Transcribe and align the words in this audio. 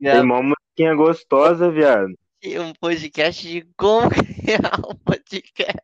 Tem 0.00 0.20
uma 0.22 0.42
musiquinha 0.42 0.94
gostosa, 0.94 1.70
viado. 1.70 2.14
um 2.44 2.72
podcast 2.80 3.46
de 3.48 3.66
como 3.76 4.08
criar 4.10 4.78
um 4.88 4.94
podcast. 4.96 5.76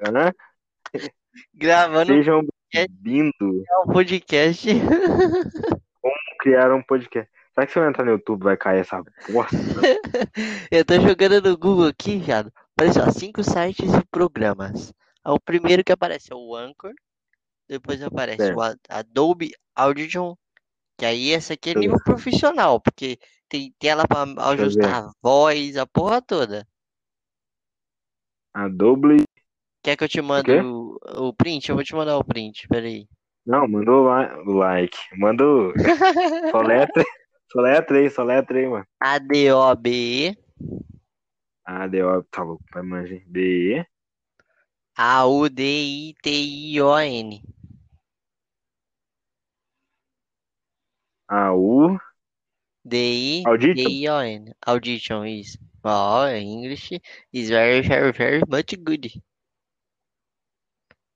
Hã? 0.00 0.32
Gravando 1.54 2.12
Sejam 2.12 2.46
bem-vindos. 2.72 3.62
um 3.86 3.92
podcast. 3.92 4.68
Criar 6.40 6.74
um 6.74 6.82
podcast. 6.82 7.30
Será 7.54 7.66
que 7.66 7.72
se 7.72 7.78
eu 7.78 7.88
entrar 7.88 8.04
no 8.04 8.10
YouTube 8.10 8.42
vai 8.42 8.56
cair 8.56 8.80
essa 8.80 9.02
bosta? 9.30 9.56
Eu 10.70 10.84
tô 10.84 11.00
jogando 11.00 11.40
no 11.40 11.56
Google 11.56 11.86
aqui, 11.86 12.18
viado. 12.18 12.52
Olha 12.78 12.92
só, 12.92 13.08
cinco 13.10 13.42
sites 13.42 13.94
e 13.94 14.04
programas. 14.10 14.92
O 15.24 15.40
primeiro 15.40 15.82
que 15.84 15.92
aparece 15.92 16.32
é 16.32 16.36
o 16.36 16.54
Anchor. 16.54 16.92
Depois 17.68 18.02
aparece 18.02 18.42
Certo. 18.44 18.58
o 18.58 18.76
Adobe 18.90 19.52
Audition. 19.74 20.34
Que 20.96 21.04
aí 21.04 21.32
essa 21.32 21.54
aqui 21.54 21.70
é 21.70 21.74
nível 21.74 21.98
profissional, 22.04 22.80
porque 22.80 23.18
tem 23.48 23.74
tela 23.78 24.04
pra 24.06 24.24
ajustar 24.50 25.04
a 25.04 25.12
voz, 25.22 25.76
a 25.76 25.86
porra 25.86 26.22
toda. 26.22 26.66
Adobe. 28.54 29.24
Quer 29.82 29.96
que 29.96 30.04
eu 30.04 30.08
te 30.08 30.22
mande 30.22 30.52
o, 30.52 30.98
o 31.16 31.34
print? 31.34 31.68
Eu 31.68 31.74
vou 31.74 31.84
te 31.84 31.94
mandar 31.94 32.16
o 32.16 32.24
print, 32.24 32.66
peraí. 32.68 33.06
Não, 33.44 33.68
mandou 33.68 34.06
o 34.06 34.52
like. 34.52 34.96
Mandou. 35.18 35.72
Só 36.50 36.62
letra. 36.62 37.04
Só 37.50 37.60
letra 37.60 37.98
aí, 37.98 38.10
só 38.10 38.24
letra 38.24 38.58
aí, 38.58 38.66
mano. 38.66 38.84
A-D-O-B-E, 39.00 40.36
A, 41.64 41.86
D, 41.86 42.02
O, 42.02 42.22
tá 42.24 42.42
louco, 42.42 42.64
vai 42.72 42.82
manjar. 42.82 43.20
B, 43.26 43.78
E. 43.78 43.86
A-U-D-I-T-I-O-N. 44.96 46.14
A, 51.34 51.52
U. 51.52 51.98
Audition? 53.44 53.74
D-I-T-I-O-N. 53.74 54.54
Audition, 54.68 55.24
isso. 55.26 55.58
Oh, 55.82 56.28
English 56.28 57.00
is 57.32 57.48
very, 57.48 57.80
very, 57.80 58.12
very 58.12 58.40
much 58.48 58.76
good. 58.78 59.20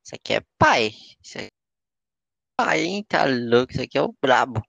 Isso 0.05 0.15
aqui 0.15 0.35
é 0.35 0.41
pai. 0.59 0.93
Isso 1.23 1.39
aqui 1.39 1.47
é 1.47 1.51
pai, 2.57 2.81
hein? 2.85 3.05
Tá 3.05 3.27
louco? 3.27 3.73
Isso 3.73 3.83
aqui 3.83 3.97
é 3.97 4.03
o 4.03 4.13
brabo. 4.21 4.61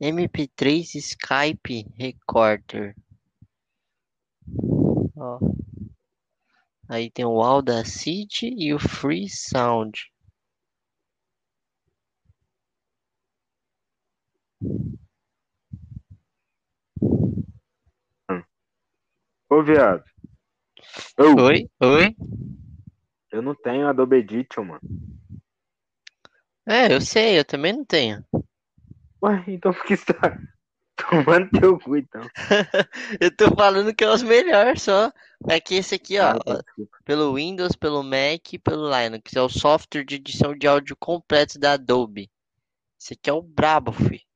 MP3 0.00 0.94
Skype 0.94 1.84
Recorder. 1.98 2.96
Ó. 5.16 5.38
Aí 6.88 7.10
tem 7.10 7.26
o 7.26 7.42
Audacity 7.42 8.54
e 8.56 8.72
o 8.72 8.78
Free 8.78 9.28
Sound. 9.28 10.10
Ô, 19.50 19.62
viado. 19.62 20.04
Ô, 21.18 21.42
Oi? 21.42 21.70
Oi? 21.80 22.16
eu 23.32 23.40
não 23.40 23.54
tenho 23.54 23.88
Adobe 23.88 24.16
Edition, 24.16 24.64
mano. 24.64 24.80
É, 26.66 26.92
eu 26.92 27.00
sei, 27.00 27.38
eu 27.38 27.44
também 27.44 27.72
não 27.72 27.84
tenho. 27.84 28.22
Ué, 29.22 29.42
então 29.48 29.72
por 29.72 29.84
que 29.84 29.96
você 29.96 30.12
tá 30.12 30.38
tomando 31.08 31.50
teu 31.50 31.78
cu, 31.78 31.96
então? 31.96 32.20
Eu 33.20 33.34
tô 33.34 33.54
falando 33.54 33.94
que 33.94 34.04
é 34.04 34.10
os 34.10 34.22
melhores 34.22 34.82
só. 34.82 35.10
É 35.48 35.58
que 35.58 35.76
esse 35.76 35.94
aqui, 35.94 36.18
ó, 36.18 36.30
Ah, 36.30 36.38
tá, 36.38 36.64
pelo 37.04 37.34
Windows, 37.34 37.74
pelo 37.74 38.02
Mac 38.02 38.52
e 38.52 38.58
pelo 38.58 38.88
Linux, 38.90 39.34
é 39.34 39.40
o 39.40 39.48
software 39.48 40.04
de 40.04 40.16
edição 40.16 40.54
de 40.54 40.66
áudio 40.66 40.94
completo 40.96 41.58
da 41.58 41.72
Adobe. 41.72 42.30
Esse 43.00 43.14
aqui 43.14 43.30
é 43.30 43.32
o 43.32 43.40
brabo, 43.40 43.92
fi. 43.92 44.27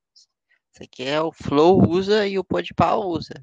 Esse 0.82 0.88
aqui 0.88 1.04
é 1.04 1.22
o 1.22 1.30
Flow 1.30 1.80
usa 1.88 2.26
e 2.26 2.40
o 2.40 2.44
Podpah 2.44 2.96
usa. 2.96 3.34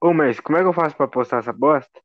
Ô, 0.00 0.12
mas 0.12 0.40
como 0.40 0.58
é 0.58 0.62
que 0.62 0.66
eu 0.68 0.72
faço 0.72 0.96
pra 0.96 1.06
postar 1.06 1.38
essa 1.38 1.52
bosta? 1.52 2.00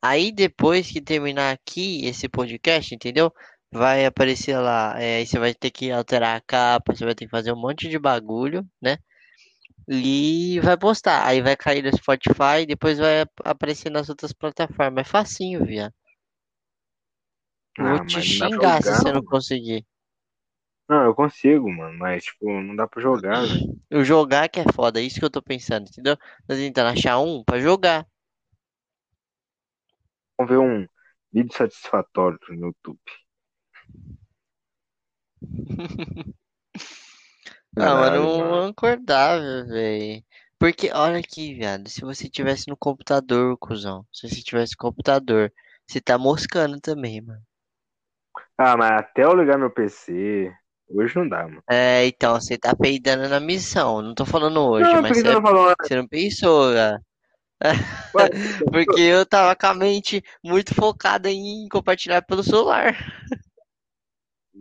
Aí 0.00 0.30
depois 0.30 0.88
que 0.88 1.00
terminar 1.00 1.52
aqui 1.52 2.06
esse 2.06 2.28
podcast, 2.28 2.94
entendeu? 2.94 3.32
Vai 3.72 4.06
aparecer 4.06 4.56
lá, 4.56 4.94
é, 5.00 5.16
aí 5.16 5.26
você 5.26 5.36
vai 5.36 5.52
ter 5.52 5.72
que 5.72 5.90
alterar 5.90 6.36
a 6.36 6.40
capa, 6.40 6.94
você 6.94 7.04
vai 7.04 7.14
ter 7.14 7.24
que 7.24 7.30
fazer 7.30 7.52
um 7.52 7.60
monte 7.60 7.88
de 7.88 7.98
bagulho, 7.98 8.64
né? 8.80 8.98
E 9.88 10.60
vai 10.60 10.76
postar. 10.76 11.26
Aí 11.26 11.42
vai 11.42 11.56
cair 11.56 11.82
no 11.82 11.96
Spotify, 11.96 12.64
depois 12.68 12.98
vai 12.98 13.22
ap- 13.22 13.40
aparecer 13.44 13.90
nas 13.90 14.08
outras 14.08 14.32
plataformas. 14.32 15.04
É 15.08 15.10
facinho, 15.10 15.64
viado. 15.64 15.92
Eu 17.76 17.84
Ah, 17.86 17.96
Vou 17.96 18.06
te 18.06 18.22
xingar 18.22 18.80
se 18.80 18.94
você 18.94 19.12
não 19.12 19.24
conseguir. 19.24 19.84
Não, 20.88 21.04
eu 21.04 21.14
consigo, 21.14 21.70
mano, 21.70 21.98
mas, 21.98 22.24
tipo, 22.24 22.46
não 22.60 22.76
dá 22.76 22.86
pra 22.86 23.00
jogar, 23.02 23.46
velho. 23.46 23.66
Eu 23.90 24.04
jogar 24.04 24.48
que 24.48 24.60
é 24.60 24.64
foda, 24.74 25.00
é 25.00 25.04
isso 25.04 25.18
que 25.18 25.24
eu 25.24 25.30
tô 25.30 25.40
pensando, 25.42 25.88
entendeu? 25.88 26.16
Tô 26.46 26.54
tentando 26.54 26.88
achar 26.90 27.18
um 27.18 27.42
pra 27.44 27.58
jogar. 27.60 28.06
Vamos 30.38 30.50
ver 30.52 30.58
um 30.58 30.86
vídeo 31.32 31.52
satisfatório 31.56 32.38
no 32.50 32.66
YouTube. 32.66 33.00
Ah, 37.76 37.96
mano, 37.96 38.20
Caralho, 38.20 38.38
mano. 38.38 38.68
acordável, 38.70 39.66
velho. 39.66 40.24
Porque, 40.58 40.90
olha 40.92 41.18
aqui, 41.18 41.54
viado, 41.54 41.88
se 41.88 42.00
você 42.02 42.28
tivesse 42.28 42.68
no 42.68 42.76
computador, 42.76 43.56
cuzão, 43.58 44.06
se 44.12 44.28
você 44.28 44.42
tivesse 44.42 44.72
no 44.74 44.78
computador, 44.78 45.52
você 45.86 46.00
tá 46.00 46.16
moscando 46.18 46.80
também, 46.80 47.20
mano. 47.20 47.42
Ah, 48.58 48.76
mas 48.76 48.90
até 49.00 49.24
eu 49.24 49.34
ligar 49.34 49.58
meu 49.58 49.70
PC, 49.70 50.52
hoje 50.96 51.16
não 51.16 51.28
dá, 51.28 51.42
mano. 51.42 51.62
É, 51.68 52.06
então, 52.06 52.40
você 52.40 52.56
tá 52.56 52.74
peidando 52.74 53.28
na 53.28 53.40
missão. 53.40 54.00
Não 54.00 54.14
tô 54.14 54.24
falando 54.24 54.60
hoje, 54.60 54.90
Não, 54.92 55.02
mas 55.02 55.12
que 55.12 55.22
você, 55.22 55.40
você 55.40 55.96
não 55.96 56.02
você 56.02 56.08
pensou, 56.08 56.72
cara. 56.72 57.02
Porque 58.70 59.00
eu 59.00 59.24
tava 59.24 59.56
com 59.56 59.66
a 59.66 59.74
mente 59.74 60.22
muito 60.42 60.74
focada 60.74 61.30
em 61.30 61.68
compartilhar 61.68 62.22
pelo 62.22 62.42
celular. 62.42 62.94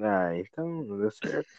Ah, 0.01 0.35
então 0.37 0.67
não 0.83 0.97
deu 0.97 1.11
certo. 1.11 1.49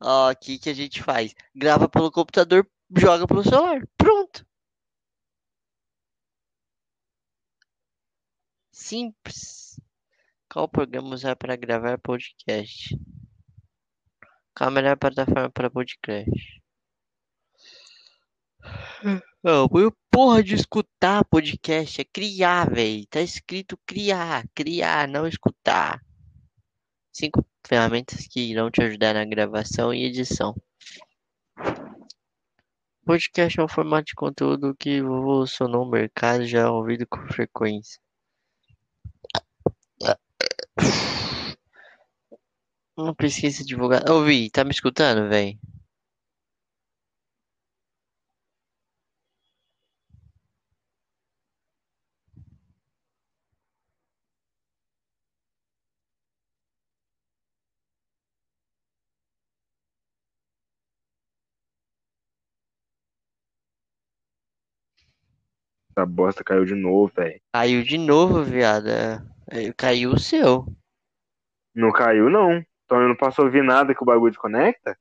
Ó, 0.00 0.28
aqui 0.28 0.58
que 0.58 0.70
a 0.70 0.74
gente 0.74 1.02
faz? 1.02 1.34
Grava 1.54 1.88
pelo 1.88 2.10
computador, 2.10 2.68
joga 2.96 3.26
pelo 3.26 3.42
celular. 3.42 3.86
Pronto. 3.96 4.46
Simples. 8.72 9.80
Qual 10.50 10.68
programa 10.68 11.14
usar 11.14 11.36
para 11.36 11.56
gravar 11.56 11.98
podcast? 11.98 12.96
Qual 14.58 14.70
a 14.70 14.72
melhor 14.72 14.96
plataforma 14.96 15.48
para 15.50 15.70
podcast? 15.70 16.60
Não, 19.40 19.66
o 19.66 19.92
porra 20.10 20.42
de 20.42 20.56
escutar 20.56 21.24
podcast 21.26 22.00
é 22.00 22.04
criar, 22.04 22.68
velho. 22.68 23.06
Tá 23.06 23.20
escrito 23.20 23.78
criar, 23.86 24.44
criar, 24.52 25.06
não 25.06 25.28
escutar. 25.28 26.02
Cinco 27.12 27.46
ferramentas 27.64 28.26
que 28.26 28.40
irão 28.40 28.68
te 28.68 28.82
ajudar 28.82 29.14
na 29.14 29.24
gravação 29.24 29.94
e 29.94 30.04
edição. 30.04 30.56
Podcast 33.04 33.60
é 33.60 33.62
um 33.62 33.68
formato 33.68 34.06
de 34.06 34.14
conteúdo 34.16 34.74
que 34.74 34.90
evolucionou 34.96 35.84
o 35.84 35.88
mercado 35.88 36.44
já 36.44 36.62
é 36.62 36.66
ouvido 36.66 37.06
com 37.06 37.20
frequência. 37.28 38.00
Uma 42.98 43.14
pesquisa 43.14 43.64
divulgada. 43.64 44.12
Ouvi, 44.12 44.50
tá 44.50 44.64
me 44.64 44.72
escutando, 44.72 45.28
velho? 45.28 45.56
Essa 65.92 66.04
bosta 66.04 66.42
caiu 66.42 66.64
de 66.64 66.74
novo, 66.74 67.12
velho. 67.14 67.40
Caiu 67.54 67.84
de 67.84 67.96
novo, 67.96 68.42
viado. 68.42 68.88
É, 68.88 69.20
é, 69.52 69.72
Caiu 69.72 70.10
o 70.10 70.18
seu. 70.18 70.66
Não 71.72 71.92
caiu, 71.92 72.28
não. 72.28 72.60
Então 72.88 73.02
eu 73.02 73.08
não 73.08 73.14
posso 73.14 73.42
ouvir 73.42 73.62
nada 73.62 73.94
que 73.94 74.02
o 74.02 74.06
bagulho 74.06 74.30
desconecta? 74.30 74.96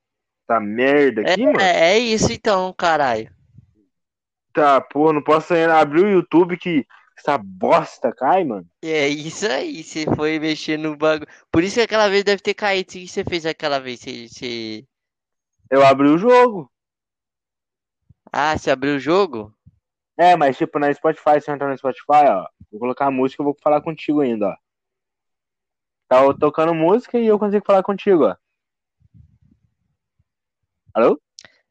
Tá 0.45 0.59
merda 0.59 1.21
aqui, 1.21 1.45
mano. 1.45 1.61
É, 1.61 1.93
é 1.93 1.97
isso 1.97 2.33
então, 2.33 2.73
caralho. 2.73 3.31
Tá, 4.51 4.81
porra, 4.81 5.13
não 5.13 5.21
posso 5.21 5.53
abrir 5.53 6.03
o 6.03 6.09
YouTube 6.09 6.57
que 6.57 6.85
essa 7.17 7.37
bosta 7.37 8.13
cai, 8.13 8.43
mano. 8.43 8.67
É 8.83 9.07
isso 9.07 9.47
aí, 9.47 9.81
você 9.81 10.05
foi 10.17 10.37
mexer 10.37 10.77
no 10.77 10.97
bagulho. 10.97 11.29
Por 11.49 11.63
isso 11.63 11.75
que 11.75 11.81
aquela 11.81 12.09
vez 12.09 12.25
deve 12.25 12.41
ter 12.41 12.53
caído. 12.53 12.89
O 12.89 12.91
que 12.91 13.07
você 13.07 13.23
fez 13.23 13.45
aquela 13.45 13.79
vez? 13.79 14.01
Você, 14.01 14.27
você... 14.27 14.85
Eu 15.71 15.85
abri 15.85 16.09
o 16.09 16.17
jogo. 16.17 16.69
Ah, 18.33 18.57
você 18.57 18.69
abriu 18.69 18.97
o 18.97 18.99
jogo? 18.99 19.53
É, 20.17 20.35
mas 20.35 20.57
tipo, 20.57 20.77
na 20.77 20.93
Spotify, 20.93 21.39
se 21.39 21.49
eu 21.49 21.55
entrar 21.55 21.69
no 21.69 21.77
Spotify, 21.77 22.27
ó, 22.27 22.45
vou 22.69 22.81
colocar 22.81 23.05
a 23.05 23.11
música 23.11 23.41
e 23.41 23.45
vou 23.45 23.55
falar 23.63 23.79
contigo 23.79 24.19
ainda, 24.19 24.49
ó. 24.49 24.55
Tá 26.07 26.33
tocando 26.33 26.73
música 26.73 27.19
e 27.19 27.27
eu 27.27 27.37
consigo 27.37 27.65
falar 27.65 27.83
contigo, 27.83 28.25
ó. 28.25 28.35
Alô? 30.93 31.21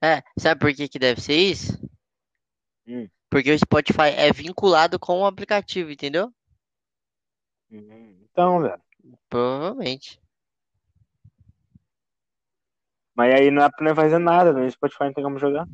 É, 0.02 0.22
sabe 0.38 0.60
por 0.60 0.74
que 0.74 0.88
que 0.88 0.98
deve 0.98 1.20
ser 1.20 1.36
isso? 1.36 1.72
Hum. 2.86 3.08
Porque 3.30 3.50
o 3.50 3.58
Spotify 3.58 4.10
é 4.16 4.32
vinculado 4.32 4.98
com 4.98 5.20
o 5.20 5.26
aplicativo, 5.26 5.90
entendeu? 5.90 6.32
Hum, 7.70 8.18
Então, 8.30 8.60
velho. 8.60 8.80
Provavelmente. 9.28 10.20
Mas 13.16 13.34
aí 13.34 13.50
não 13.50 13.62
dá 13.62 13.70
pra 13.70 13.94
fazer 13.94 14.18
nada, 14.18 14.52
no 14.52 14.70
Spotify 14.70 15.04
não 15.04 15.12
tem 15.14 15.24
como 15.24 15.38
jogar. 15.38 15.66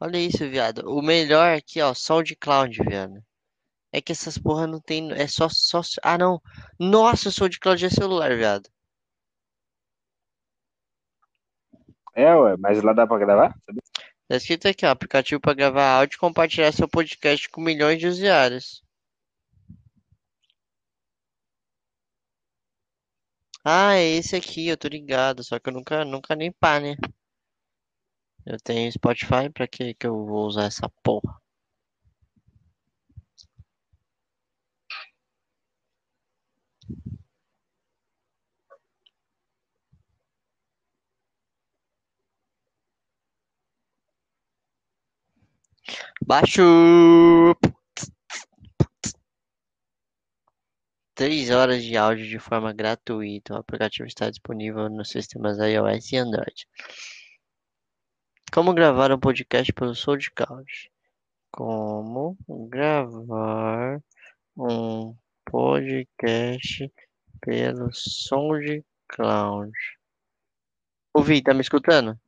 Olha 0.00 0.18
isso, 0.18 0.48
viado. 0.50 0.80
O 0.90 1.00
melhor 1.00 1.56
aqui, 1.56 1.80
ó, 1.80 1.94
SoundCloud, 1.94 2.82
viado. 2.82 3.22
É 3.92 4.00
que 4.00 4.12
essas 4.12 4.38
porra 4.38 4.66
não 4.66 4.80
tem. 4.80 5.12
É 5.12 5.26
só, 5.28 5.48
só. 5.50 5.82
Ah, 6.02 6.16
não. 6.16 6.40
Nossa, 6.78 7.28
o 7.28 7.32
SoundCloud 7.32 7.84
é 7.84 7.90
celular, 7.90 8.34
viado. 8.36 8.68
É, 12.14 12.34
ué, 12.34 12.56
mas 12.58 12.82
lá 12.82 12.92
dá 12.92 13.06
pra 13.06 13.18
gravar? 13.18 13.54
Tá 14.28 14.36
escrito 14.36 14.66
aqui, 14.68 14.86
ó. 14.86 14.90
Aplicativo 14.90 15.40
pra 15.40 15.54
gravar 15.54 15.98
áudio 15.98 16.16
e 16.16 16.18
compartilhar 16.18 16.72
seu 16.72 16.88
podcast 16.88 17.48
com 17.50 17.60
milhões 17.60 17.98
de 17.98 18.06
usuários. 18.06 18.82
Ah, 23.64 23.94
é 23.96 24.04
esse 24.16 24.36
aqui, 24.36 24.68
eu 24.68 24.76
tô 24.76 24.88
ligado. 24.88 25.42
Só 25.44 25.58
que 25.58 25.68
eu 25.68 25.72
nunca, 25.72 26.04
nunca 26.04 26.34
nem 26.36 26.50
pá, 26.52 26.80
né? 26.80 26.96
Eu 28.46 28.56
tenho 28.60 28.90
Spotify, 28.92 29.50
pra 29.52 29.66
que 29.66 29.94
que 29.94 30.06
eu 30.06 30.24
vou 30.24 30.46
usar 30.46 30.64
essa 30.64 30.88
porra? 31.02 31.41
Baixo! 46.26 46.62
Três 51.14 51.50
horas 51.50 51.82
de 51.82 51.96
áudio 51.96 52.28
de 52.28 52.38
forma 52.38 52.72
gratuita. 52.72 53.54
O 53.54 53.56
aplicativo 53.56 54.06
está 54.06 54.30
disponível 54.30 54.88
nos 54.88 55.10
sistemas 55.10 55.58
iOS 55.58 56.12
e 56.12 56.16
Android. 56.16 56.68
Como 58.52 58.72
gravar 58.72 59.10
um 59.12 59.18
podcast 59.18 59.72
pelo 59.72 59.94
SoundCloud? 59.94 60.90
Como 61.50 62.36
gravar 62.68 64.00
um 64.56 65.16
podcast 65.44 66.92
pelo 67.40 67.90
SoundCloud? 67.92 69.72
Ouvi, 71.14 71.42
tá 71.42 71.52
me 71.52 71.62
escutando? 71.62 72.18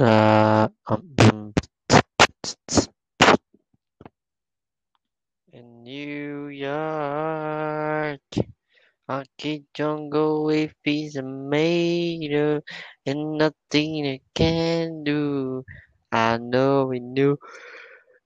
Ah, 0.00 0.70
um, 0.86 1.52
in 5.52 5.82
New 5.82 6.48
York, 6.48 8.20
Rocky 9.08 9.64
jungle 9.74 10.50
if 10.50 10.74
he's 10.84 11.16
a 11.16 11.22
mater, 11.22 12.62
and 13.06 13.38
nothing 13.38 14.06
I 14.06 14.20
can 14.34 15.04
do. 15.04 15.64
I 16.12 16.38
know 16.38 16.90
in 16.92 17.14
New 17.14 17.38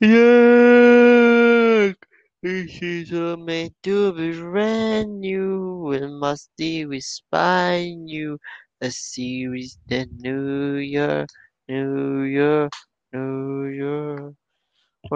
York, 0.01 1.97
this 2.43 2.83
is 2.83 3.13
a 3.13 3.37
meant 3.37 3.75
to 3.85 4.13
be 4.13 4.33
brand 4.33 5.21
new, 5.21 5.93
and 5.93 6.19
must 6.19 6.51
deal 6.57 6.89
with 6.91 7.05
spine 7.05 8.09
you. 8.09 8.39
A 8.81 8.91
series 8.91 9.79
that 9.89 10.09
New 10.13 10.77
York, 10.77 11.29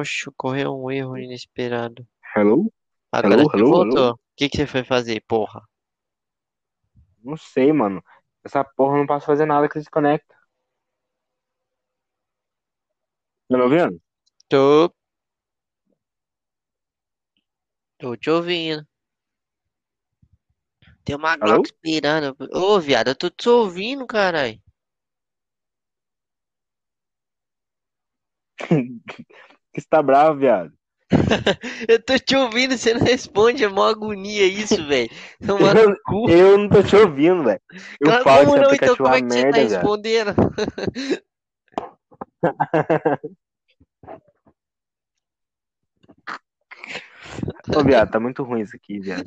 Oxe, 0.03 0.29
ocorreu 0.29 0.75
um 0.77 0.91
erro 0.91 1.17
inesperado. 1.17 2.05
Hello? 2.35 2.73
Agora 3.13 3.45
você 3.45 3.57
alô, 3.59 3.71
voltou. 3.71 4.13
O 4.15 4.19
que, 4.37 4.49
que 4.49 4.57
você 4.57 4.67
foi 4.67 4.83
fazer, 4.83 5.23
porra? 5.29 5.63
Não 7.23 7.37
sei, 7.37 7.73
mano. 7.73 8.03
Essa 8.43 8.65
porra 8.65 8.99
não 8.99 9.07
posso 9.07 9.27
fazer 9.27 9.47
nada 9.47 9.69
que 9.69 9.79
desconecta. 9.79 10.35
Tá 13.49 13.57
me 13.57 13.63
ouvindo? 13.63 14.03
Tô. 14.49 14.93
Tô 17.97 18.17
te 18.17 18.29
ouvindo. 18.29 18.85
Tem 21.05 21.15
uma 21.15 21.35
Alô? 21.35 21.45
Glock 21.45 21.67
esperando. 21.67 22.37
Ô, 22.53 22.81
viado, 22.81 23.09
eu 23.09 23.15
tô 23.15 23.31
te 23.31 23.49
ouvindo, 23.49 24.05
caralho. 24.05 24.61
Que 29.73 29.81
você 29.81 29.87
tá 29.89 30.03
bravo, 30.03 30.39
viado. 30.39 30.73
Eu 31.89 32.03
tô 32.03 32.19
te 32.19 32.37
ouvindo, 32.37 32.77
você 32.77 32.93
não 32.95 33.05
responde, 33.05 33.65
é 33.65 33.69
mó 33.69 33.89
agonia 33.89 34.47
isso, 34.47 34.77
velho. 34.87 35.11
Eu, 35.41 35.59
eu 36.29 36.59
não 36.59 36.69
tô 36.69 36.83
te 36.83 36.97
ouvindo, 36.97 37.45
velho. 37.45 37.61
Eu 38.01 38.09
Cara, 38.09 38.25
falo 38.25 38.47
como 38.47 38.57
não? 38.57 38.75
Então 38.75 38.95
aplicativo 38.95 38.97
como 38.97 39.15
é 39.15 39.23
que 39.23 39.33
você 39.33 39.41
tá 39.41 39.45
merda, 39.45 39.77
respondendo? 39.77 40.35
Ô, 47.75 47.83
viado, 47.85 48.11
tá 48.11 48.21
muito 48.21 48.43
ruim 48.43 48.61
isso 48.63 48.77
aqui, 48.77 49.01
viado. 49.01 49.25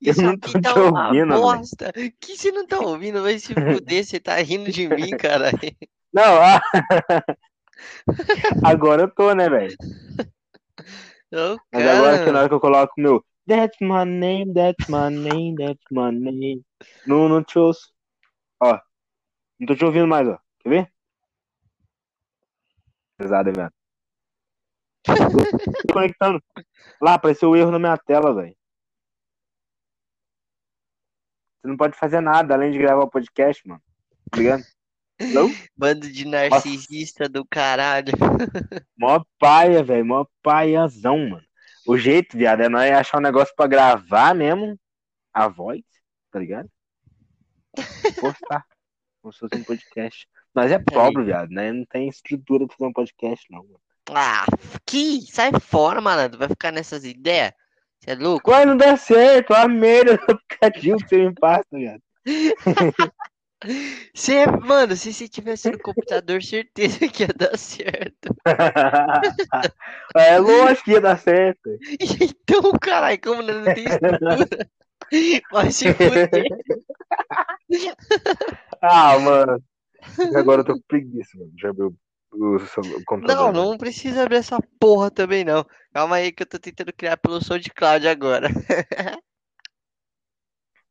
Isso 0.00 0.22
não 0.22 0.32
aqui 0.32 0.52
tô 0.52 0.60
tá 0.60 0.72
te 0.72 0.78
ouvindo, 0.78 1.34
bosta. 1.34 1.92
Que 2.20 2.36
você 2.36 2.50
não 2.50 2.66
tá 2.66 2.80
ouvindo? 2.80 3.22
Vai 3.22 3.38
se 3.38 3.54
fuder, 3.54 4.04
você 4.04 4.18
tá 4.18 4.34
rindo 4.36 4.72
de 4.72 4.88
mim, 4.88 5.10
caralho. 5.10 5.58
Não, 6.12 6.40
ah, 6.42 6.60
agora 8.64 9.02
eu 9.02 9.10
tô, 9.10 9.34
né, 9.34 9.48
velho? 9.48 9.76
Mas 11.72 11.86
agora 11.86 12.24
que 12.24 12.30
na 12.30 12.40
hora 12.40 12.48
que 12.48 12.54
eu 12.54 12.60
coloco 12.60 12.94
o 12.96 13.00
meu 13.00 13.24
That's 13.46 13.76
my 13.80 14.04
name, 14.04 14.54
that's 14.54 14.88
my 14.88 15.10
name, 15.10 15.56
that's 15.56 15.84
my 15.90 16.10
name. 16.10 16.64
Não, 17.06 17.28
não 17.28 17.44
te 17.44 17.58
ouço. 17.58 17.92
Ó, 18.58 18.80
não 19.60 19.66
tô 19.66 19.76
te 19.76 19.84
ouvindo 19.84 20.08
mais, 20.08 20.26
ó. 20.26 20.38
Quer 20.60 20.68
ver? 20.70 20.92
Pesado, 23.18 23.52
velho. 23.52 23.70
Conectando. 25.92 26.42
Lá, 27.02 27.14
apareceu 27.14 27.50
o 27.50 27.56
erro 27.56 27.70
na 27.70 27.78
minha 27.78 27.98
tela, 27.98 28.34
velho. 28.34 28.56
Você 31.60 31.68
não 31.68 31.76
pode 31.76 31.96
fazer 31.98 32.20
nada 32.20 32.54
além 32.54 32.72
de 32.72 32.78
gravar 32.78 33.04
o 33.04 33.10
podcast, 33.10 33.66
mano. 33.68 33.82
Tá 34.30 34.38
ligado? 34.38 34.62
Não? 35.20 35.50
Bando 35.76 36.10
de 36.10 36.26
narcisista 36.26 37.28
do 37.28 37.44
caralho. 37.44 38.12
Mó 38.98 39.22
paia, 39.38 39.82
velho. 39.82 40.04
Mó 40.04 40.26
paiazão, 40.42 41.18
mano. 41.28 41.44
O 41.86 41.96
jeito, 41.96 42.36
viado, 42.36 42.62
é 42.62 42.68
nós 42.68 42.90
achar 42.90 43.18
um 43.18 43.22
negócio 43.22 43.54
pra 43.54 43.66
gravar 43.66 44.34
mesmo. 44.34 44.78
A 45.32 45.48
voz, 45.48 45.82
tá 46.30 46.38
ligado? 46.38 46.68
Postar. 48.20 48.64
Como 49.20 49.32
se 49.32 49.40
fosse 49.40 49.56
um 49.56 49.64
podcast. 49.64 50.28
Mas 50.54 50.70
é 50.70 50.78
pobre, 50.78 51.24
viado, 51.24 51.50
né? 51.50 51.72
Não 51.72 51.84
tem 51.86 52.08
estrutura 52.08 52.66
pra 52.66 52.76
fazer 52.76 52.88
um 52.88 52.92
podcast, 52.92 53.46
não. 53.50 53.64
mano. 53.64 53.80
Ah, 54.10 54.44
que? 54.86 55.22
Sai 55.22 55.50
fora, 55.60 56.00
malandro. 56.00 56.38
Vai 56.38 56.48
ficar 56.48 56.70
nessas 56.70 57.04
ideias? 57.04 57.52
Você 57.98 58.10
é 58.10 58.14
louco? 58.14 58.44
Quando 58.44 58.68
não 58.68 58.76
dá 58.76 58.96
certo, 58.96 59.54
a 59.54 59.66
merda 59.66 60.16
do 60.26 60.32
aplicativo 60.32 60.98
que 60.98 61.08
você 61.08 61.28
me 61.28 61.34
passa, 61.34 61.66
viado. 61.72 62.02
Você, 64.14 64.46
mano, 64.46 64.94
se 64.94 65.12
você 65.12 65.28
tivesse 65.28 65.70
no 65.70 65.78
computador, 65.78 66.42
certeza 66.42 67.08
que 67.08 67.22
ia 67.22 67.28
dar 67.34 67.56
certo. 67.56 68.34
é 70.16 70.38
lógico 70.38 70.84
que 70.84 70.92
ia 70.92 71.00
dar 71.00 71.18
certo. 71.18 71.70
Então, 72.00 72.72
caralho, 72.80 73.20
como 73.20 73.42
não 73.42 73.64
tem 73.64 73.84
estrutura? 73.84 74.48
Vai 75.50 75.70
se 75.70 75.92
fuder. 75.94 76.28
Ah, 78.86 79.18
mano. 79.18 79.62
Agora 80.36 80.60
eu 80.60 80.64
tô 80.64 80.74
com 80.74 80.82
preguiça, 80.86 81.38
mano. 81.38 81.50
Já 81.58 81.70
abriu 81.70 81.96
o, 82.30 82.56
o 82.56 83.04
computador. 83.06 83.52
Não, 83.52 83.70
não 83.70 83.78
precisa 83.78 84.22
abrir 84.22 84.36
essa 84.36 84.58
porra 84.78 85.10
também, 85.10 85.44
não. 85.44 85.64
Calma 85.92 86.16
aí 86.16 86.30
que 86.30 86.42
eu 86.42 86.46
tô 86.46 86.58
tentando 86.58 86.92
criar 86.92 87.16
pelo 87.16 87.42
SoundCloud 87.42 88.06
agora. 88.06 88.48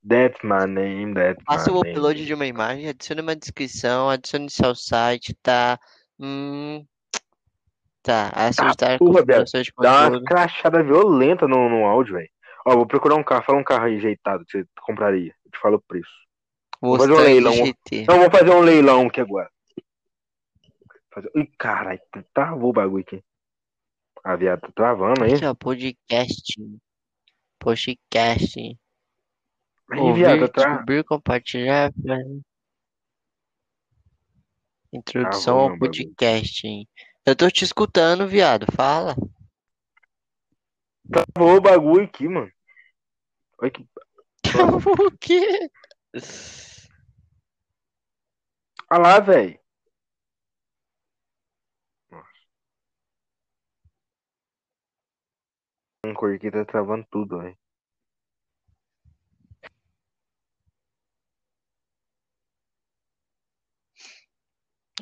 That's 0.07 0.37
my 0.43 0.65
name, 0.67 1.13
that's 1.13 1.41
Faça 1.45 1.71
o 1.71 1.81
name. 1.81 1.91
upload 1.91 2.25
de 2.25 2.33
uma 2.33 2.45
imagem, 2.45 2.89
adicione 2.89 3.21
uma 3.21 3.35
descrição, 3.35 4.09
adicione 4.09 4.49
seu 4.49 4.75
site, 4.75 5.33
tá? 5.41 5.79
Hum, 6.19 6.85
tá. 8.01 8.31
Ajustar 8.35 8.97
porra, 8.99 9.13
configurações 9.13 9.65
de 9.65 9.73
Dá 9.79 9.91
uma 9.91 10.03
conteúdo. 10.05 10.25
crachada 10.25 10.83
violenta 10.83 11.47
no, 11.47 11.69
no 11.69 11.85
áudio, 11.85 12.15
velho. 12.15 12.29
Ó, 12.65 12.75
vou 12.75 12.85
procurar 12.85 13.15
um 13.15 13.23
carro. 13.23 13.43
Fala 13.43 13.59
um 13.59 13.63
carro 13.63 13.85
ajeitado 13.85 14.45
que 14.45 14.51
você 14.51 14.65
compraria. 14.81 15.33
Eu 15.45 15.51
te 15.51 15.59
falo 15.59 15.77
o 15.77 15.81
preço. 15.81 16.11
Vou 16.81 16.97
fazer 16.97 17.13
um 17.13 17.17
leilão. 17.17 17.53
GT. 17.53 18.05
Não, 18.07 18.19
vou 18.19 18.31
fazer 18.31 18.51
um 18.51 18.59
leilão 18.59 19.07
aqui 19.07 19.21
agora. 19.21 19.49
Fazer... 21.13 21.31
Ih, 21.35 21.49
caralho, 21.57 21.99
travou 22.33 22.71
o 22.71 22.73
bagulho 22.73 23.03
aqui. 23.03 23.23
Ah, 24.23 24.35
viado, 24.35 24.61
tá 24.61 24.69
travando 24.75 25.23
aí. 25.23 25.33
Aqui, 25.33 25.45
ó, 25.45 25.53
podcast. 25.53 26.53
Podcast. 27.59 28.77
Ouvir, 29.91 30.51
tá. 30.51 30.69
descobrir, 30.69 31.03
compartilhar. 31.03 31.91
Introdução 34.91 35.55
Travou 35.55 35.71
ao 35.71 35.79
podcast. 35.79 36.87
Eu 37.25 37.35
tô 37.35 37.49
te 37.49 37.63
escutando, 37.63 38.27
viado. 38.27 38.65
Fala. 38.75 39.15
Travou 41.09 41.57
o 41.57 41.61
bagulho 41.61 42.05
aqui, 42.05 42.27
mano. 42.27 42.51
Olha 43.59 43.71
que. 43.71 43.87
o 45.07 45.17
quê? 45.17 45.69
Olha 48.91 49.01
lá, 49.01 49.19
velho. 49.19 49.59
Um 56.05 56.13
cor 56.13 56.35
aqui 56.35 56.51
tá 56.51 56.65
travando 56.65 57.07
tudo, 57.09 57.39
velho. 57.39 57.57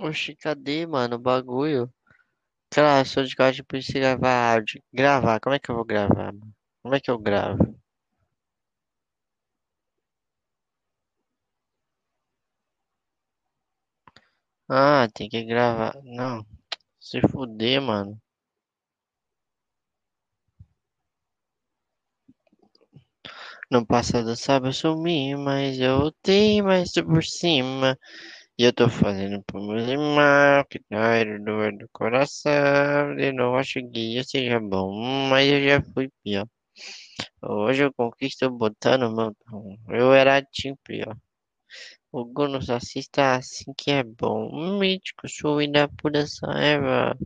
Oxi, 0.01 0.35
cadê, 0.35 0.85
mano, 0.85 1.15
o 1.15 1.19
bagulho? 1.19 1.89
Cara, 2.71 3.05
sou 3.05 3.23
de 3.23 3.35
código 3.35 3.67
pra 3.67 3.81
você 3.81 3.93
gravar 3.99 4.55
áudio. 4.55 4.83
Gravar, 4.93 5.39
como 5.41 5.55
é 5.55 5.59
que 5.59 5.71
eu 5.71 5.75
vou 5.75 5.85
gravar, 5.85 6.33
mano? 6.33 6.53
Como 6.83 6.95
é 6.95 6.99
que 7.01 7.11
eu 7.11 7.19
gravo? 7.19 7.77
Ah, 14.67 15.07
tem 15.13 15.29
que 15.29 15.43
gravar. 15.43 15.93
Não, 16.03 16.43
se 16.99 17.21
fuder, 17.21 17.81
mano. 17.81 18.19
No 23.71 23.85
passado, 23.85 24.35
sabe, 24.35 24.67
eu 24.67 24.73
sumi, 24.73 25.35
mas 25.35 25.79
eu 25.79 25.99
voltei 26.01 26.61
mais 26.61 26.91
por 26.93 27.23
cima. 27.23 27.97
E 28.61 28.63
eu 28.63 28.71
tô 28.71 28.87
fazendo 28.87 29.41
por 29.47 29.59
meus 29.59 29.87
irmãos, 29.89 30.63
que 30.69 30.79
doer 30.87 31.43
dor 31.43 31.75
do 31.75 31.89
coração. 31.91 33.19
Eu 33.19 33.33
não 33.33 33.55
acho 33.55 33.79
que 33.91 34.15
eu 34.17 34.23
seja 34.23 34.59
bom, 34.59 34.91
mas 35.31 35.49
eu 35.51 35.63
já 35.67 35.81
fui 35.81 36.11
pior. 36.23 36.45
Hoje 37.41 37.83
eu 37.85 37.93
conquisto 37.93 38.51
botando 38.51 39.11
meu. 39.15 39.35
Eu 39.89 40.13
era 40.13 40.43
time 40.43 40.77
pior. 40.83 41.17
O 42.11 42.25
Gono 42.25 42.59
assista 42.69 43.35
assim 43.37 43.73
que 43.75 43.91
é 43.91 44.03
bom. 44.03 44.77
Mítico, 44.79 45.27
show 45.27 45.57
da 45.71 45.87
pura 45.87 46.27
saiba. 46.27 47.17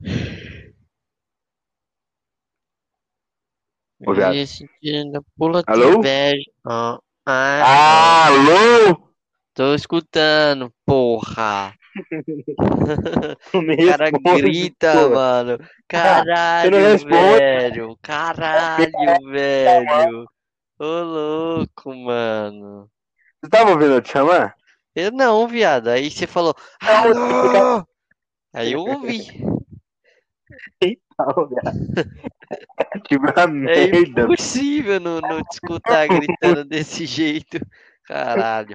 Ô, 0.00 0.51
viado. 4.10 4.34
E 4.34 4.46
sentindo 4.46 5.24
pula 5.36 5.62
Alô? 5.66 5.98
inveja. 5.98 6.50
Ah, 6.64 6.98
ah, 7.26 7.62
Ah, 7.64 8.26
alô? 8.26 9.12
tô 9.54 9.74
escutando, 9.74 10.72
porra. 10.84 11.74
O 13.54 13.86
cara 13.86 14.10
grita, 14.10 14.92
porra. 14.92 15.14
mano. 15.14 15.58
Caralho, 15.86 16.98
velho. 17.06 17.98
Caralho, 18.02 18.86
velho. 19.30 20.26
Ô, 20.78 20.84
louco, 20.84 21.94
mano. 21.94 22.90
Você 23.42 23.50
tava 23.50 23.70
ouvindo 23.70 23.94
eu 23.94 24.00
te 24.00 24.10
chamar? 24.10 24.56
Eu 24.94 25.10
não, 25.12 25.46
viado. 25.46 25.88
Aí 25.88 26.10
você 26.10 26.26
falou, 26.26 26.54
alô! 26.80 27.84
Aí 28.54 28.72
eu 28.72 28.80
ouvi. 28.80 29.18
Não, 31.18 31.48
viado. 31.48 31.76
É 33.10 33.46
merda. 33.46 34.22
impossível 34.22 35.00
não, 35.00 35.20
não 35.20 35.42
te 35.42 35.54
escutar 35.54 36.06
gritando 36.06 36.64
desse 36.64 37.06
jeito. 37.06 37.58
Caralho. 38.04 38.74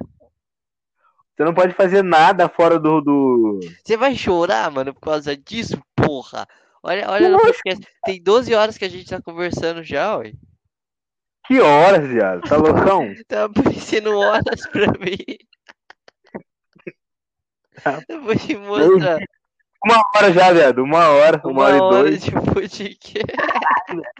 Você 1.35 1.43
não 1.43 1.53
pode 1.53 1.73
fazer 1.73 2.03
nada 2.03 2.49
fora 2.49 2.79
do. 2.79 2.99
do... 3.01 3.59
Você 3.83 3.95
vai 3.95 4.15
chorar, 4.15 4.71
mano, 4.71 4.93
por 4.93 5.01
causa 5.01 5.37
disso, 5.37 5.79
porra. 5.95 6.47
Olha, 6.81 7.09
olha 7.09 7.29
no 7.29 7.39
podcast. 7.39 7.85
Tem 8.03 8.21
12 8.21 8.55
horas 8.55 8.77
que 8.77 8.85
a 8.85 8.89
gente 8.89 9.09
tá 9.09 9.21
conversando 9.21 9.83
já, 9.83 10.17
ué. 10.17 10.33
Que 11.45 11.59
horas, 11.59 12.07
viado? 12.07 12.41
Tá 12.41 12.57
loucão? 12.57 13.13
Tá 13.27 13.45
aparecendo 13.45 14.17
horas 14.17 14.67
pra 14.71 14.87
mim. 14.93 15.37
Tá. 17.83 18.01
Eu 18.09 18.21
vou 18.23 18.35
te 18.35 18.55
mostrar. 18.57 19.19
Uma 19.87 20.01
hora 20.13 20.33
já, 20.33 20.51
viado. 20.51 20.83
Uma 20.83 21.07
hora, 21.07 21.41
uma, 21.45 21.51
Uma 21.51 21.63
hora 21.63 21.77
e 21.77 21.79
hora 21.79 22.03
dois, 22.03 22.21
de 22.21 22.31
podcast. 22.31 23.13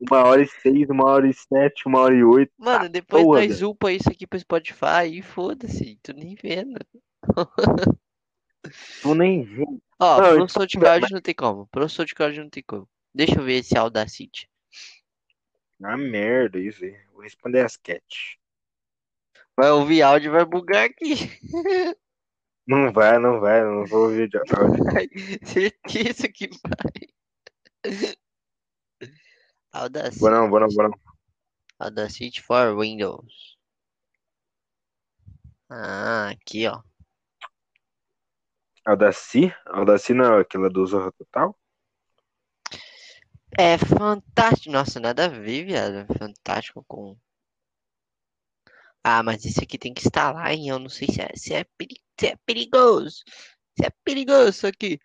uma 0.00 0.24
hora 0.24 0.42
e 0.42 0.48
seis, 0.48 0.88
uma 0.88 1.04
hora 1.04 1.28
e 1.28 1.34
sete, 1.34 1.86
uma 1.86 2.00
hora 2.00 2.14
e 2.14 2.24
oito. 2.24 2.50
Mano, 2.56 2.88
depois 2.88 3.22
Boa, 3.22 3.46
nós 3.46 3.60
upa 3.60 3.92
isso 3.92 4.08
aqui 4.08 4.26
pro 4.26 4.40
Spotify 4.40 5.04
e 5.12 5.20
foda-se, 5.20 5.98
tu 6.02 6.14
nem 6.14 6.34
vendo. 6.34 6.78
Tu 9.02 9.14
nem 9.14 9.44
viu. 9.44 9.82
Ó, 9.98 10.16
Não, 10.16 10.22
pro 10.22 10.34
então, 10.36 10.48
SoundCloud 10.48 11.12
não 11.12 11.20
tem 11.20 11.34
como. 11.34 11.66
Pro 11.66 11.86
SoundCloud 11.86 12.40
não 12.40 12.48
tem 12.48 12.62
como. 12.66 12.88
Deixa 13.14 13.38
eu 13.38 13.44
ver 13.44 13.58
esse 13.58 13.76
Audacity. 13.76 14.48
Ah, 15.82 15.98
merda, 15.98 16.58
isso 16.58 16.82
aí. 16.82 16.96
Vou 17.12 17.22
responder 17.22 17.60
as 17.60 17.76
cat. 17.76 18.38
Vai 19.54 19.70
ouvir 19.72 20.00
áudio 20.00 20.28
e 20.28 20.32
vai 20.32 20.44
bugar 20.46 20.84
aqui. 20.86 21.16
Não 22.70 22.92
vai, 22.92 23.18
não 23.18 23.40
vai, 23.40 23.64
não 23.64 23.84
vou 23.84 24.04
ouvir 24.04 24.28
de 24.28 24.38
áudio. 24.38 24.84
Vai, 24.84 25.08
Certeza 25.42 26.28
que 26.28 26.48
vai. 26.62 27.82
Audacity. 29.72 30.20
Vou 30.20 30.30
não, 30.30 30.48
vou 30.48 30.60
não, 30.60 30.68
vou 30.68 30.84
não. 30.84 31.00
Audacity 31.80 32.40
for 32.40 32.78
Windows. 32.78 33.58
Ah, 35.68 36.28
aqui 36.28 36.68
ó. 36.68 36.80
Audacy? 38.84 39.52
Audacy 39.66 40.14
não 40.14 40.38
é 40.38 40.42
aquela 40.42 40.70
do 40.70 40.86
Zorra 40.86 41.10
Total? 41.10 41.58
É 43.58 43.76
fantástico. 43.78 44.70
Nossa, 44.70 45.00
nada 45.00 45.24
a 45.24 45.28
ver, 45.28 45.64
viado. 45.64 46.06
Fantástico 46.16 46.84
com. 46.86 47.16
Ah, 49.02 49.22
mas 49.22 49.44
esse 49.44 49.62
aqui 49.62 49.78
tem 49.78 49.94
que 49.94 50.02
instalar, 50.02 50.52
hein? 50.52 50.68
Eu 50.68 50.78
não 50.78 50.88
sei 50.88 51.08
se 51.08 51.20
é, 51.22 51.30
se 51.34 51.54
é, 51.54 51.64
peri- 51.78 52.00
se 52.18 52.26
é 52.26 52.36
perigoso. 52.44 53.22
Se 53.78 53.86
é 53.86 53.90
perigoso 54.04 54.50
isso 54.50 54.66
aqui. 54.66 54.98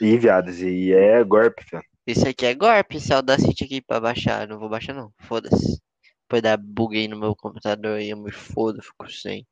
Ih, 0.00 0.18
viados, 0.18 0.60
e 0.60 0.92
é 0.92 1.22
golpe, 1.24 1.64
filho. 1.64 1.82
Esse 2.06 2.28
aqui 2.28 2.46
é 2.46 2.54
golpe, 2.54 2.96
esse 2.96 3.12
Audacity 3.12 3.64
aqui 3.64 3.80
pra 3.80 4.00
baixar. 4.00 4.42
Eu 4.42 4.48
Não 4.48 4.58
vou 4.58 4.68
baixar, 4.68 4.94
não. 4.94 5.12
Foda-se. 5.20 5.80
Depois 6.22 6.42
dar 6.42 6.58
bug 6.58 6.96
aí 6.96 7.08
no 7.08 7.18
meu 7.18 7.34
computador 7.34 8.00
e 8.00 8.10
eu 8.10 8.16
me 8.16 8.30
fodo, 8.32 8.82
fico 8.82 9.10
sem. 9.10 9.46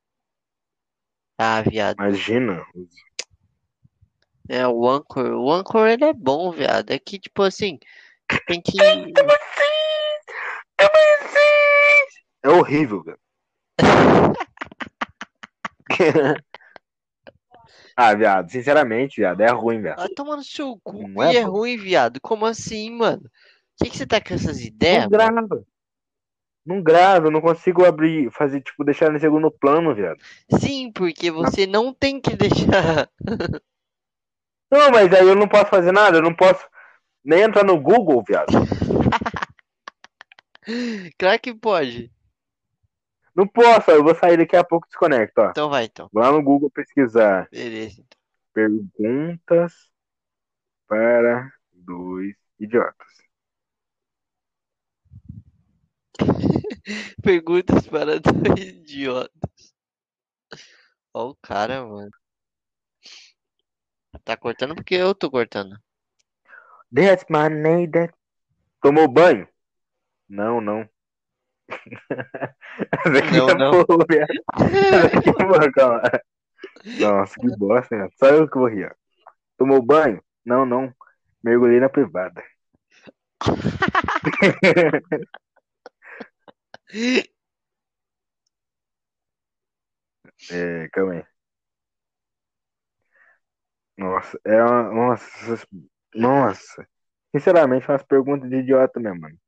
Ah, 1.38 1.62
viado. 1.62 1.96
Imagina. 1.98 2.64
É, 4.48 4.66
o 4.66 4.88
Anchor. 4.88 5.26
O 5.32 5.52
Anchor 5.52 5.86
ele 5.88 6.04
é 6.04 6.12
bom, 6.12 6.50
viado. 6.50 6.90
É 6.90 6.98
que, 6.98 7.18
tipo 7.18 7.42
assim, 7.42 7.78
tem 8.46 8.60
que. 8.60 8.76
É 12.46 12.48
horrível, 12.48 13.02
velho. 13.02 13.18
ah, 17.96 18.14
viado, 18.14 18.52
sinceramente, 18.52 19.20
viado, 19.20 19.40
é 19.40 19.50
ruim, 19.50 19.82
velho. 19.82 19.96
Ah, 19.98 20.06
toma 20.14 20.36
no 20.36 20.44
seu 20.44 20.78
cu. 20.84 21.08
Não 21.08 21.24
é, 21.24 21.32
e 21.32 21.36
é 21.38 21.42
ruim, 21.42 21.76
viado. 21.76 22.20
Como 22.20 22.46
assim, 22.46 22.92
mano? 22.92 23.24
O 23.24 23.30
que, 23.82 23.90
que 23.90 23.96
você 23.96 24.06
tá 24.06 24.20
com 24.20 24.32
essas 24.32 24.60
ideias, 24.60 25.08
Não 25.10 25.18
mano? 25.18 25.34
grava. 25.34 25.66
Não 26.64 26.80
grava, 26.80 27.26
eu 27.26 27.32
não 27.32 27.40
consigo 27.40 27.84
abrir, 27.84 28.30
fazer, 28.30 28.60
tipo, 28.60 28.84
deixar 28.84 29.12
em 29.12 29.18
segundo 29.18 29.50
plano, 29.50 29.92
viado. 29.92 30.18
Sim, 30.60 30.92
porque 30.92 31.32
você 31.32 31.66
não 31.66 31.92
tem 31.92 32.20
que 32.20 32.36
deixar. 32.36 33.10
Não, 34.68 34.90
mas 34.90 35.12
aí 35.12 35.24
eu 35.24 35.36
não 35.36 35.46
posso 35.46 35.66
fazer 35.66 35.92
nada, 35.92 36.18
eu 36.18 36.22
não 36.22 36.34
posso 36.34 36.66
nem 37.24 37.42
entrar 37.42 37.64
no 37.64 37.80
Google, 37.80 38.20
viado. 38.26 38.48
Claro 41.16 41.40
que 41.40 41.54
pode. 41.54 42.10
Não 43.36 43.46
posso, 43.46 43.90
eu 43.90 44.02
vou 44.02 44.14
sair 44.14 44.38
daqui 44.38 44.56
a 44.56 44.64
pouco 44.64 44.86
e 44.86 44.88
desconecto, 44.88 45.42
ó. 45.42 45.50
Então 45.50 45.68
vai, 45.68 45.84
então. 45.84 46.08
Vou 46.10 46.22
lá 46.22 46.32
no 46.32 46.42
Google 46.42 46.70
pesquisar 46.70 47.46
Beleza. 47.50 48.00
então. 48.00 48.18
perguntas 48.54 49.90
para 50.88 51.52
dois 51.70 52.34
idiotas. 52.58 53.06
Perguntas 57.22 57.86
para 57.86 58.18
dois 58.18 58.58
idiotas. 58.58 59.74
Ó 61.12 61.28
o 61.28 61.36
cara, 61.42 61.84
mano. 61.84 62.10
Tá 64.24 64.34
cortando 64.34 64.74
porque 64.74 64.94
eu 64.94 65.14
tô 65.14 65.30
cortando. 65.30 65.76
That's 66.94 67.26
my 67.28 67.50
name, 67.50 67.90
that... 67.90 68.14
Tomou 68.80 69.06
banho? 69.06 69.46
Não, 70.26 70.58
não. 70.60 70.88
Essa 72.92 73.18
aqui 73.18 73.36
Não, 73.36 73.48
é 73.50 73.54
não. 73.54 73.72
viado. 74.08 74.28
Essa 74.58 75.18
aqui 75.18 75.30
é 75.30 75.72
calma. 75.72 76.02
Nossa, 77.00 77.34
que 77.40 77.56
bosta, 77.58 77.96
cara. 77.96 78.10
Só 78.18 78.26
eu 78.28 78.48
que 78.48 78.58
vou 78.58 78.68
rir. 78.68 78.86
ó. 78.90 78.94
Tomou 79.58 79.82
banho? 79.82 80.22
Não, 80.44 80.66
não. 80.66 80.92
Mergulhei 81.42 81.80
na 81.80 81.88
privada. 81.88 82.42
É, 90.50 90.88
calma 90.92 91.12
aí. 91.14 91.24
Nossa, 93.98 94.38
é 94.44 94.62
uma. 94.62 94.82
Nossa, 94.92 95.66
nossa. 96.14 96.88
Sinceramente, 97.34 97.88
umas 97.88 98.02
perguntas 98.02 98.48
de 98.50 98.56
idiota 98.56 99.00
mesmo, 99.00 99.20
mano. 99.20 99.38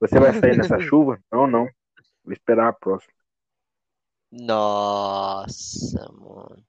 Você 0.00 0.18
vai 0.18 0.32
sair 0.32 0.56
nessa 0.56 0.78
chuva? 0.80 1.20
Não, 1.32 1.46
não. 1.46 1.64
Vou 2.24 2.32
esperar 2.32 2.68
a 2.68 2.72
próxima. 2.72 3.12
Nossa, 4.32 6.10
mano. 6.12 6.64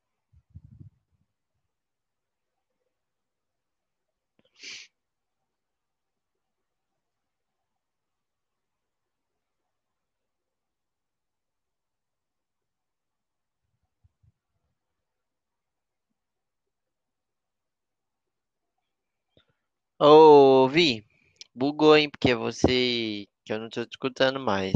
Ô, 19.99 20.67
Vi, 20.67 21.05
bugou, 21.53 21.95
hein? 21.95 22.09
Porque 22.09 22.35
você. 22.35 23.25
Que 23.43 23.53
eu 23.53 23.59
não 23.59 23.69
tô 23.69 23.85
te 23.85 23.91
escutando 23.91 24.39
mais. 24.39 24.73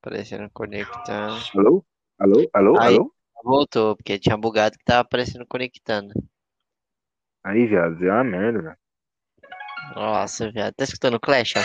Aparecendo 0.00 0.48
conectando. 0.52 1.40
Alô? 1.54 1.84
Alô? 2.18 2.50
Alô? 2.52 2.80
Aí. 2.80 2.94
Alô? 2.94 3.12
Voltou, 3.44 3.96
porque 3.96 4.18
tinha 4.18 4.36
bugado 4.36 4.76
que 4.76 4.84
tava 4.84 5.00
aparecendo 5.00 5.46
conectando. 5.46 6.12
Aí, 7.44 7.66
viado, 7.66 8.04
é 8.04 8.10
uma 8.10 8.24
merda, 8.24 8.62
velho. 8.62 8.76
Nossa, 9.94 10.50
viado. 10.50 10.74
Tá 10.74 10.84
escutando 10.84 11.14
o 11.14 11.20
Clash, 11.20 11.54
ó? 11.56 11.60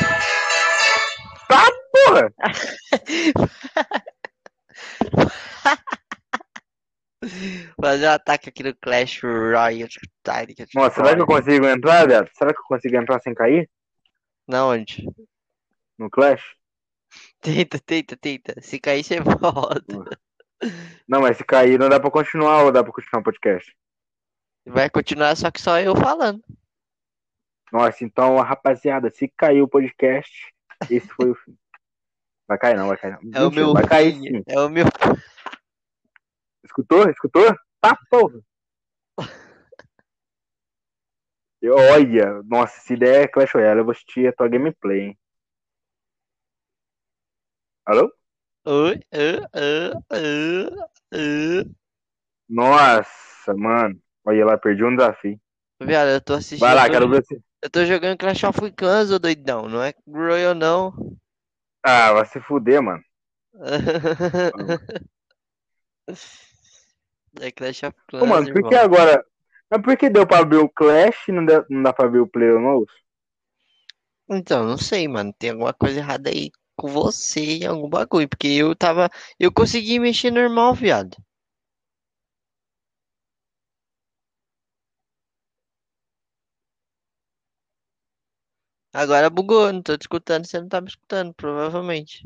Porra! 1.91 2.33
Fazer 7.79 8.07
um 8.07 8.11
ataque 8.11 8.49
aqui 8.49 8.63
no 8.63 8.75
Clash 8.75 9.21
Royale. 9.21 9.87
Nossa, 10.73 10.95
será 10.95 11.15
que 11.15 11.21
eu 11.21 11.27
consigo 11.27 11.67
entrar, 11.67 12.07
viado? 12.07 12.29
Será 12.33 12.53
que 12.53 12.59
eu 12.59 12.65
consigo 12.65 12.95
entrar 12.95 13.19
sem 13.21 13.33
cair? 13.33 13.69
Não, 14.47 14.69
onde? 14.69 15.07
No 15.97 16.09
Clash? 16.09 16.55
Tenta, 17.39 17.79
tenta, 17.79 18.15
tenta. 18.15 18.61
Se 18.61 18.79
cair, 18.79 19.03
você 19.03 19.19
volta. 19.21 20.19
Não, 21.07 21.21
mas 21.21 21.37
se 21.37 21.43
cair 21.43 21.79
não 21.79 21.89
dá 21.89 21.99
pra 21.99 22.11
continuar 22.11 22.63
ou 22.63 22.71
dá 22.71 22.83
pra 22.83 22.93
continuar 22.93 23.21
o 23.21 23.23
podcast? 23.23 23.75
Vai 24.65 24.89
continuar, 24.89 25.35
só 25.35 25.49
que 25.49 25.59
só 25.61 25.79
eu 25.79 25.95
falando. 25.95 26.43
Nossa, 27.71 28.03
então, 28.03 28.35
rapaziada, 28.37 29.09
se 29.09 29.27
cair 29.29 29.61
o 29.61 29.67
podcast, 29.67 30.53
esse 30.89 31.07
foi 31.07 31.31
o 31.31 31.35
fim. 31.35 31.57
Vai 32.47 32.57
cair 32.57 32.75
não, 32.75 32.87
vai 32.87 32.97
cair 32.97 33.11
não. 33.11 33.19
É 33.33 33.41
o 33.41 33.45
Mentira, 33.45 33.49
meu 33.49 33.73
vai 33.73 33.87
cair 33.87 34.13
sim. 34.13 34.43
É 34.45 34.59
o 34.59 34.69
meu. 34.69 34.85
Escutou? 36.63 37.09
Escutou? 37.09 37.55
Tá, 37.79 37.97
porra. 38.09 38.39
Eu- 41.61 41.75
Olha, 41.75 42.41
nossa, 42.43 42.79
se 42.81 42.95
der 42.97 43.29
Clash 43.31 43.53
Royale, 43.53 43.79
eu 43.81 43.85
vou 43.85 43.91
assistir 43.91 44.27
a 44.27 44.33
tua 44.33 44.47
gameplay, 44.47 44.99
hein? 45.01 45.17
Alô? 47.85 48.11
Oi, 48.65 48.99
ah, 49.13 49.47
ah, 49.53 49.91
ah. 51.11 51.63
Nossa, 52.49 53.53
mano. 53.55 53.99
Olha 54.25 54.45
lá, 54.45 54.57
perdi 54.57 54.83
um 54.83 54.95
desafio. 54.95 55.39
Viado, 55.81 56.09
eu 56.09 56.21
tô 56.21 56.33
assistindo. 56.33 56.59
Vai 56.61 56.75
lá, 56.75 56.89
quero 56.89 57.09
ver 57.09 57.23
se. 57.25 57.41
Eu 57.63 57.69
tô 57.69 57.85
jogando 57.85 58.17
Clash 58.17 58.43
of 58.43 58.71
Clans, 58.73 59.11
ô 59.11 59.19
doidão. 59.19 59.67
Não 59.67 59.83
é 59.83 59.93
Royal, 60.07 60.53
não. 60.55 60.93
Ah, 61.83 62.11
vai 62.13 62.25
se 62.25 62.39
fuder, 62.41 62.81
mano. 62.81 63.03
É 67.39 67.51
Clash 67.51 67.83
of 67.83 67.95
Ô, 68.19 68.25
Clans, 68.25 68.27
mano, 68.27 68.51
por 68.51 68.63
que 68.63 68.75
agora. 68.75 69.23
Mas 69.71 69.81
por 69.81 69.97
que 69.97 70.09
deu 70.09 70.27
pra 70.27 70.39
abrir 70.39 70.57
o 70.57 70.69
Clash 70.69 71.27
e 71.29 71.31
não, 71.31 71.45
deu- 71.45 71.65
não 71.69 71.81
dá 71.83 71.91
pra 71.93 72.05
abrir 72.05 72.19
o 72.19 72.27
Player 72.27 72.59
novo? 72.59 72.85
Então, 74.29 74.65
não 74.65 74.77
sei, 74.79 75.07
mano. 75.07 75.31
Tem 75.37 75.51
alguma 75.51 75.73
coisa 75.73 75.99
errada 75.99 76.29
aí 76.31 76.49
com 76.75 76.87
você, 76.87 77.59
algum 77.67 77.87
bagulho. 77.89 78.27
Porque 78.27 78.47
eu 78.47 78.75
tava. 78.75 79.09
Eu 79.39 79.51
consegui 79.53 79.99
mexer 79.99 80.31
normal, 80.31 80.73
viado. 80.73 81.15
Agora 88.93 89.29
bugou, 89.29 89.71
não 89.73 89.81
tô 89.81 89.97
te 89.97 90.03
escutando, 90.03 90.45
você 90.45 90.57
não 90.61 90.69
tá 90.69 90.79
me 90.79 90.87
escutando, 90.87 91.33
provavelmente. 91.33 92.25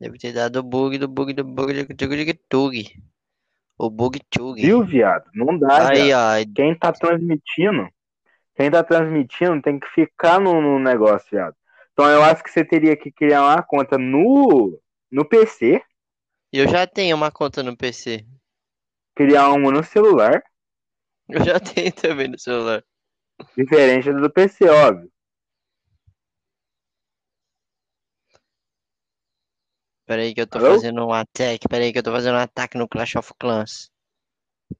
Deve 0.00 0.18
ter 0.18 0.32
dado 0.32 0.62
bug 0.62 0.98
do 0.98 1.08
bug 1.08 1.32
do 1.34 1.44
bug 1.44 1.72
do 1.74 1.94
tug 1.96 2.16
tug 2.16 2.34
tug. 2.48 2.74
O 3.78 3.88
bug 3.90 4.20
tug. 4.30 4.56
Viu, 4.60 4.84
viado? 4.84 5.24
Não 5.34 5.58
dá, 5.58 5.88
Aí, 5.88 6.04
viado. 6.04 6.50
ó. 6.50 6.54
Quem 6.54 6.78
tá 6.78 6.92
transmitindo, 6.92 7.88
quem 8.56 8.70
tá 8.70 8.82
transmitindo 8.84 9.60
tem 9.62 9.78
que 9.80 9.88
ficar 9.88 10.40
no, 10.40 10.60
no 10.60 10.78
negócio, 10.78 11.28
viado. 11.30 11.54
Então 11.92 12.08
eu 12.10 12.22
acho 12.22 12.42
que 12.42 12.50
você 12.50 12.64
teria 12.64 12.96
que 12.96 13.10
criar 13.12 13.42
uma 13.42 13.62
conta 13.62 13.98
no, 13.98 14.78
no 15.10 15.24
PC, 15.28 15.82
Eu 16.50 16.66
já 16.66 16.86
tenho 16.86 17.14
uma 17.16 17.30
conta 17.30 17.62
no 17.62 17.76
PC. 17.76 18.26
criar 19.14 19.50
uma 19.52 19.72
no 19.72 19.82
celular, 19.82 20.40
Eu 21.28 21.44
já 21.44 21.60
tenho 21.60 21.92
também 21.92 22.28
no 22.28 22.38
celular. 22.38 22.82
diferente 23.56 24.12
do 24.12 24.30
PC, 24.30 24.68
óbvio. 24.68 25.10
Pera 30.06 30.22
aí 30.22 30.34
que 30.34 30.40
eu 30.40 30.46
tô 30.46 30.58
Alô? 30.58 30.72
fazendo 30.72 31.06
um 31.06 31.12
ataque. 31.12 31.68
Pera 31.68 31.84
aí 31.84 31.92
que 31.92 31.98
eu 31.98 32.02
tô 32.02 32.12
fazendo 32.12 32.34
um 32.34 32.40
ataque 32.40 32.76
no 32.76 32.88
Clash 32.88 33.16
of 33.16 33.32
Clans. 33.38 33.90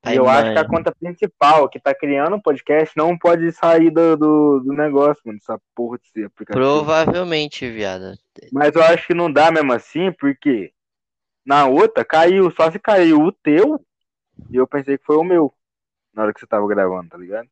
Pai, 0.01 0.19
eu 0.19 0.29
acho 0.29 0.47
mãe. 0.47 0.55
que 0.55 0.59
a 0.59 0.69
conta 0.69 0.95
principal 0.95 1.69
que 1.69 1.79
tá 1.79 1.95
criando 1.95 2.37
o 2.37 2.43
podcast 2.43 2.97
não 2.97 3.17
pode 3.17 3.51
sair 3.53 3.91
do, 3.91 4.17
do, 4.17 4.61
do 4.61 4.73
negócio, 4.73 5.23
mano, 5.25 5.39
essa 5.41 5.61
porra 5.75 5.99
desse 5.99 6.25
aplicativo. 6.25 6.65
Provavelmente, 6.65 7.71
viado. 7.71 8.19
Mas 8.53 8.75
eu 8.75 8.83
acho 8.83 9.07
que 9.07 9.15
não 9.15 9.33
dá 9.33 9.51
mesmo 9.51 9.73
assim, 9.73 10.13
porque 10.13 10.73
na 11.45 11.67
outra 11.67 12.05
caiu, 12.05 12.51
só 12.51 12.71
se 12.71 12.79
caiu 12.79 13.21
o 13.21 13.33
teu, 13.33 13.85
e 14.51 14.57
eu 14.57 14.67
pensei 14.67 14.99
que 14.99 15.05
foi 15.05 15.17
o 15.17 15.25
meu, 15.25 15.55
na 16.13 16.23
hora 16.23 16.35
que 16.35 16.41
você 16.41 16.47
tava 16.47 16.67
gravando, 16.67 17.11
tá 17.11 17.19
ligado? 17.19 17.49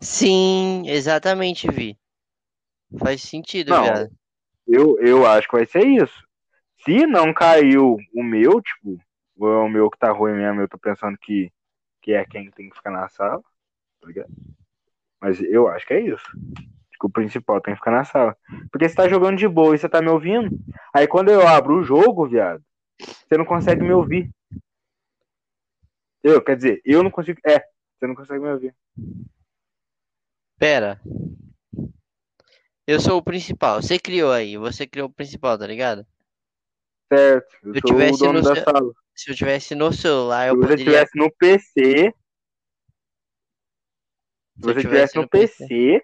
Sim, 0.00 0.82
exatamente, 0.86 1.70
Vi. 1.70 1.96
Faz 2.98 3.22
sentido, 3.22 3.70
Não. 3.70 3.82
viado. 3.82 4.10
Eu, 4.66 4.98
eu 4.98 5.26
acho 5.26 5.48
que 5.48 5.56
vai 5.56 5.66
ser 5.66 5.86
isso. 5.86 6.22
Se 6.84 7.06
não 7.06 7.32
caiu 7.32 7.96
o 8.14 8.22
meu, 8.22 8.60
tipo, 8.60 8.98
ou 9.38 9.52
é 9.52 9.56
o 9.56 9.68
meu 9.68 9.90
que 9.90 9.98
tá 9.98 10.12
ruim 10.12 10.34
mesmo, 10.34 10.60
eu 10.60 10.68
tô 10.68 10.78
pensando 10.78 11.16
que, 11.18 11.50
que 12.02 12.12
é 12.12 12.24
quem 12.24 12.50
tem 12.50 12.68
que 12.68 12.76
ficar 12.76 12.90
na 12.90 13.08
sala, 13.08 13.42
tá 14.00 14.06
ligado? 14.06 14.30
Mas 15.20 15.40
eu 15.40 15.66
acho 15.68 15.86
que 15.86 15.94
é 15.94 16.00
isso. 16.00 16.24
Que 17.00 17.06
o 17.06 17.10
principal 17.10 17.60
tem 17.60 17.72
que 17.72 17.80
ficar 17.80 17.90
na 17.90 18.04
sala. 18.04 18.36
Porque 18.70 18.86
você 18.86 18.94
tá 18.94 19.08
jogando 19.08 19.38
de 19.38 19.48
boa 19.48 19.74
e 19.74 19.78
você 19.78 19.88
tá 19.88 20.02
me 20.02 20.08
ouvindo. 20.08 20.50
Aí 20.94 21.08
quando 21.08 21.30
eu 21.30 21.46
abro 21.48 21.78
o 21.78 21.82
jogo, 21.82 22.28
viado, 22.28 22.62
você 23.00 23.38
não 23.38 23.46
consegue 23.46 23.82
me 23.82 23.92
ouvir. 23.92 24.30
Eu, 26.22 26.42
quer 26.42 26.56
dizer, 26.56 26.82
eu 26.84 27.02
não 27.02 27.10
consigo. 27.10 27.40
É, 27.46 27.58
você 27.58 28.06
não 28.06 28.14
consegue 28.14 28.40
me 28.40 28.50
ouvir. 28.50 28.74
Pera. 30.58 31.00
Eu 32.86 33.00
sou 33.00 33.18
o 33.18 33.22
principal. 33.22 33.80
Você 33.80 33.98
criou 33.98 34.30
aí. 34.30 34.58
Você 34.58 34.86
criou 34.86 35.08
o 35.08 35.12
principal, 35.12 35.58
tá 35.58 35.66
ligado? 35.66 36.06
Certo. 37.16 37.56
Eu 37.62 37.72
Se 37.72 37.78
eu 37.78 37.80
sou 37.88 37.90
tivesse 37.96 38.14
o 38.14 38.26
dono 38.26 38.38
no 38.40 38.44
da 38.44 38.54
seu- 38.54 38.64
sala. 38.64 38.92
Se 39.14 39.30
eu 39.30 39.34
tivesse 39.36 39.74
no 39.74 39.92
celular, 39.92 40.44
Se 40.44 40.50
eu 40.50 40.56
você 40.56 40.60
poderia. 40.62 40.82
estivesse 40.84 41.18
no 41.18 41.30
PC, 41.36 41.62
se 41.72 41.82
Se 41.82 41.90
eu 41.90 42.12
você 44.62 44.70
estivesse 44.70 44.80
tivesse 45.12 45.16
no 45.16 45.22
no 45.22 45.28
PC. 45.28 45.66
PC, 45.68 46.02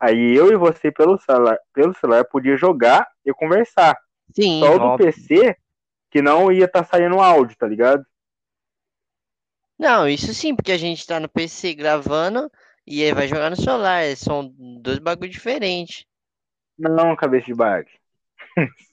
aí 0.00 0.34
eu 0.36 0.52
e 0.52 0.56
você 0.56 0.90
pelo 0.92 1.18
celular, 1.18 1.58
pelo 1.72 1.94
celular 1.94 2.24
podia 2.24 2.56
jogar 2.56 3.08
e 3.24 3.32
conversar. 3.32 3.96
Sim, 4.34 4.60
Só 4.60 4.74
o 4.76 4.78
do. 4.90 4.96
PC 4.98 5.56
que 6.10 6.20
não 6.22 6.50
ia 6.52 6.64
estar 6.66 6.84
saindo 6.84 7.20
áudio, 7.20 7.56
tá 7.56 7.66
ligado? 7.66 8.04
Não, 9.78 10.08
isso 10.08 10.34
sim, 10.34 10.54
porque 10.56 10.72
a 10.72 10.78
gente 10.78 11.06
tá 11.06 11.20
no 11.20 11.28
PC 11.28 11.74
gravando 11.74 12.50
e 12.86 13.02
aí 13.04 13.12
vai 13.12 13.28
jogar 13.28 13.48
no 13.50 13.56
celular. 13.56 14.04
São 14.16 14.48
dois 14.82 14.98
bagulho 14.98 15.30
diferentes. 15.30 16.04
Não, 16.78 17.14
cabeça 17.16 17.46
de 17.46 17.54
bag. 17.54 17.88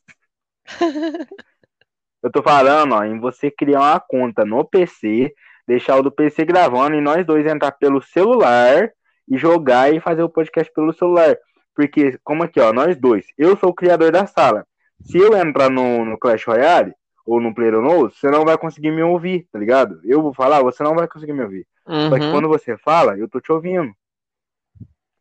Eu 2.23 2.31
tô 2.31 2.41
falando, 2.41 2.93
ó, 2.95 3.03
em 3.03 3.19
você 3.19 3.51
criar 3.51 3.79
uma 3.81 3.99
conta 3.99 4.43
no 4.45 4.65
PC, 4.65 5.33
deixar 5.67 5.97
o 5.97 6.03
do 6.03 6.11
PC 6.11 6.43
gravando 6.45 6.95
e 6.95 7.01
nós 7.01 7.25
dois 7.25 7.45
entrar 7.45 7.71
pelo 7.73 8.01
celular 8.01 8.91
e 9.29 9.37
jogar 9.37 9.93
e 9.93 9.99
fazer 9.99 10.23
o 10.23 10.29
podcast 10.29 10.71
pelo 10.73 10.93
celular. 10.93 11.37
Porque, 11.75 12.17
como 12.23 12.43
aqui, 12.43 12.59
ó, 12.59 12.73
nós 12.73 12.97
dois, 12.97 13.25
eu 13.37 13.55
sou 13.57 13.69
o 13.69 13.73
criador 13.75 14.11
da 14.11 14.25
sala. 14.25 14.65
Se 15.03 15.17
eu 15.17 15.35
entrar 15.37 15.69
no, 15.69 16.05
no 16.05 16.17
Clash 16.17 16.43
Royale 16.45 16.93
ou 17.25 17.39
no 17.41 17.53
PlayerUnknown's, 17.53 18.17
você 18.17 18.29
não 18.31 18.43
vai 18.45 18.57
conseguir 18.57 18.91
me 18.91 19.03
ouvir, 19.03 19.47
tá 19.51 19.59
ligado? 19.59 19.99
Eu 20.03 20.21
vou 20.21 20.33
falar, 20.33 20.61
você 20.63 20.83
não 20.83 20.95
vai 20.95 21.07
conseguir 21.07 21.33
me 21.33 21.43
ouvir. 21.43 21.67
Só 22.07 22.15
que 22.19 22.25
Uhum. 22.25 22.31
quando 22.31 22.47
você 22.47 22.77
fala, 22.77 23.17
eu 23.17 23.27
tô 23.27 23.39
te 23.39 23.51
ouvindo. 23.51 23.91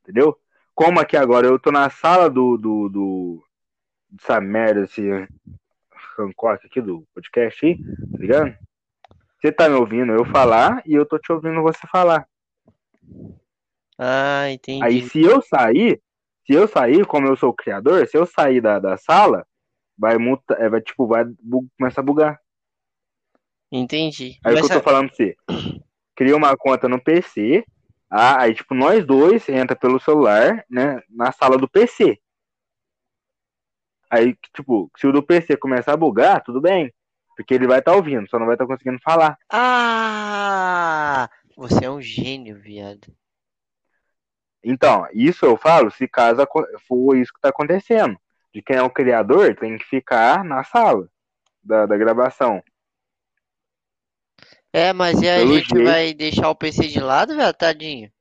Entendeu? 0.03 0.37
Como 0.75 1.01
aqui 1.01 1.17
agora, 1.17 1.47
eu 1.47 1.59
tô 1.59 1.71
na 1.71 1.89
sala 1.91 2.29
do. 2.31 2.57
do, 2.57 2.89
do 2.89 3.45
dessa 4.15 4.41
merda, 4.41 4.83
esse 4.85 5.03
Hancock 6.19 6.65
aqui 6.67 6.81
do 6.81 7.05
podcast 7.15 7.67
aí, 7.67 7.77
tá 7.77 8.19
ligado? 8.19 8.57
Você 9.41 9.53
tá 9.53 9.69
me 9.69 9.75
ouvindo 9.75 10.13
eu 10.13 10.25
falar 10.25 10.83
e 10.87 10.95
eu 10.95 11.05
tô 11.05 11.19
te 11.19 11.33
ouvindo 11.33 11.63
você 11.63 11.87
falar. 11.91 12.27
Ah, 13.99 14.51
entendi. 14.51 14.83
Aí 14.83 15.03
se 15.09 15.21
eu 15.21 15.43
sair, 15.43 16.01
se 16.47 16.53
eu 16.53 16.67
sair, 16.67 17.05
como 17.07 17.27
eu 17.27 17.37
sou 17.37 17.51
o 17.51 17.55
criador, 17.55 18.07
se 18.07 18.17
eu 18.17 18.27
sair 18.27 18.61
da, 18.61 18.79
da 18.79 18.97
sala, 18.97 19.47
vai 19.99 20.17
muta, 20.19 20.55
é, 20.55 20.69
vai 20.69 20.81
tipo, 20.81 21.07
vai 21.07 21.25
bu- 21.25 21.67
começar 21.79 22.01
a 22.01 22.05
bugar. 22.05 22.41
Entendi. 23.71 24.39
Aí 24.45 24.55
o 24.55 24.57
que 24.59 24.65
eu 24.65 24.79
tô 24.79 24.83
falando 24.83 25.09
pra 25.09 25.17
você? 25.17 25.37
Cria 26.15 26.37
uma 26.37 26.57
conta 26.57 26.89
no 26.89 27.03
PC, 27.03 27.65
ah, 28.09 28.43
aí 28.43 28.55
tipo, 28.55 28.75
nós 28.75 29.05
dois 29.05 29.49
entra 29.49 29.75
pelo 29.77 29.99
celular, 30.01 30.65
né, 30.71 31.03
na 31.11 31.33
sala 31.33 31.59
do 31.59 31.69
PC. 31.69 32.19
Aí, 34.15 34.39
tipo, 34.55 34.89
se 34.97 35.09
o 35.09 35.13
do 35.13 35.25
PC 35.25 35.57
começar 35.57 35.93
a 35.93 35.97
bugar, 35.97 36.41
tudo 36.41 36.61
bem. 36.61 36.95
Porque 37.37 37.53
ele 37.53 37.67
vai 37.67 37.81
estar 37.81 37.97
ouvindo, 37.97 38.29
só 38.29 38.39
não 38.39 38.47
vai 38.47 38.55
estar 38.55 38.65
conseguindo 38.65 39.01
falar. 39.03 39.37
Ah! 39.51 41.29
Você 41.57 41.85
é 41.85 41.91
um 41.91 42.01
gênio, 42.01 42.57
viado. 42.57 43.13
Então, 44.63 45.05
isso 45.13 45.45
eu 45.45 45.57
falo 45.57 45.91
se 45.91 46.07
caso 46.07 46.47
for 46.87 47.17
isso 47.17 47.33
que 47.35 47.41
tá 47.41 47.49
acontecendo. 47.49 48.17
De 48.55 48.63
quem 48.63 48.77
é 48.77 48.83
o 48.83 48.89
criador 48.89 49.57
tem 49.57 49.77
que 49.77 49.85
ficar 49.85 50.45
na 50.45 50.63
sala 50.63 51.09
da, 51.61 51.85
da 51.85 51.97
gravação. 51.97 52.63
É, 54.73 54.93
mas 54.93 55.21
e 55.21 55.29
a 55.29 55.39
Pelo 55.39 55.55
gente 55.55 55.71
jeito. 55.71 55.91
vai 55.91 56.15
deixar 56.15 56.51
o 56.51 56.55
PC 56.55 56.87
de 56.87 57.01
lado, 57.01 57.35
velho, 57.35 57.53
tadinho? 57.53 58.13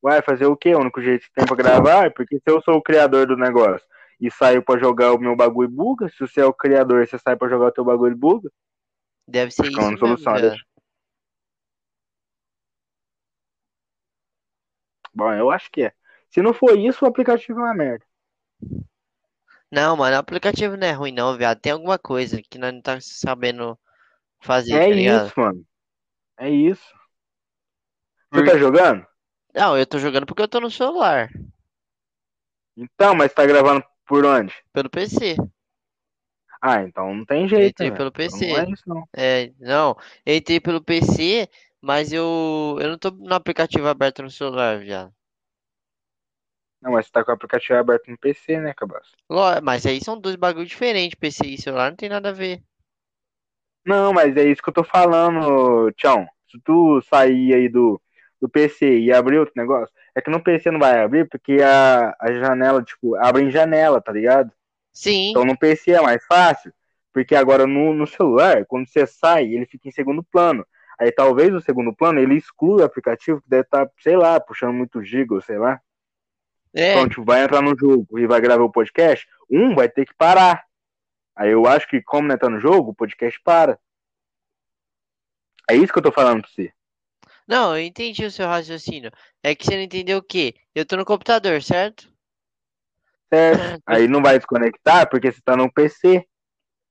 Vai 0.00 0.22
fazer 0.22 0.46
o 0.46 0.56
quê? 0.56 0.72
O 0.72 0.78
único 0.80 1.02
jeito 1.02 1.26
que 1.26 1.32
tem 1.32 1.44
pra 1.44 1.56
gravar 1.56 2.06
é 2.06 2.10
porque 2.10 2.36
se 2.36 2.44
eu 2.46 2.62
sou 2.62 2.76
o 2.76 2.82
criador 2.82 3.26
do 3.26 3.36
negócio 3.36 3.84
e 4.20 4.30
saio 4.30 4.62
pra 4.62 4.78
jogar 4.78 5.12
o 5.12 5.18
meu 5.18 5.36
bagulho 5.36 5.68
buga, 5.68 6.08
se 6.08 6.18
você 6.20 6.40
é 6.40 6.44
o 6.46 6.52
criador 6.54 7.02
e 7.02 7.06
você 7.06 7.18
sai 7.18 7.36
pra 7.36 7.48
jogar 7.48 7.66
o 7.66 7.72
teu 7.72 7.84
bagulho 7.84 8.16
buga, 8.16 8.50
Deve 9.28 9.50
ser 9.50 9.62
acho 9.62 9.70
que 9.70 9.76
isso 9.76 9.80
é 9.80 9.84
uma 9.84 9.90
mesmo, 9.92 10.06
solução. 10.06 10.34
Deixa- 10.40 10.64
Bom, 15.14 15.32
eu 15.32 15.50
acho 15.50 15.70
que 15.70 15.82
é. 15.82 15.92
Se 16.30 16.42
não 16.42 16.52
for 16.52 16.78
isso, 16.78 17.04
o 17.04 17.08
aplicativo 17.08 17.60
é 17.60 17.62
uma 17.64 17.74
merda. 17.74 18.04
Não, 19.70 19.96
mano, 19.96 20.16
o 20.16 20.18
aplicativo 20.18 20.76
não 20.76 20.86
é 20.86 20.92
ruim 20.92 21.12
não, 21.12 21.36
viado. 21.36 21.60
Tem 21.60 21.72
alguma 21.72 21.98
coisa 21.98 22.40
que 22.42 22.58
nós 22.58 22.72
não 22.72 22.80
tá 22.82 22.98
sabendo 23.00 23.78
fazer, 24.40 24.74
É 24.74 24.88
tá 24.88 24.94
ligado? 24.94 25.26
isso, 25.26 25.40
mano. 25.40 25.66
É 26.38 26.50
isso. 26.50 26.84
Você 28.30 28.40
Por- 28.42 28.46
tá 28.52 28.58
jogando? 28.58 29.06
Não, 29.54 29.76
eu 29.76 29.86
tô 29.86 29.98
jogando 29.98 30.26
porque 30.26 30.42
eu 30.42 30.48
tô 30.48 30.60
no 30.60 30.70
celular, 30.70 31.30
Então, 32.76 33.14
mas 33.14 33.32
tá 33.32 33.44
gravando 33.46 33.82
por 34.06 34.24
onde? 34.24 34.54
pelo 34.72 34.90
PC. 34.90 35.36
Ah, 36.60 36.82
então 36.82 37.14
não 37.14 37.24
tem 37.24 37.46
jeito, 37.48 37.82
Entrei 37.82 37.90
né? 37.90 37.96
pelo 37.96 38.08
Então 38.08 38.26
PC. 38.26 38.48
Não 38.48 38.58
é 38.58 38.70
isso, 38.70 38.82
não. 38.86 39.08
É, 39.16 39.52
não, 39.58 39.96
eu 40.24 40.36
entrei 40.36 40.60
pelo 40.60 40.82
PC, 40.82 41.48
mas 41.80 42.12
eu, 42.12 42.76
eu 42.80 42.88
não 42.88 42.98
tô 42.98 43.10
no 43.10 43.34
aplicativo 43.34 43.86
aberto 43.86 44.22
no 44.22 44.30
celular, 44.30 44.78
viado. 44.78 45.12
Não, 46.82 46.92
mas 46.92 47.06
você 47.06 47.12
tá 47.12 47.24
com 47.24 47.30
o 47.30 47.34
aplicativo 47.34 47.78
aberto 47.78 48.10
no 48.10 48.18
PC, 48.18 48.60
né, 48.60 48.72
cabaço? 48.74 49.12
Mas 49.62 49.86
aí 49.86 50.00
são 50.02 50.20
dois 50.20 50.36
bagulhos 50.36 50.68
diferentes, 50.68 51.18
PC 51.18 51.46
e 51.46 51.60
celular 51.60 51.90
não 51.90 51.96
tem 51.96 52.08
nada 52.08 52.30
a 52.30 52.32
ver. 52.32 52.62
Não, 53.84 54.12
mas 54.12 54.36
é 54.36 54.44
isso 54.44 54.62
que 54.62 54.68
eu 54.68 54.74
tô 54.74 54.84
falando, 54.84 55.92
Tchão. 55.92 56.26
Se 56.50 56.60
tu 56.64 57.00
sair 57.02 57.54
aí 57.54 57.68
do, 57.68 58.00
do 58.40 58.48
PC 58.48 58.98
e 58.98 59.12
abrir 59.12 59.38
outro 59.38 59.54
negócio, 59.56 59.94
é 60.16 60.22
que 60.22 60.30
no 60.30 60.42
PC 60.42 60.70
não 60.72 60.80
vai 60.80 61.00
abrir 61.00 61.28
porque 61.28 61.58
a, 61.62 62.16
a 62.20 62.32
janela, 62.32 62.82
tipo, 62.82 63.14
abre 63.16 63.44
em 63.44 63.50
janela, 63.52 64.00
tá 64.00 64.12
ligado? 64.12 64.50
Sim, 64.92 65.30
Então 65.30 65.44
no 65.44 65.58
PC 65.58 65.92
é 65.92 66.00
mais 66.00 66.24
fácil, 66.26 66.72
porque 67.12 67.34
agora 67.36 67.66
no, 67.66 67.94
no 67.94 68.06
celular, 68.06 68.64
quando 68.66 68.88
você 68.88 69.06
sai, 69.06 69.44
ele 69.46 69.66
fica 69.66 69.88
em 69.88 69.92
segundo 69.92 70.24
plano. 70.24 70.66
Aí 70.98 71.12
talvez 71.12 71.54
o 71.54 71.60
segundo 71.60 71.94
plano 71.94 72.18
ele 72.18 72.36
exclua 72.36 72.82
o 72.82 72.84
aplicativo 72.84 73.42
que 73.42 73.48
deve 73.50 73.64
estar, 73.64 73.90
sei 74.00 74.16
lá, 74.16 74.40
puxando 74.40 74.72
muito 74.72 75.04
giga, 75.04 75.40
sei 75.42 75.58
lá. 75.58 75.80
é, 76.74 76.92
Então, 76.92 77.08
tipo, 77.08 77.24
vai 77.24 77.42
entrar 77.44 77.60
no 77.62 77.78
jogo 77.78 78.18
e 78.18 78.26
vai 78.26 78.40
gravar 78.40 78.64
o 78.64 78.72
podcast, 78.72 79.28
um 79.50 79.74
vai 79.74 79.88
ter 79.88 80.06
que 80.06 80.14
parar. 80.14 80.64
Aí 81.36 81.50
eu 81.50 81.66
acho 81.66 81.86
que, 81.88 82.00
como 82.02 82.28
não 82.28 82.38
tá 82.38 82.48
no 82.48 82.58
jogo, 82.60 82.92
o 82.92 82.94
podcast 82.94 83.38
para. 83.44 83.78
É 85.70 85.74
isso 85.76 85.92
que 85.92 85.98
eu 85.98 86.02
tô 86.02 86.12
falando 86.12 86.42
pra 86.42 86.50
você. 86.50 86.72
Não, 87.46 87.76
eu 87.76 87.84
entendi 87.84 88.24
o 88.24 88.30
seu 88.30 88.46
raciocínio. 88.46 89.10
É 89.42 89.54
que 89.54 89.64
você 89.64 89.76
não 89.76 89.82
entendeu 89.82 90.18
o 90.18 90.22
quê? 90.22 90.54
Eu 90.74 90.84
tô 90.84 90.96
no 90.96 91.04
computador, 91.04 91.62
certo? 91.62 92.10
Certo? 93.32 93.82
Aí 93.86 94.08
não 94.08 94.22
vai 94.22 94.38
desconectar 94.38 95.08
porque 95.08 95.30
você 95.30 95.40
tá 95.42 95.56
no 95.56 95.72
PC. 95.72 96.26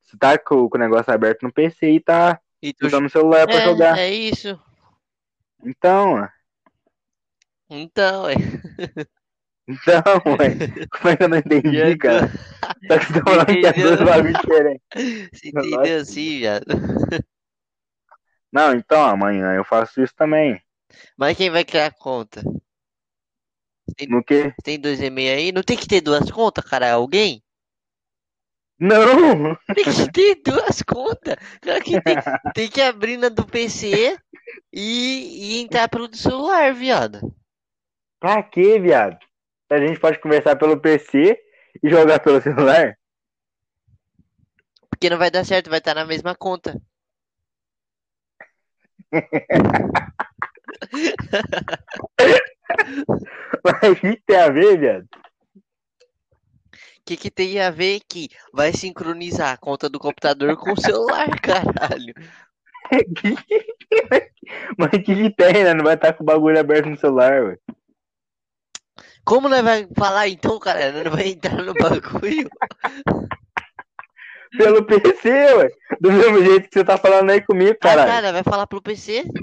Você 0.02 0.18
tá 0.18 0.38
com, 0.38 0.70
com 0.70 0.78
o 0.78 0.80
negócio 0.80 1.12
aberto 1.12 1.44
no 1.44 1.52
PC 1.52 1.91
e 1.91 2.00
tá 2.00 2.39
E 2.62 2.74
tu 2.74 2.86
usando 2.88 3.06
o 3.08 3.10
celular 3.10 3.48
pra 3.48 3.56
é, 3.56 3.65
jogar. 3.65 3.98
é 3.98 4.10
isso. 4.10 4.60
Então, 5.63 6.22
ó. 6.22 6.28
Então, 7.70 8.30
é. 8.30 8.36
então, 9.68 10.04
ué. 10.39 10.88
Como 10.91 11.10
é 11.10 11.18
que 11.18 11.24
eu 11.24 11.30
não 11.30 11.38
entendi, 11.38 11.78
Já 11.78 11.98
cara? 11.98 12.32
Só 12.88 13.00
que 13.00 13.06
você 13.06 13.13
tá 13.13 13.22
falando 13.26 13.46
que 13.48 13.65
é 13.65 13.70
Entendeu? 13.70 14.06
bagulho 14.06 14.34
diferentes. 14.34 14.82
Você 15.34 15.50
entendeu 15.50 16.00
assim, 16.00 16.39
viado? 16.39 16.65
Não, 18.56 18.74
então, 18.74 19.04
amanhã 19.04 19.54
eu 19.54 19.65
faço 19.65 20.02
isso 20.02 20.15
também. 20.15 20.63
Mas 21.18 21.36
quem 21.36 21.50
vai 21.50 21.65
criar 21.65 21.88
a 21.88 21.91
conta? 21.91 22.41
No 24.08 24.24
quê? 24.24 24.54
Tem 24.63 24.80
dois 24.80 25.02
e-mails 25.02 25.38
aí? 25.38 25.52
Não 25.52 25.62
tem 25.62 25.76
que 25.76 25.86
ter 25.86 26.00
duas 26.00 26.32
contas, 26.32 26.63
cara? 26.63 26.94
Alguém? 26.94 27.44
Não! 28.80 29.58
Tem 29.74 29.84
que 29.84 30.08
ter 30.10 30.36
duas 30.36 30.82
contas. 30.82 31.36
Claro 31.62 31.84
que 31.84 32.00
tem, 32.00 32.15
tem 32.54 32.70
que 32.70 32.82
abrir 32.82 33.18
na 33.18 33.28
do 33.28 33.46
PC 33.46 34.18
e, 34.72 35.58
e 35.58 35.62
entrar 35.62 35.89
pelo 35.89 36.08
do 36.08 36.15
celular, 36.15 36.74
viado. 36.74 37.36
Pra 38.22 38.41
quê, 38.41 38.80
viado? 38.80 39.20
A 39.70 39.78
gente 39.80 40.00
pode 40.00 40.18
conversar 40.20 40.56
pelo 40.56 40.80
PC 40.80 41.38
e 41.84 41.89
jogar 41.89 42.22
pelo 42.22 42.41
celular? 42.41 42.98
Porque 44.89 45.10
não 45.10 45.18
vai 45.18 45.30
dar 45.30 45.44
certo, 45.44 45.70
vai 45.70 45.80
estar 45.80 45.94
na 45.94 46.06
mesma 46.06 46.34
conta. 46.34 46.82
Mas 53.63 53.89
o 53.89 53.96
que 53.96 54.22
tem 54.26 54.38
a 54.38 54.50
ver, 54.50 54.80
viado? 54.80 55.08
O 55.56 57.06
que, 57.06 57.15
que 57.18 57.30
tem 57.30 57.62
a 57.62 57.70
ver 57.70 58.02
que 58.10 58.30
vai 58.52 58.74
sincronizar 58.74 59.54
a 59.54 59.58
conta 59.58 59.88
do 59.88 60.00
computador 60.00 60.58
com 60.58 60.72
o 60.72 60.82
celular, 60.82 61.28
caralho? 61.39 62.13
Mas 64.78 64.88
o 64.88 65.04
que, 65.04 65.15
que 65.15 65.30
tem, 65.32 65.63
né? 65.63 65.74
Não 65.74 65.84
vai 65.84 65.96
estar 65.96 66.13
com 66.13 66.24
o 66.24 66.26
bagulho 66.26 66.60
aberto 66.60 66.89
no 66.89 66.98
celular, 66.98 67.44
ué. 67.44 67.58
Como 69.24 69.50
nós 69.50 69.63
vai 69.63 69.88
falar 69.96 70.28
então, 70.28 70.60
cara? 70.60 71.04
Não 71.04 71.12
vai 71.12 71.30
entrar 71.30 71.63
no 71.63 71.74
bagulho? 71.74 72.50
Pelo 74.58 74.84
PC, 74.86 75.30
ué. 75.56 75.70
Do 76.00 76.12
mesmo 76.12 76.44
jeito 76.44 76.70
que 76.70 76.80
você 76.80 76.84
tá 76.86 76.98
falando 76.98 77.30
aí 77.32 77.41
comigo, 77.41 77.76
Ah, 77.82 77.96
cara, 78.06 78.32
vai 78.32 78.44
falar 78.44 78.68
pelo 78.68 78.82
PC? 78.82 79.24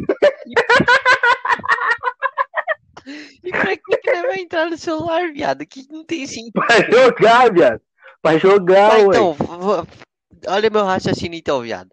E 3.42 3.51
pra 3.51 3.77
que 3.77 3.96
que 3.98 4.22
vai 4.22 4.38
entrar 4.38 4.66
no 4.70 4.79
celular, 4.79 5.33
viado? 5.33 5.66
Que 5.66 5.85
não 5.90 6.05
tem 6.05 6.25
sentido. 6.25 6.53
Pra 6.53 6.81
jogar, 6.88 7.53
viado. 7.53 7.81
Pra 8.22 8.38
jogar, 8.38 8.92
ué. 9.01 9.01
então, 9.07 9.37
olha 10.46 10.70
meu 10.70 10.85
raciocínio 10.85 11.37
então, 11.37 11.61
viado. 11.62 11.90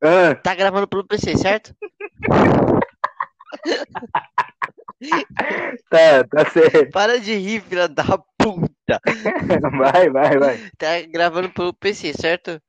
Ah, 0.00 0.34
Tá 0.36 0.54
gravando 0.54 0.86
pelo 0.86 1.04
PC, 1.04 1.36
certo? 1.36 1.74
tá, 5.90 6.24
tá 6.30 6.50
certo. 6.50 6.90
Para 6.92 7.18
de 7.18 7.34
rir, 7.34 7.60
filha 7.62 7.88
da 7.88 8.04
puta. 8.54 9.00
Vai, 9.78 10.10
vai, 10.10 10.38
vai. 10.38 10.70
Tá 10.78 11.00
gravando 11.08 11.50
pelo 11.50 11.74
PC, 11.74 12.12
certo? 12.14 12.60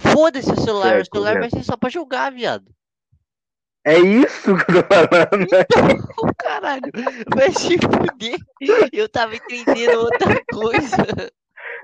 Foda-se 0.00 0.50
o 0.52 0.60
celular, 0.60 0.90
Certo, 0.96 1.08
o 1.12 1.16
celular 1.16 1.32
vai 1.38 1.48
correto. 1.48 1.56
ser 1.56 1.64
só 1.64 1.76
pra 1.76 1.88
jogar, 1.88 2.30
viado. 2.30 2.64
É 3.84 3.98
isso 3.98 4.54
que 4.56 4.72
eu 4.72 4.82
tô 4.82 4.94
falando. 4.94 5.46
Ô, 6.18 6.34
caralho, 6.38 6.90
vai 7.34 7.50
se 7.52 7.78
fuder. 7.78 8.36
Eu 8.92 9.08
tava 9.08 9.36
entendendo 9.36 10.00
outra 10.00 10.42
coisa. 10.52 10.96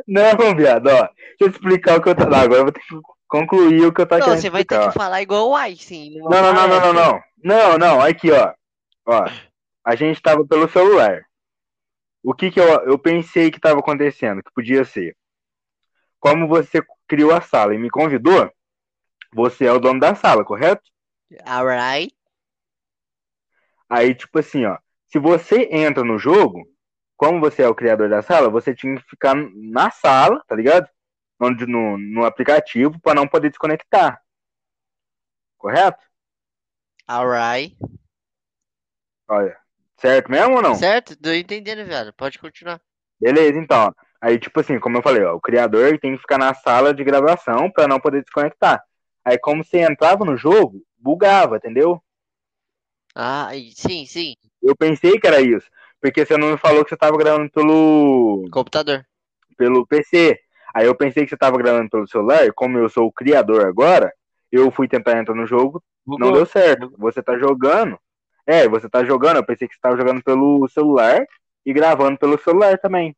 Não, 0.06 0.54
viado, 0.56 0.88
ó. 0.88 1.08
Deixa 1.08 1.36
eu 1.40 1.48
explicar 1.48 1.98
o 1.98 2.02
que 2.02 2.08
eu 2.10 2.14
tô. 2.14 2.24
Não, 2.24 2.38
agora 2.38 2.60
eu 2.60 2.64
vou 2.64 2.72
ter 2.72 2.80
que 2.80 3.00
concluir 3.28 3.86
o 3.86 3.92
que 3.92 4.00
eu 4.02 4.06
tô 4.06 4.16
Não, 4.16 4.24
querendo 4.24 4.40
você 4.40 4.50
vai 4.50 4.64
ter 4.64 4.78
que 4.80 4.92
falar 4.92 5.22
igual 5.22 5.48
o 5.48 5.56
Einstein. 5.56 6.18
Não, 6.18 6.30
não, 6.30 6.52
não, 6.52 6.68
não, 6.68 6.80
não, 6.80 6.92
não. 6.92 7.20
Não, 7.44 7.78
não, 7.78 8.00
aqui, 8.00 8.30
ó. 8.30 8.52
Ó, 9.06 9.24
a 9.84 9.94
gente 9.96 10.20
tava 10.20 10.44
pelo 10.46 10.68
celular. 10.68 11.22
O 12.22 12.34
que 12.34 12.50
que 12.50 12.60
eu, 12.60 12.66
eu 12.84 12.98
pensei 12.98 13.50
que 13.50 13.60
tava 13.60 13.80
acontecendo, 13.80 14.42
que 14.42 14.52
podia 14.52 14.84
ser? 14.84 15.16
Como 16.20 16.46
você 16.46 16.80
criou 17.08 17.32
a 17.32 17.40
sala 17.40 17.74
e 17.74 17.78
me 17.78 17.90
convidou, 17.90 18.50
você 19.34 19.64
é 19.64 19.72
o 19.72 19.80
dono 19.80 19.98
da 19.98 20.14
sala, 20.14 20.44
correto? 20.44 20.82
Alright. 21.44 22.14
Aí, 23.88 24.14
tipo 24.14 24.38
assim, 24.38 24.64
ó, 24.64 24.78
se 25.06 25.18
você 25.18 25.68
entra 25.70 26.04
no 26.04 26.18
jogo, 26.18 26.64
como 27.16 27.40
você 27.40 27.62
é 27.62 27.68
o 27.68 27.74
criador 27.74 28.08
da 28.08 28.22
sala, 28.22 28.48
você 28.48 28.74
tinha 28.74 28.96
que 28.96 29.08
ficar 29.08 29.34
na 29.34 29.90
sala, 29.90 30.42
tá 30.46 30.54
ligado? 30.54 30.88
Onde, 31.40 31.66
no, 31.66 31.98
no 31.98 32.24
aplicativo, 32.24 33.00
para 33.00 33.14
não 33.14 33.26
poder 33.26 33.48
desconectar. 33.48 34.22
Correto? 35.58 36.02
Alright. 37.08 37.76
Olha, 39.28 39.61
certo 40.02 40.30
mesmo 40.30 40.56
ou 40.56 40.62
não? 40.62 40.74
Certo? 40.74 41.16
Tô 41.16 41.32
entendendo, 41.32 41.86
velho. 41.86 42.12
Pode 42.12 42.38
continuar. 42.38 42.80
Beleza, 43.20 43.58
então. 43.58 43.94
Aí, 44.20 44.38
tipo 44.38 44.60
assim, 44.60 44.78
como 44.78 44.98
eu 44.98 45.02
falei, 45.02 45.24
ó, 45.24 45.34
o 45.34 45.40
criador 45.40 45.98
tem 45.98 46.14
que 46.14 46.20
ficar 46.20 46.38
na 46.38 46.52
sala 46.52 46.92
de 46.92 47.02
gravação 47.02 47.70
para 47.70 47.88
não 47.88 47.98
poder 47.98 48.20
desconectar. 48.22 48.82
Aí, 49.24 49.38
como 49.38 49.64
você 49.64 49.78
entrava 49.78 50.24
no 50.24 50.36
jogo, 50.36 50.82
bugava, 50.98 51.56
entendeu? 51.56 52.02
Ah, 53.14 53.50
sim, 53.74 54.04
sim. 54.06 54.34
Eu 54.62 54.76
pensei 54.76 55.18
que 55.18 55.26
era 55.26 55.40
isso. 55.40 55.66
Porque 56.00 56.26
você 56.26 56.36
não 56.36 56.52
me 56.52 56.58
falou 56.58 56.82
que 56.84 56.90
você 56.90 56.96
tava 56.96 57.16
gravando 57.16 57.48
pelo, 57.50 58.48
Computador. 58.50 59.06
pelo 59.56 59.86
PC. 59.86 60.38
Aí 60.74 60.86
eu 60.86 60.96
pensei 60.96 61.24
que 61.24 61.30
você 61.30 61.36
tava 61.36 61.56
gravando 61.58 61.88
pelo 61.90 62.08
celular, 62.08 62.44
e 62.44 62.52
como 62.52 62.78
eu 62.78 62.88
sou 62.88 63.06
o 63.06 63.12
criador 63.12 63.66
agora, 63.66 64.12
eu 64.50 64.70
fui 64.70 64.88
tentar 64.88 65.18
entrar 65.18 65.34
no 65.34 65.46
jogo, 65.46 65.82
não 66.06 66.16
Bugou. 66.18 66.32
deu 66.32 66.46
certo. 66.46 66.92
Você 66.98 67.22
tá 67.22 67.38
jogando. 67.38 67.98
É, 68.46 68.68
você 68.68 68.88
tá 68.88 69.04
jogando, 69.04 69.36
eu 69.36 69.44
pensei 69.46 69.68
que 69.68 69.74
você 69.74 69.80
tava 69.80 69.96
jogando 69.96 70.22
pelo 70.22 70.66
celular 70.68 71.24
e 71.64 71.72
gravando 71.72 72.18
pelo 72.18 72.38
celular 72.38 72.78
também. 72.78 73.14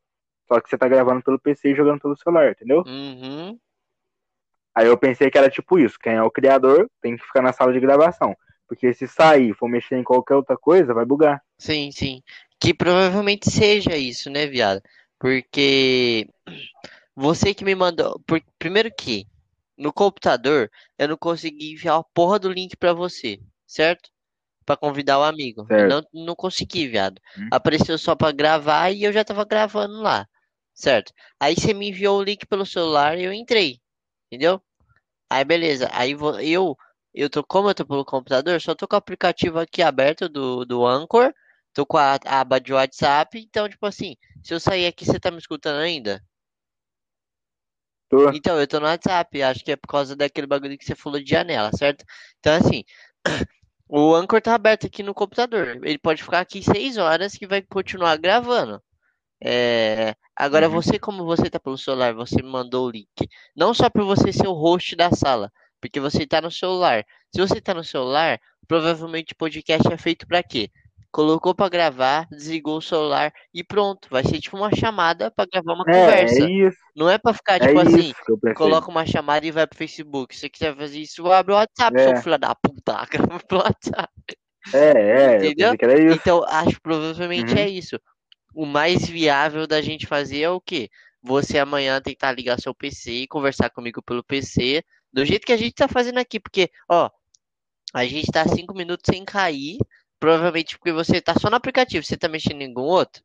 Só 0.46 0.60
que 0.60 0.68
você 0.68 0.76
tá 0.76 0.86
gravando 0.86 1.22
pelo 1.22 1.38
PC 1.38 1.70
e 1.72 1.74
jogando 1.74 2.00
pelo 2.00 2.16
celular, 2.16 2.50
entendeu? 2.50 2.82
Uhum. 2.86 3.58
Aí 4.74 4.86
eu 4.86 4.98
pensei 4.98 5.30
que 5.30 5.38
era 5.38 5.48
tipo 5.48 5.78
isso, 5.78 5.98
quem 5.98 6.14
é 6.14 6.22
o 6.22 6.30
criador 6.30 6.90
tem 7.00 7.16
que 7.16 7.24
ficar 7.24 7.40
na 7.42 7.52
sala 7.52 7.72
de 7.72 7.80
gravação. 7.80 8.36
Porque 8.66 8.92
se 8.92 9.06
sair 9.06 9.50
e 9.50 9.54
for 9.54 9.68
mexer 9.68 9.96
em 9.96 10.02
qualquer 10.04 10.34
outra 10.34 10.56
coisa, 10.56 10.92
vai 10.92 11.04
bugar. 11.04 11.40
Sim, 11.58 11.90
sim. 11.92 12.22
Que 12.58 12.74
provavelmente 12.74 13.50
seja 13.50 13.96
isso, 13.96 14.28
né, 14.30 14.46
viado? 14.46 14.82
Porque 15.18 16.28
você 17.14 17.54
que 17.54 17.64
me 17.64 17.74
mandou. 17.74 18.20
por- 18.26 18.42
Primeiro 18.58 18.90
que 18.94 19.26
no 19.76 19.92
computador 19.92 20.70
eu 20.98 21.08
não 21.08 21.16
consegui 21.16 21.72
enviar 21.72 21.98
a 21.98 22.04
porra 22.04 22.38
do 22.38 22.50
link 22.50 22.76
pra 22.76 22.92
você, 22.92 23.38
certo? 23.66 24.10
Pra 24.64 24.76
convidar 24.76 25.18
o 25.18 25.22
amigo. 25.22 25.66
Não, 25.88 26.02
não 26.26 26.34
consegui, 26.34 26.88
viado. 26.88 27.20
Hum. 27.38 27.48
Apareceu 27.50 27.98
só 27.98 28.14
pra 28.14 28.32
gravar 28.32 28.90
e 28.90 29.04
eu 29.04 29.12
já 29.12 29.24
tava 29.24 29.44
gravando 29.44 30.00
lá, 30.00 30.26
certo? 30.72 31.12
Aí 31.38 31.54
você 31.54 31.74
me 31.74 31.90
enviou 31.90 32.18
o 32.18 32.22
link 32.22 32.46
pelo 32.46 32.64
celular 32.64 33.18
e 33.18 33.24
eu 33.24 33.32
entrei, 33.32 33.78
entendeu? 34.26 34.60
Aí 35.28 35.44
beleza. 35.44 35.88
Aí 35.92 36.16
eu, 36.42 36.76
eu 37.12 37.28
tô, 37.28 37.44
como 37.44 37.68
eu 37.68 37.74
tô 37.74 37.84
pelo 37.86 38.04
computador, 38.04 38.60
só 38.60 38.74
tô 38.74 38.88
com 38.88 38.96
o 38.96 38.98
aplicativo 38.98 39.58
aqui 39.58 39.82
aberto 39.82 40.28
do, 40.28 40.64
do 40.64 40.86
Anchor. 40.86 41.32
Tô 41.74 41.84
com 41.84 41.98
a 41.98 42.16
aba 42.24 42.60
de 42.60 42.72
WhatsApp, 42.72 43.36
então, 43.36 43.68
tipo 43.68 43.84
assim, 43.84 44.16
se 44.44 44.54
eu 44.54 44.60
sair 44.60 44.86
aqui, 44.86 45.04
você 45.04 45.18
tá 45.18 45.28
me 45.32 45.38
escutando 45.38 45.80
ainda? 45.80 46.24
Tô. 48.08 48.30
Então, 48.30 48.60
eu 48.60 48.66
tô 48.68 48.78
no 48.78 48.86
WhatsApp, 48.86 49.42
acho 49.42 49.64
que 49.64 49.72
é 49.72 49.76
por 49.76 49.88
causa 49.88 50.14
daquele 50.14 50.46
bagulho 50.46 50.78
que 50.78 50.84
você 50.84 50.94
falou 50.94 51.20
de 51.20 51.28
janela, 51.28 51.72
certo? 51.76 52.04
Então, 52.38 52.54
assim, 52.54 52.84
o 53.88 54.14
Anchor 54.14 54.40
tá 54.40 54.54
aberto 54.54 54.86
aqui 54.86 55.02
no 55.02 55.14
computador. 55.14 55.80
Ele 55.84 55.98
pode 55.98 56.22
ficar 56.22 56.40
aqui 56.40 56.62
seis 56.62 56.96
horas 56.96 57.34
que 57.34 57.46
vai 57.46 57.62
continuar 57.62 58.16
gravando. 58.18 58.82
É, 59.42 60.14
Agora, 60.36 60.68
Uhum. 60.68 60.74
você, 60.74 60.98
como 60.98 61.24
você 61.24 61.48
tá 61.48 61.60
pelo 61.60 61.78
celular, 61.78 62.12
você 62.14 62.36
me 62.42 62.48
mandou 62.50 62.86
o 62.86 62.90
link. 62.90 63.08
Não 63.54 63.72
só 63.72 63.88
para 63.88 64.02
você 64.02 64.32
ser 64.32 64.48
o 64.48 64.52
host 64.52 64.96
da 64.96 65.10
sala, 65.12 65.52
porque 65.80 66.00
você 66.00 66.26
tá 66.26 66.40
no 66.40 66.50
celular. 66.50 67.04
Se 67.34 67.40
você 67.40 67.60
tá 67.60 67.72
no 67.74 67.84
celular, 67.84 68.40
provavelmente 68.66 69.32
o 69.32 69.36
podcast 69.36 69.86
é 69.92 69.96
feito 69.96 70.26
pra 70.26 70.42
quê? 70.42 70.70
Colocou 71.14 71.54
pra 71.54 71.68
gravar, 71.68 72.26
desligou 72.28 72.78
o 72.78 72.82
celular 72.82 73.32
e 73.54 73.62
pronto. 73.62 74.08
Vai 74.10 74.24
ser 74.24 74.40
tipo 74.40 74.56
uma 74.56 74.74
chamada 74.74 75.30
pra 75.30 75.46
gravar 75.46 75.74
uma 75.74 75.84
É, 75.86 76.00
conversa. 76.00 76.42
é 76.44 76.50
isso. 76.50 76.76
Não 76.96 77.08
é 77.08 77.16
pra 77.18 77.32
ficar 77.32 77.62
É 77.62 77.68
tipo 77.68 77.78
assim, 77.78 78.12
eu 78.28 78.36
pensei. 78.36 78.54
coloca 78.56 78.90
uma 78.90 79.06
chamada 79.06 79.46
e 79.46 79.52
vai 79.52 79.64
pro 79.64 79.78
Facebook. 79.78 80.34
Se 80.34 80.40
você 80.40 80.48
quiser 80.50 80.76
fazer 80.76 80.98
isso, 80.98 81.24
abre 81.30 81.52
o 81.52 81.56
WhatsApp, 81.56 82.02
seu 82.02 82.10
É. 82.10 82.20
filho 82.20 82.36
da 82.36 82.52
puta. 82.56 83.06
Grava 83.38 83.38
pelo 83.46 83.60
WhatsApp. 83.60 84.10
É, 84.74 84.90
é, 84.90 85.36
eu 85.36 85.46
Entendeu? 85.46 85.76
Então, 86.12 86.42
acho 86.48 86.70
que 86.74 86.80
provavelmente 86.80 87.52
Uhum. 87.52 87.60
é 87.60 87.68
isso. 87.68 87.96
O 88.52 88.66
mais 88.66 89.06
viável 89.06 89.68
da 89.68 89.80
gente 89.80 90.08
fazer 90.08 90.40
é 90.40 90.50
o 90.50 90.60
quê? 90.60 90.88
Você 91.22 91.60
amanhã 91.60 92.00
tentar 92.00 92.32
ligar 92.32 92.60
seu 92.60 92.74
PC 92.74 93.12
e 93.12 93.28
conversar 93.28 93.70
comigo 93.70 94.02
pelo 94.02 94.24
PC, 94.24 94.82
do 95.12 95.24
jeito 95.24 95.46
que 95.46 95.52
a 95.52 95.56
gente 95.56 95.74
tá 95.74 95.86
fazendo 95.86 96.18
aqui, 96.18 96.40
porque, 96.40 96.68
ó, 96.90 97.08
a 97.94 98.04
gente 98.04 98.32
tá 98.32 98.44
cinco 98.48 98.74
minutos 98.74 99.04
sem 99.08 99.24
cair, 99.24 99.78
provavelmente 100.24 100.78
porque 100.78 100.90
você 100.90 101.20
tá 101.20 101.34
só 101.38 101.50
no 101.50 101.56
aplicativo, 101.56 102.02
você 102.04 102.16
tá 102.16 102.28
mexendo 102.28 102.62
em 102.62 102.68
algum 102.68 102.80
outro? 102.80 103.22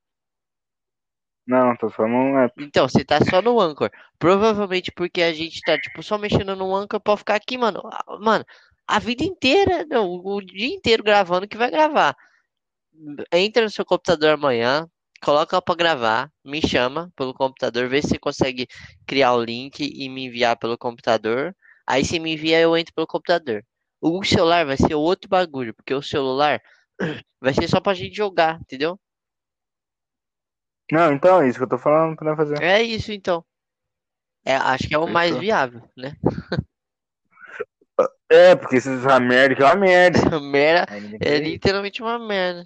Não, 1.47 1.75
tô 1.77 1.89
só 1.89 2.07
num. 2.07 2.37
é, 2.39 2.49
Então, 2.57 2.87
você 2.87 3.03
tá 3.05 3.19
só 3.21 3.41
no 3.41 3.59
Anchor. 3.59 3.89
Provavelmente 4.19 4.91
porque 4.91 5.21
a 5.21 5.33
gente 5.33 5.61
tá, 5.61 5.77
tipo, 5.79 6.03
só 6.03 6.17
mexendo 6.17 6.55
no 6.55 6.75
Anchor 6.75 6.99
pra 6.99 7.17
ficar 7.17 7.35
aqui, 7.35 7.57
mano. 7.57 7.81
Ah, 7.85 8.17
Mano, 8.19 8.45
a 8.87 8.99
vida 8.99 9.23
inteira, 9.23 9.85
não, 9.89 10.09
o 10.11 10.41
dia 10.41 10.67
inteiro 10.75 11.03
gravando 11.03 11.47
que 11.47 11.57
vai 11.57 11.71
gravar. 11.71 12.15
Entra 13.31 13.63
no 13.63 13.69
seu 13.69 13.85
computador 13.85 14.31
amanhã, 14.31 14.87
coloca 15.23 15.61
pra 15.61 15.75
gravar, 15.75 16.31
me 16.43 16.61
chama 16.61 17.11
pelo 17.15 17.33
computador, 17.33 17.87
vê 17.89 18.01
se 18.01 18.09
você 18.09 18.19
consegue 18.19 18.67
criar 19.07 19.33
o 19.33 19.43
link 19.43 19.79
e 19.81 20.09
me 20.09 20.25
enviar 20.25 20.57
pelo 20.57 20.77
computador. 20.77 21.55
Aí 21.87 22.03
você 22.05 22.19
me 22.19 22.33
envia, 22.33 22.59
eu 22.59 22.75
entro 22.77 22.93
pelo 22.93 23.07
computador. 23.07 23.63
O 24.01 24.23
celular 24.23 24.65
vai 24.65 24.77
ser 24.77 24.95
outro 24.95 25.29
bagulho, 25.29 25.73
porque 25.73 25.93
o 25.93 26.01
celular 26.01 26.61
vai 27.39 27.53
ser 27.53 27.67
só 27.67 27.79
pra 27.79 27.93
gente 27.93 28.15
jogar, 28.15 28.59
entendeu? 28.61 28.99
Não, 30.91 31.13
então 31.13 31.41
é 31.41 31.47
isso 31.47 31.57
que 31.59 31.63
eu 31.63 31.69
tô 31.69 31.77
falando 31.77 32.15
pra 32.15 32.35
fazer. 32.35 32.61
É 32.61 32.81
isso 32.81 33.11
então. 33.11 33.45
É, 34.43 34.55
acho 34.55 34.87
que 34.87 34.95
é 34.95 34.97
o 34.97 35.07
mais 35.07 35.29
Fechou. 35.29 35.41
viável, 35.41 35.81
né? 35.95 36.13
É, 38.31 38.55
porque 38.55 38.77
essa 38.77 39.19
merda 39.19 39.53
aqui 39.53 39.63
é 39.63 39.65
uma 39.65 39.75
merda. 39.75 40.19
Merda 40.39 40.87
é 41.19 41.37
literalmente 41.39 42.01
uma 42.01 42.17
merda. 42.19 42.65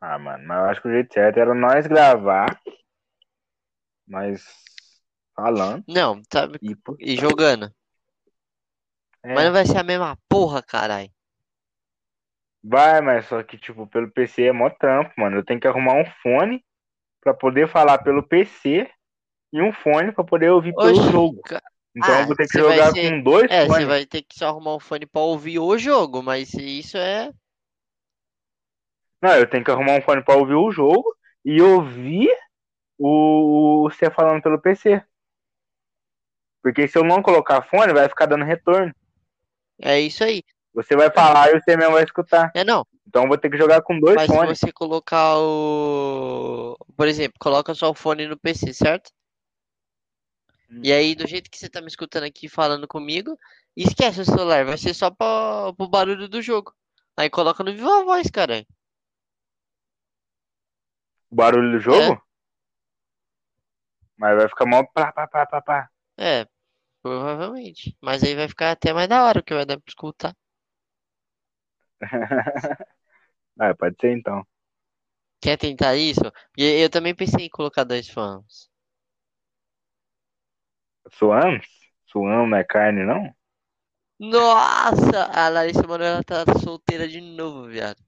Ah, 0.00 0.18
mano, 0.18 0.46
mas 0.46 0.58
eu 0.58 0.64
acho 0.66 0.82
que 0.82 0.88
o 0.88 0.92
jeito 0.92 1.12
certo 1.14 1.38
era 1.38 1.54
nós 1.54 1.86
gravar, 1.86 2.60
nós 4.06 4.44
falando 5.34 5.82
Não, 5.88 6.22
sabe? 6.30 6.58
e 6.62 6.76
pô, 6.76 6.94
E 7.00 7.16
jogando. 7.16 7.74
É, 9.30 9.34
Mas 9.34 9.44
não 9.44 9.52
vai 9.52 9.66
ser 9.66 9.78
a 9.78 9.82
mesma 9.82 10.16
porra, 10.28 10.62
caralho. 10.62 11.10
vai, 12.62 13.00
mas 13.00 13.26
só 13.26 13.42
que 13.42 13.56
tipo 13.58 13.86
pelo 13.86 14.10
PC 14.10 14.44
é 14.44 14.52
mó 14.52 14.68
trampo, 14.70 15.12
mano. 15.16 15.36
Eu 15.36 15.44
tenho 15.44 15.60
que 15.60 15.68
arrumar 15.68 15.94
um 15.94 16.04
fone 16.22 16.64
pra 17.20 17.32
poder 17.34 17.68
falar 17.68 17.98
pelo 17.98 18.22
PC 18.26 18.88
e 19.52 19.62
um 19.62 19.72
fone 19.72 20.12
pra 20.12 20.24
poder 20.24 20.50
ouvir 20.50 20.74
pelo 20.74 21.02
jogo. 21.10 21.40
ca- 21.42 21.62
Então 21.94 22.14
Ah, 22.14 22.20
eu 22.20 22.26
vou 22.26 22.36
ter 22.36 22.46
que 22.46 22.52
você 22.52 22.58
jogar 22.58 22.92
ser- 22.92 23.10
com 23.10 23.22
dois 23.22 23.50
É, 23.50 23.62
você 23.62 23.68
fones. 23.72 23.86
vai 23.86 24.06
ter 24.06 24.22
que 24.22 24.36
só 24.38 24.48
arrumar 24.48 24.74
um 24.76 24.80
fone 24.80 25.06
pra 25.06 25.22
ouvir 25.22 25.58
o 25.58 25.78
jogo, 25.78 26.22
mas 26.22 26.52
isso 26.54 26.96
é. 26.98 27.30
Não, 29.22 29.34
eu 29.34 29.48
tenho 29.48 29.64
que 29.64 29.70
arrumar 29.70 29.92
um 29.96 30.02
fone 30.02 30.22
pra 30.22 30.36
ouvir 30.36 30.54
o 30.54 30.70
jogo 30.70 31.16
e 31.44 31.60
ouvir 31.62 32.28
o 32.98 33.88
você 33.88 34.10
falando 34.10 34.42
pelo 34.42 34.60
PC. 34.60 35.02
Porque 36.62 36.86
se 36.88 36.98
eu 36.98 37.04
não 37.04 37.22
colocar 37.22 37.62
fone, 37.62 37.92
vai 37.92 38.08
ficar 38.08 38.26
dando 38.26 38.44
retorno. 38.44 38.92
É 39.80 40.00
isso 40.00 40.24
aí. 40.24 40.42
Você 40.74 40.94
vai 40.94 41.10
falar 41.10 41.48
e 41.54 41.60
você 41.60 41.76
mesmo 41.76 41.94
vai 41.94 42.04
escutar. 42.04 42.50
É 42.54 42.62
não, 42.62 42.86
Então 43.06 43.26
vou 43.26 43.38
ter 43.38 43.48
que 43.50 43.56
jogar 43.56 43.80
com 43.82 43.98
dois 43.98 44.14
mas 44.14 44.30
se 44.30 44.36
fones. 44.36 44.58
você 44.58 44.72
colocar 44.72 45.38
o. 45.38 46.76
Por 46.96 47.08
exemplo, 47.08 47.34
coloca 47.38 47.74
só 47.74 47.90
o 47.90 47.94
fone 47.94 48.26
no 48.26 48.36
PC, 48.38 48.72
certo? 48.74 49.10
Hum. 50.70 50.80
E 50.82 50.92
aí, 50.92 51.14
do 51.14 51.26
jeito 51.26 51.50
que 51.50 51.56
você 51.58 51.68
tá 51.68 51.80
me 51.80 51.86
escutando 51.86 52.24
aqui 52.24 52.48
falando 52.48 52.86
comigo, 52.86 53.38
esquece 53.76 54.20
o 54.20 54.24
celular, 54.24 54.64
vai 54.64 54.76
ser 54.76 54.92
só 54.94 55.10
pra, 55.10 55.72
pro 55.76 55.88
barulho 55.88 56.28
do 56.28 56.42
jogo. 56.42 56.74
Aí 57.16 57.30
coloca 57.30 57.64
no 57.64 57.72
Viva 57.72 58.04
Voz, 58.04 58.28
cara. 58.30 58.66
O 61.30 61.34
barulho 61.34 61.72
do 61.72 61.80
jogo? 61.80 62.14
É. 62.14 62.18
Mas 64.18 64.36
vai 64.36 64.48
ficar 64.48 64.66
mó 64.66 64.82
pá, 64.84 65.12
pá, 65.12 65.26
pá, 65.26 65.46
pá, 65.46 65.60
pá. 65.62 65.90
É, 66.18 66.46
Provavelmente. 67.06 67.96
Mas 68.02 68.24
aí 68.24 68.34
vai 68.34 68.48
ficar 68.48 68.72
até 68.72 68.92
mais 68.92 69.08
da 69.08 69.24
hora, 69.24 69.40
porque 69.40 69.54
vai 69.54 69.64
dar 69.64 69.76
pra 69.78 69.88
escutar. 69.88 70.36
ah, 73.60 73.74
pode 73.76 73.96
ser 74.00 74.18
então. 74.18 74.44
Quer 75.40 75.56
tentar 75.56 75.94
isso? 75.94 76.20
E 76.58 76.64
eu 76.64 76.90
também 76.90 77.14
pensei 77.14 77.46
em 77.46 77.48
colocar 77.48 77.84
dois 77.84 78.08
fãs. 78.08 78.68
Suamos? 81.12 81.64
Suamo 82.06 82.48
não 82.48 82.58
é 82.58 82.64
carne, 82.64 83.04
não? 83.04 83.32
Nossa! 84.18 85.26
A 85.32 85.48
Larissa 85.48 85.86
Manoela 85.86 86.24
tá 86.24 86.44
solteira 86.58 87.06
de 87.06 87.20
novo, 87.20 87.68
viado. 87.68 88.02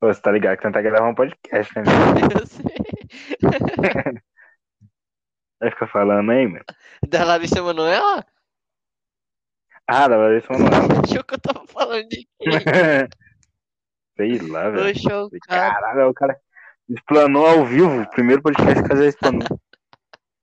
Pô, 0.00 0.06
você 0.06 0.22
tá 0.22 0.32
ligado 0.32 0.56
que 0.56 0.62
tentar 0.62 0.80
gravar 0.80 1.10
um 1.10 1.14
podcast, 1.14 1.70
né? 1.76 1.82
Eu 2.40 2.46
sei. 2.46 4.22
Vai 5.66 5.72
ficar 5.72 5.88
falando 5.88 6.30
aí, 6.30 6.46
mano. 6.46 6.64
Da 7.08 7.24
Larissa 7.24 7.60
Manoela? 7.60 8.24
Ah, 9.88 10.06
da 10.06 10.16
Larissa 10.16 10.52
Manoela. 10.52 10.76
Achou 11.04 11.24
que 11.24 11.34
eu 11.34 11.40
tava 11.40 11.66
falando 11.66 12.08
de 12.08 12.28
quem? 12.38 12.52
Sei 14.16 14.38
lá, 14.48 14.70
velho. 14.70 14.96
Chocado. 14.96 15.40
Caralho, 15.48 16.08
o 16.08 16.14
cara 16.14 16.40
explanou 16.88 17.44
ao 17.44 17.66
vivo. 17.66 18.00
O 18.00 18.10
primeiro 18.10 18.40
podcast 18.42 18.80
que 18.80 18.96
já 18.96 19.06
explanou. 19.06 19.42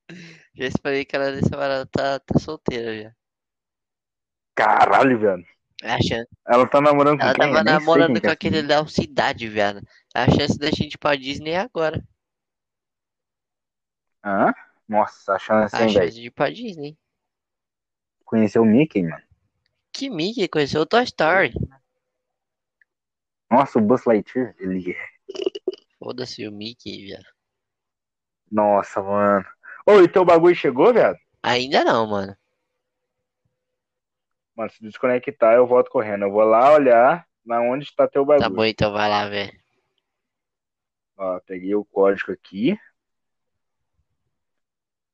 Já 0.55 0.65
esperei 0.65 1.03
que 1.03 1.15
a 1.15 1.19
Larissa 1.19 1.57
Manoela 1.57 1.88
tá, 1.88 2.19
tá 2.19 2.38
solteira 2.38 2.95
já. 2.95 3.12
Caralho, 4.53 5.17
velho. 5.17 5.43
É. 5.81 5.97
Ela 6.45 6.67
tá 6.67 6.79
namorando 6.79 7.17
com 7.17 7.23
Ela 7.23 7.33
quem? 7.33 7.51
tava 7.51 7.63
nem 7.63 7.73
namorando 7.73 8.21
com 8.21 8.27
é 8.27 8.31
aquele 8.31 8.62
Léo 8.62 8.88
Cidade, 8.88 9.47
viado. 9.47 9.81
A 10.13 10.29
chance 10.29 10.59
da 10.59 10.67
gente 10.67 10.93
ir 10.93 10.97
pra 10.99 11.15
Disney 11.15 11.53
é 11.53 11.62
agora. 11.62 12.03
Hã? 14.23 14.53
Nossa, 14.93 15.34
a 15.34 15.39
chance, 15.39 15.75
A 15.75 15.82
hein, 15.84 15.89
chance 15.89 16.13
de 16.13 16.27
ir 16.27 16.32
pra 16.32 16.49
Disney. 16.51 16.95
Conheceu 18.23 18.62
o 18.62 18.65
Mickey, 18.65 19.01
mano. 19.01 19.23
Que 19.91 20.08
Mickey 20.10 20.47
conheceu 20.47 20.82
o 20.82 20.86
Toy 20.86 21.03
Story. 21.03 21.51
Nossa, 23.49 23.79
o 23.79 23.82
Buzz 23.82 24.06
Lightyear, 24.06 24.56
ele 24.60 24.91
é. 24.91 25.08
Foda-se 25.99 26.47
o 26.47 26.51
Mickey, 26.51 27.06
viado. 27.06 27.25
Nossa, 28.51 29.01
mano. 29.01 29.45
Ô, 29.88 29.99
e 30.01 30.08
teu 30.08 30.23
bagulho 30.23 30.56
chegou, 30.56 30.93
viado? 30.93 31.17
Ainda 31.41 31.84
não, 31.84 32.08
mano. 32.08 32.36
Mano, 34.56 34.69
se 34.71 34.82
desconectar, 34.84 35.56
eu 35.56 35.65
volto 35.65 35.89
correndo. 35.89 36.25
Eu 36.25 36.32
vou 36.32 36.43
lá 36.43 36.71
olhar 36.73 37.27
na 37.43 37.62
onde 37.62 37.86
está 37.86 38.08
teu 38.08 38.23
Tá 38.25 38.38
bagulho. 38.38 38.56
bom, 38.56 38.65
então 38.65 38.91
vai 38.91 39.10
lá, 39.10 39.27
velho. 39.27 39.51
Ó, 41.17 41.39
peguei 41.41 41.73
o 41.75 41.84
código 41.86 42.32
aqui. 42.32 42.77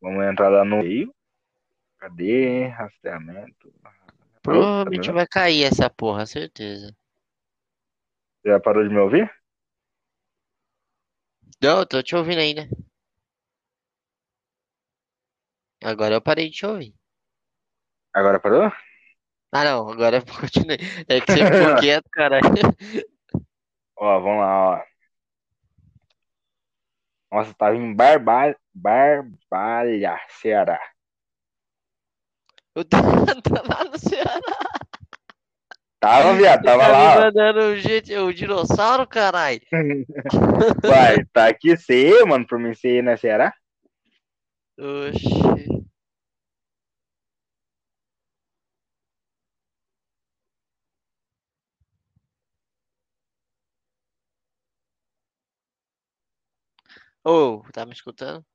Vamos 0.02 0.26
entrar 0.26 0.50
lá 0.50 0.66
no 0.66 0.78
meio. 0.78 1.14
Cadê? 2.00 2.68
Rastreamento. 2.68 3.74
Provavelmente 4.42 5.08
Tá 5.08 5.14
vai 5.14 5.28
cair 5.28 5.64
essa 5.64 5.90
porra, 5.90 6.26
certeza. 6.26 6.94
Já 8.46 8.60
parou 8.60 8.84
de 8.84 8.90
me 8.90 9.00
ouvir? 9.00 9.32
Não, 11.62 11.80
eu 11.80 11.86
tô 11.86 12.04
te 12.04 12.16
ouvindo 12.18 12.40
ainda. 12.40 12.68
Agora 15.84 16.16
eu 16.16 16.22
parei 16.22 16.50
de 16.50 16.56
te 16.56 16.66
ouvir. 16.66 16.96
Agora 18.14 18.40
parou? 18.40 18.72
Ah, 19.52 19.64
não, 19.64 19.90
agora 19.90 20.18
eu 20.18 20.26
continuei. 20.40 20.78
É 21.08 21.20
que 21.22 21.32
você 21.32 21.46
ficou 21.46 21.76
quieto, 21.80 22.08
caralho. 22.12 22.44
Ó, 23.96 24.20
vamos 24.22 24.40
lá, 24.42 24.70
ó. 24.80 24.84
Nossa, 27.32 27.54
tava 27.56 27.76
em 27.76 27.94
Barba... 27.96 28.56
Barbalha, 28.82 30.18
Ceará. 30.30 30.80
Eu 32.74 32.86
tô 32.86 32.96
lá 32.98 33.84
no 33.92 34.00
Ceará. 34.00 34.40
Tava, 36.00 36.34
viado, 36.34 36.64
tava 36.64 36.84
tá 36.84 36.88
lá, 36.88 37.12
ó. 37.12 37.16
mandando 37.20 37.60
o, 37.60 37.78
gente, 37.78 38.16
o 38.16 38.32
dinossauro, 38.32 39.06
caralho. 39.06 39.60
Uai, 40.88 41.26
tá 41.34 41.48
aqui 41.48 41.76
você, 41.76 42.24
mano, 42.24 42.48
pra 42.48 42.58
mim 42.58 42.74
você 42.74 43.00
ir 43.00 43.04
na 43.04 43.18
Ceará? 43.18 43.54
Oxi. 44.80 45.84
Ô, 57.26 57.62
tá 57.74 57.86
me 57.86 57.92
escutando? 57.92 58.46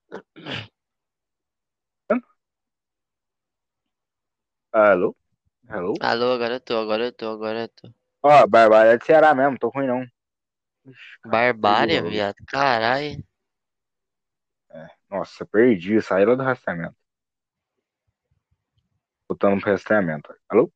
Alô? 4.72 5.16
Alô? 5.68 5.94
Alô, 6.00 6.32
agora 6.32 6.54
eu 6.54 6.60
tô, 6.60 6.76
agora 6.78 7.04
eu 7.06 7.12
tô, 7.12 7.28
agora 7.30 7.62
eu 7.62 7.68
tô. 7.68 7.94
Ó, 8.22 8.46
Barbalha 8.48 8.90
é 8.94 8.98
de 8.98 9.04
Ceará 9.04 9.34
mesmo, 9.34 9.58
tô 9.58 9.68
ruim 9.68 9.86
não. 9.86 10.04
Barbária, 11.24 12.02
viado. 12.02 12.36
Caralho. 12.46 13.22
Nossa, 15.10 15.46
perdi, 15.46 16.00
saí 16.02 16.24
lá 16.26 16.34
do 16.34 16.42
rastreamento. 16.42 16.96
Botando 19.28 19.60
pro 19.60 19.70
rastreamento. 19.72 20.34
Alô? 20.48 20.72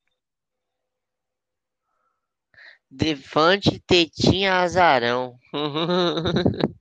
Defante 2.90 3.80
Tetinha 3.86 4.60
Azarão. 4.60 5.38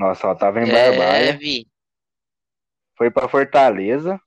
Nossa, 0.00 0.26
ó, 0.28 0.34
tava 0.34 0.60
em 0.60 0.66
É, 0.68 0.90
Barbalha, 0.90 1.38
vi. 1.38 1.66
foi 2.96 3.10
pra 3.10 3.28
Fortaleza, 3.28 4.20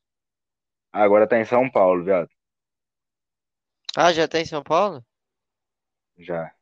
agora 0.91 1.27
tá 1.27 1.37
em 1.39 1.45
São 1.45 1.69
Paulo, 1.69 2.03
viado. 2.03 2.29
Ah, 3.97 4.13
já 4.13 4.27
tá 4.27 4.39
em 4.39 4.45
São 4.45 4.61
Paulo? 4.63 5.03
Já. 6.17 6.55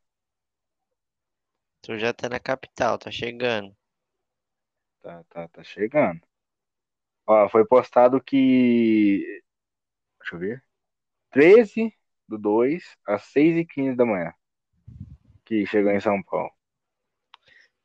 Tu 1.80 1.96
já 1.96 2.12
tá 2.12 2.28
na 2.28 2.40
capital, 2.40 2.98
tá 2.98 3.08
chegando. 3.12 3.72
Tá, 5.00 5.22
tá, 5.28 5.48
tá 5.48 5.62
chegando. 5.64 6.20
Ó, 7.26 7.48
foi 7.48 7.64
postado 7.66 8.22
que. 8.22 9.42
Deixa 10.20 10.36
eu 10.36 10.40
ver. 10.40 10.64
13 11.32 11.94
do 12.28 12.38
2 12.38 12.84
às 13.06 13.24
6 13.26 13.56
e 13.56 13.66
15 13.66 13.96
da 13.96 14.06
manhã. 14.06 14.34
Que 15.44 15.64
chegou 15.66 15.92
em 15.92 16.00
São 16.00 16.20
Paulo. 16.22 16.50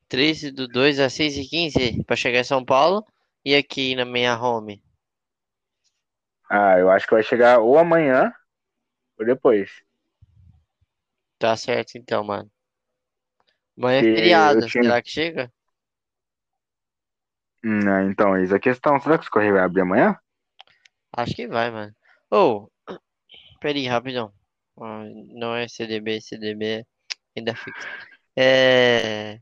13 0.10 0.52
do 0.52 0.68
2 0.68 1.00
às 1.00 1.14
6 1.14 1.38
e 1.38 1.48
15 1.48 2.04
pra 2.06 2.16
chegar 2.16 2.40
em 2.42 2.44
São 2.44 2.64
Paulo 2.66 3.06
e 3.46 3.56
aqui 3.56 3.96
na 3.96 4.06
minha 4.06 4.38
home. 4.40 4.82
Ah, 6.50 6.78
eu 6.80 6.90
acho 6.90 7.08
que 7.08 7.14
vai 7.14 7.24
chegar 7.24 7.60
ou 7.60 7.78
amanhã 7.78 8.34
ou 9.20 9.26
depois. 9.26 9.70
Tá 11.40 11.56
certo 11.58 11.98
então, 11.98 12.24
mano. 12.24 12.52
Amanhã 13.78 14.00
é 14.02 14.04
feriado, 14.04 14.70
tinha- 14.70 14.84
será 14.84 15.02
que 15.02 15.10
chega? 15.10 15.50
Hum, 17.64 17.88
ah, 17.88 18.04
então, 18.04 18.36
eis 18.38 18.52
a 18.52 18.60
questão. 18.60 19.00
Será 19.00 19.18
que 19.18 19.24
os 19.26 19.30
Correios 19.30 19.54
vai 19.56 19.64
abrir 19.64 19.82
amanhã? 19.82 20.18
Acho 21.14 21.36
que 21.36 21.48
vai, 21.48 21.72
mano. 21.72 21.96
Ô, 22.32 22.70
peraí, 23.62 23.88
rapidão. 23.88 24.34
Ah, 24.80 25.04
Não 25.34 25.56
é 25.56 25.68
CDB, 25.68 26.22
CDB 26.22 26.86
ainda 27.38 27.56
fixa. 27.56 27.90
É. 28.38 29.42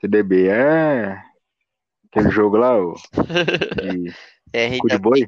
CDB 0.00 0.48
é 0.48 1.22
aquele 2.10 2.30
jogo 2.30 2.56
lá, 2.56 2.76
o 2.76 2.94
de 2.94 4.12
É 4.52 4.78
Cu 4.78 4.88
de 4.88 4.98
boi? 4.98 5.26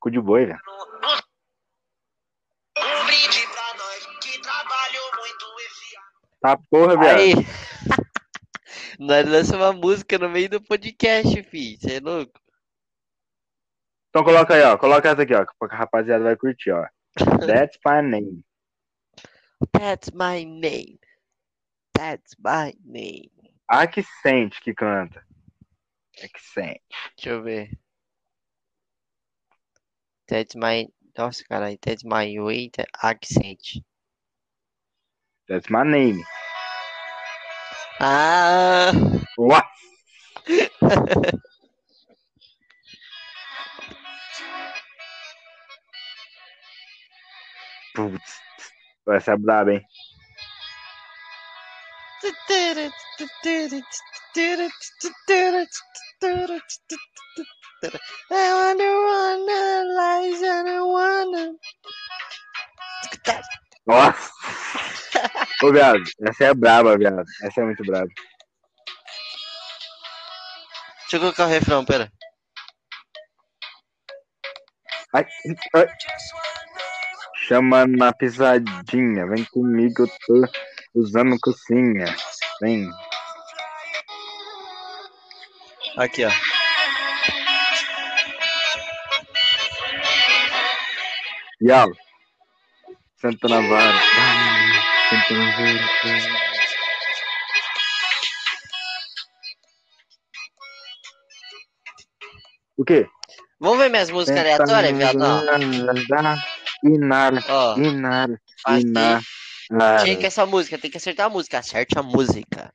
cu 0.00 0.10
de 0.10 0.20
boi, 0.20 0.46
velho. 0.46 0.58
Um 2.76 3.06
brinde 3.06 3.46
pra 3.52 3.74
nós 3.78 4.06
que 4.20 4.40
trabalhou 4.40 5.10
muito 5.18 5.44
enfiado. 5.60 6.06
Tá 6.40 6.58
porra. 6.70 7.16
Aí! 7.16 7.34
Nós 8.98 9.28
lançamos 9.28 9.66
uma 9.66 9.72
música 9.72 10.18
no 10.18 10.28
meio 10.28 10.48
do 10.48 10.62
podcast, 10.62 11.42
fi. 11.44 11.76
Você 11.76 11.96
é 11.96 12.00
louco? 12.00 12.40
Então 14.10 14.24
coloca 14.24 14.54
aí, 14.54 14.62
ó. 14.62 14.76
Coloca 14.78 15.08
essa 15.08 15.22
aqui, 15.22 15.34
ó. 15.34 15.44
Que 15.44 15.52
a 15.60 15.76
rapaziada 15.76 16.22
vai 16.24 16.36
curtir, 16.36 16.70
ó. 16.70 16.86
That's 17.46 17.78
my 17.84 18.02
name. 18.02 18.44
That's 19.72 20.10
my 20.12 20.44
name. 20.44 20.98
That's 21.94 22.34
my 22.42 22.74
name. 22.84 23.30
Accent 23.70 24.60
que 24.62 24.74
canta. 24.74 25.22
Accent. 26.22 26.80
Deixa 27.16 27.30
eu 27.30 27.42
ver. 27.42 27.70
That's 30.28 30.54
my. 30.56 30.88
Nossa, 31.16 31.44
caralho. 31.44 31.78
That's 31.80 32.04
my 32.04 32.38
weight 32.38 32.76
accent. 33.02 33.82
That's 35.48 35.70
my 35.70 35.84
name. 35.84 36.22
Ah! 38.00 38.92
What? 39.36 39.64
Putz. 47.94 48.40
Essa 49.08 49.32
é 49.32 49.36
braba, 49.36 49.72
hein? 49.72 49.82
I 58.30 58.50
wanna 58.54 58.88
wanna 59.08 59.60
lies 59.94 60.42
and 60.42 60.68
I 60.68 60.80
wanna. 60.80 61.54
Nossa! 63.86 64.32
Ô, 65.62 65.70
viado, 65.70 66.02
essa 66.26 66.44
é 66.44 66.54
braba, 66.54 66.96
viado. 66.96 67.24
Essa 67.42 67.60
é 67.60 67.64
muito 67.64 67.84
braba. 67.84 68.08
Deixa 71.02 71.16
eu 71.16 71.20
colocar 71.20 71.44
o 71.44 71.48
refrão, 71.48 71.84
pera. 71.84 72.10
Ai, 75.12 75.26
ai. 75.74 75.86
Chama 77.46 77.86
na 77.86 78.12
pisadinha, 78.12 79.26
vem 79.26 79.44
comigo, 79.44 80.04
eu 80.04 80.08
tô 80.26 80.48
usando 80.94 81.36
cocinha. 81.40 82.14
Vem. 82.60 82.88
Aqui, 85.96 86.24
ó. 86.24 86.30
Viado. 91.60 91.92
Senta 93.20 93.48
na 93.48 93.60
vara. 93.60 93.98
Senta 95.08 95.34
na 95.34 95.56
vara. 95.56 96.44
O 102.76 102.84
quê? 102.84 103.06
Vamos 103.60 103.78
ver 103.78 103.88
minhas 103.88 104.10
músicas 104.10 104.40
aleatórias, 104.40 104.96
viado? 104.96 105.22
Ó, 105.22 106.86
Inara, 106.86 107.42
ó. 107.48 107.78
inara, 107.78 108.38
Inara. 109.70 110.04
Tinha 110.04 110.16
que 110.16 110.26
essa 110.26 110.46
música, 110.46 110.78
tem 110.78 110.90
que 110.90 110.96
acertar 110.96 111.26
a 111.26 111.30
música. 111.30 111.58
Acerte 111.58 111.98
a 111.98 112.02
música. 112.02 112.72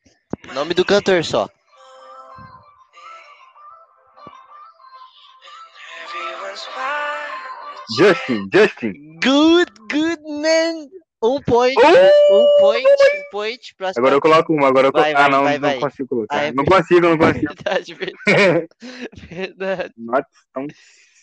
Nome 0.53 0.73
do 0.73 0.85
cantor 0.85 1.23
só. 1.23 1.49
Justin, 7.97 8.49
Justin. 8.53 9.19
Good, 9.23 9.71
good 9.91 10.21
man. 10.27 10.87
Um 11.21 11.41
point, 11.41 11.75
Oh! 11.77 12.37
um 12.37 12.61
point, 12.61 12.85
um 12.85 13.31
point. 13.31 13.75
Próximo. 13.77 13.99
Agora 13.99 14.15
eu 14.15 14.21
coloco 14.21 14.53
uma, 14.53 14.67
agora 14.67 14.87
eu 14.87 14.91
coloco. 14.91 15.11
Ah, 15.13 15.27
não, 15.27 15.43
vai, 15.43 15.57
não 15.59 15.69
vai. 15.69 15.79
consigo 15.79 16.07
colocar. 16.07 16.37
Ah, 16.37 16.43
é 16.45 16.51
não 16.53 16.63
consigo, 16.63 17.01
não 17.01 17.17
consigo. 17.17 17.47
Verdade, 17.53 17.93
verdade, 17.93 18.67
verdade. 19.29 19.93
Not 19.97 20.25
tão... 20.53 20.67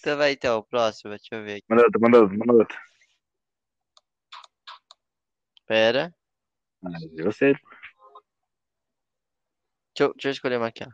Então 0.00 0.16
vai 0.18 0.32
então, 0.32 0.66
próximo, 0.70 1.10
deixa 1.10 1.28
eu 1.32 1.42
ver 1.42 1.52
aqui. 1.54 1.64
Manda 1.70 1.84
outro, 1.84 2.00
manda 2.00 2.20
outro, 2.20 2.38
manda 2.38 2.52
outro. 2.52 2.78
Pera. 5.66 6.14
Ah, 6.84 6.88
eu 7.16 7.32
sei. 7.32 7.52
Deixa 9.94 10.00
eu, 10.00 10.12
deixa 10.14 10.28
eu 10.28 10.32
escolher 10.32 10.58
uma 10.58 10.68
aqui, 10.68 10.84
ó. 10.84 10.88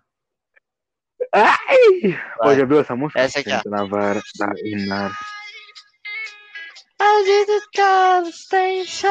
Ai! 1.35 2.19
Pô, 2.39 2.45
Vai. 2.47 2.57
já 2.57 2.65
viu 2.65 2.81
essa 2.81 2.97
música? 2.97 3.21
Essa 3.21 3.41
aqui, 3.41 3.51
ó. 3.53 3.71
Na 3.71 3.85
vara 3.85 4.21
da 4.39 4.53
Inara. 4.65 5.15
Did 7.25 7.47
the 7.47 7.61
call 7.77 8.33
station. 8.33 9.09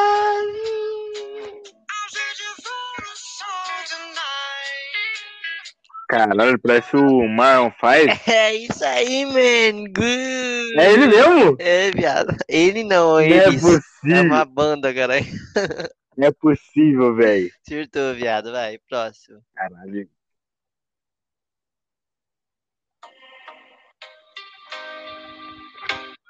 Caralho, 6.12 6.60
parece 6.60 6.94
o 6.98 7.26
Marlon 7.26 7.72
faz. 7.80 8.06
É 8.28 8.54
isso 8.54 8.84
aí, 8.84 9.26
man. 9.26 9.86
Good. 9.86 10.78
É 10.78 10.92
ele 10.92 11.08
mesmo? 11.08 11.56
É, 11.58 11.90
viado. 11.92 12.36
Ele 12.50 12.84
não, 12.84 13.12
Não 13.14 13.20
é 13.20 13.30
eles. 13.30 13.64
É 13.64 13.78
possível. 13.78 14.24
uma 14.24 14.44
banda, 14.44 14.94
cara. 14.94 15.14
Não 16.18 16.28
é 16.28 16.32
possível, 16.34 17.16
velho. 17.16 17.50
Acertou, 17.66 18.14
viado. 18.14 18.52
Vai, 18.52 18.78
próximo. 18.90 19.40
Caralho. 19.56 20.10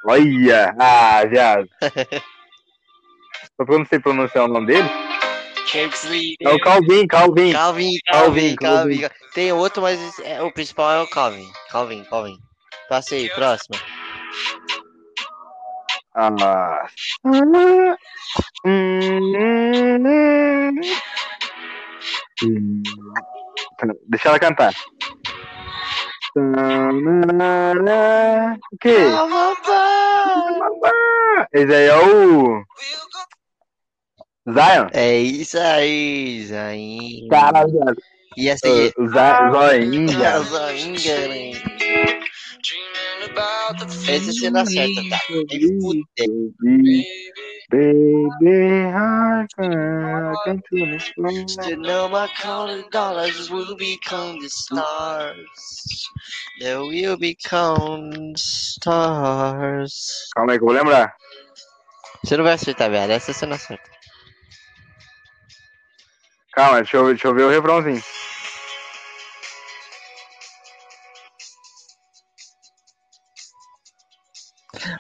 Olha! 0.06 0.76
Ah, 0.80 1.26
viado. 1.26 1.68
Só 3.58 3.66
que 3.66 3.72
eu 3.74 3.80
não 3.80 3.86
sei 3.86 4.00
pronunciar 4.00 4.46
o 4.46 4.48
nome 4.48 4.68
dele. 4.68 5.01
É 6.41 6.49
o 6.49 6.59
Calvin, 6.59 7.07
Calvin. 7.07 7.53
Calvin, 7.53 7.91
Calvin, 8.05 8.55
Calvin, 8.55 8.57
Calvin. 9.01 9.09
Tem 9.34 9.51
outro, 9.53 9.82
mas 9.82 10.20
é- 10.20 10.41
o 10.41 10.51
principal 10.51 10.91
é 10.91 11.01
o 11.01 11.09
Calvin. 11.09 11.49
Calvin, 11.70 12.03
Calvin. 12.05 12.38
Passei, 12.89 13.30
próximo. 13.30 13.76
Ah. 16.16 16.88
Deixa 24.09 24.30
ela 24.30 24.39
cantar. 24.39 24.74
O 26.36 26.41
quê? 28.80 28.95
Esse 31.53 31.74
aí 31.74 31.88
é 31.88 31.97
o 31.97 32.64
Zion. 34.50 34.88
É 34.94 35.18
isso 35.18 35.58
aí, 35.60 36.46
Zain. 36.48 37.28
Caralho, 37.30 37.72
viado. 37.72 37.98
E 38.38 38.50
essa 38.50 38.68
aí? 38.68 38.92
Za- 39.10 39.52
Zoinha. 39.52 40.39
Zoinha, 40.39 41.28
né? 41.28 41.52
Esse 44.08 44.34
você 44.34 44.50
não 44.50 44.62
acerta, 44.62 45.02
tá? 45.10 45.20
Nem 45.30 45.80
fudeu. 45.80 46.54
Baby, 47.72 48.84
I 48.92 49.48
can't 49.56 50.62
to 50.70 51.70
You 51.70 51.78
know 51.78 52.10
my 52.10 52.28
color 52.42 52.84
dollars 52.92 53.50
will 53.50 53.78
become 53.78 54.39
the 54.42 54.50
stars. 54.50 55.38
They 56.60 56.76
will 56.76 57.18
become 57.18 58.34
stars. 58.36 60.28
Calma 60.36 60.52
aí 60.52 60.58
que 60.58 60.64
eu 60.64 60.68
vou 60.68 60.76
lembrar. 60.76 61.16
Você 62.26 62.36
não 62.36 62.44
vai 62.44 62.54
acertar, 62.54 62.89
velho. 62.92 63.14
Essa 63.14 63.32
você 63.32 63.46
não 63.46 63.56
acerta. 63.56 63.89
Calma, 66.54 66.78
deixa 66.82 66.97
eu, 66.97 67.06
deixa 67.08 67.28
eu 67.28 67.34
ver 67.34 67.43
o 67.43 67.49
refrãozinho. 67.49 68.02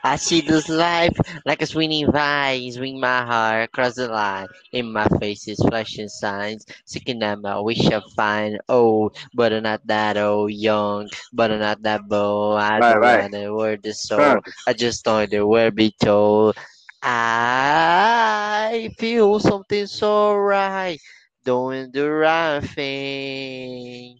I 0.03 0.15
see 0.17 0.41
this 0.41 0.69
life 0.69 1.15
like 1.45 1.61
a 1.61 1.65
swinging 1.65 2.11
vine, 2.11 2.71
swing 2.71 2.99
my 2.99 3.23
heart 3.25 3.63
across 3.65 3.95
the 3.95 4.07
line. 4.07 4.47
In 4.71 4.91
my 4.91 5.07
face 5.19 5.47
is 5.47 5.59
flashing 5.59 6.07
signs, 6.09 6.65
seeking 6.85 7.23
out 7.23 7.41
my 7.41 7.59
wish 7.59 7.85
I 7.91 8.01
find. 8.15 8.59
Old, 8.67 9.15
but 9.33 9.53
I'm 9.53 9.63
not 9.63 9.85
that 9.87 10.17
old. 10.17 10.51
Young, 10.51 11.09
but 11.33 11.51
I'm 11.51 11.59
not 11.59 11.81
that 11.83 12.07
bold. 12.07 12.59
I 12.59 12.81
Vai, 12.81 12.93
don't 12.93 12.99
vai. 12.99 13.19
want 13.19 13.31
the 13.31 13.53
word 13.53 13.85
soul. 13.95 14.41
I 14.67 14.73
just 14.73 15.05
know 15.05 15.25
the 15.25 15.45
word 15.45 15.75
be 15.75 15.93
told. 16.01 16.55
I 17.01 18.89
feel 18.97 19.39
something 19.39 19.87
so 19.87 20.35
right, 20.35 20.99
doing 21.43 21.91
the 21.91 22.09
right 22.09 22.63
thing. 22.63 24.19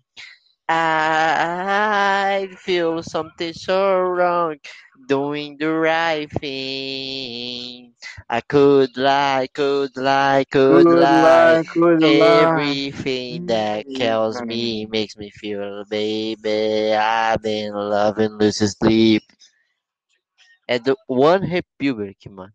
I 0.69 2.47
feel 2.57 3.03
something 3.03 3.53
so 3.53 3.99
wrong, 3.99 4.55
doing 5.07 5.57
the 5.57 5.73
right 5.73 6.31
thing. 6.31 7.93
I 8.29 8.41
could 8.41 8.95
lie, 8.95 9.47
could 9.53 9.97
lie, 9.97 10.45
could 10.49 10.85
lie. 10.89 11.63
coisa 11.73 12.07
lá. 12.07 12.53
Everything 12.53 13.45
that 13.47 13.85
kills 13.93 14.41
me 14.43 14.85
makes 14.85 15.17
me 15.17 15.29
feel, 15.29 15.83
baby. 15.89 16.93
I've 16.93 17.41
been 17.41 17.73
loving 17.73 18.37
losing 18.39 18.69
sleep. 18.69 19.23
É 20.67 20.79
do 20.79 20.95
One 21.07 21.45
Republic, 21.45 22.29
mano. 22.29 22.53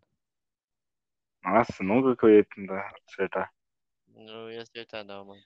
Nossa, 1.44 1.84
nunca 1.84 2.16
que 2.16 2.26
eu 2.26 2.30
ia 2.30 2.46
acertar. 3.06 3.55
Não 4.16 4.50
ia 4.50 4.62
acertar, 4.62 5.04
não, 5.04 5.26
mano. 5.26 5.40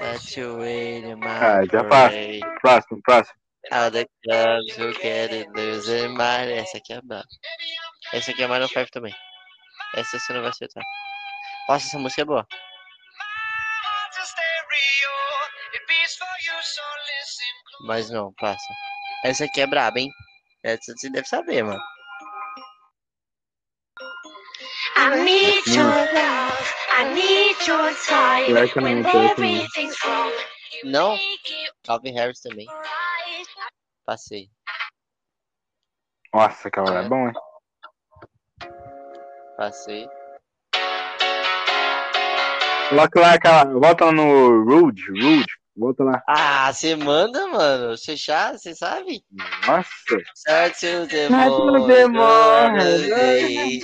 Let 0.00 0.36
you 0.36 0.58
wait 0.58 1.04
in 1.04 1.14
my 1.14 1.26
Ah, 1.26 1.64
já 1.64 1.84
passa. 1.84 2.10
parade. 2.10 2.40
Próximo, 2.60 3.02
próximo. 3.02 3.38
All 3.70 3.90
the 3.90 4.06
clubs 4.24 4.76
who 4.76 4.92
get 4.94 5.32
it 5.32 5.50
mind. 6.08 6.50
Essa 6.50 6.78
aqui 6.78 6.92
é 6.92 7.00
brava. 7.02 7.24
Essa 8.12 8.30
aqui 8.30 8.42
é 8.42 8.46
Maroon 8.46 8.68
5 8.68 8.90
também. 8.90 9.14
Essa 9.94 10.18
você 10.18 10.32
não 10.32 10.40
vai 10.40 10.50
acertar. 10.50 10.84
Nossa, 11.68 11.86
essa 11.86 11.98
música 11.98 12.22
é 12.22 12.24
boa. 12.24 12.46
Mas 17.86 18.10
não, 18.10 18.32
passa. 18.34 18.74
Essa 19.24 19.44
aqui 19.44 19.60
é 19.60 19.66
braba, 19.66 19.98
hein? 19.98 20.10
Essa 20.64 20.92
você 20.96 21.10
deve 21.10 21.26
saber, 21.26 21.62
mano. 21.62 21.80
I 24.96 25.22
need 25.24 25.68
your 25.68 25.84
love, 25.84 26.74
I 26.98 27.04
need 27.14 27.56
your 27.66 27.92
time. 28.06 28.46
Pior 28.46 28.68
que 28.68 28.78
eu 28.78 28.82
não 28.82 28.90
When 28.90 29.04
sei 29.04 29.12
não. 29.12 29.30
everything's 29.30 29.96
wrong, 30.04 30.32
you 30.82 30.90
Não? 30.90 31.10
make 31.10 31.52
it 31.52 31.72
Calvin 31.84 32.12
Harris 32.14 32.40
também. 32.40 32.66
Passei. 34.04 34.48
Nossa, 36.32 36.68
aquela 36.68 37.00
é 37.00 37.08
bom, 37.08 37.28
hein? 37.28 37.34
Passei. 39.56 40.08
Coloca 42.88 43.20
lá 43.20 43.32
aquela. 43.34 43.64
Volta 43.64 44.04
lá 44.06 44.12
no 44.12 44.64
Rude, 44.64 45.02
Rude. 45.10 45.46
Volta 45.76 46.04
lá. 46.04 46.22
Ah, 46.28 46.72
você 46.72 46.94
manda, 46.96 47.46
mano. 47.48 47.96
Você 47.96 48.16
já, 48.16 48.52
você 48.52 48.74
sabe? 48.74 49.22
Nossa. 49.66 49.90
Morning, 51.30 51.86
the 51.86 52.06
morning. 52.08 52.80
holiday, 52.80 53.80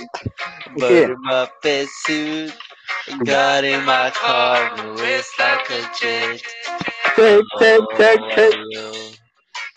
O? 0.75 0.79
Burn 0.79 1.15
my 1.21 1.47
pursuit, 1.61 2.53
got 3.25 3.63
in 3.63 3.83
my 3.85 4.11
car, 4.11 4.71
it's 4.99 5.31
like 5.39 5.69
a 5.69 5.81
jet. 5.99 6.41
Check, 7.15 7.43
check, 7.59 7.81
oh, 7.81 7.97
check, 7.97 8.19
check. 8.35 8.53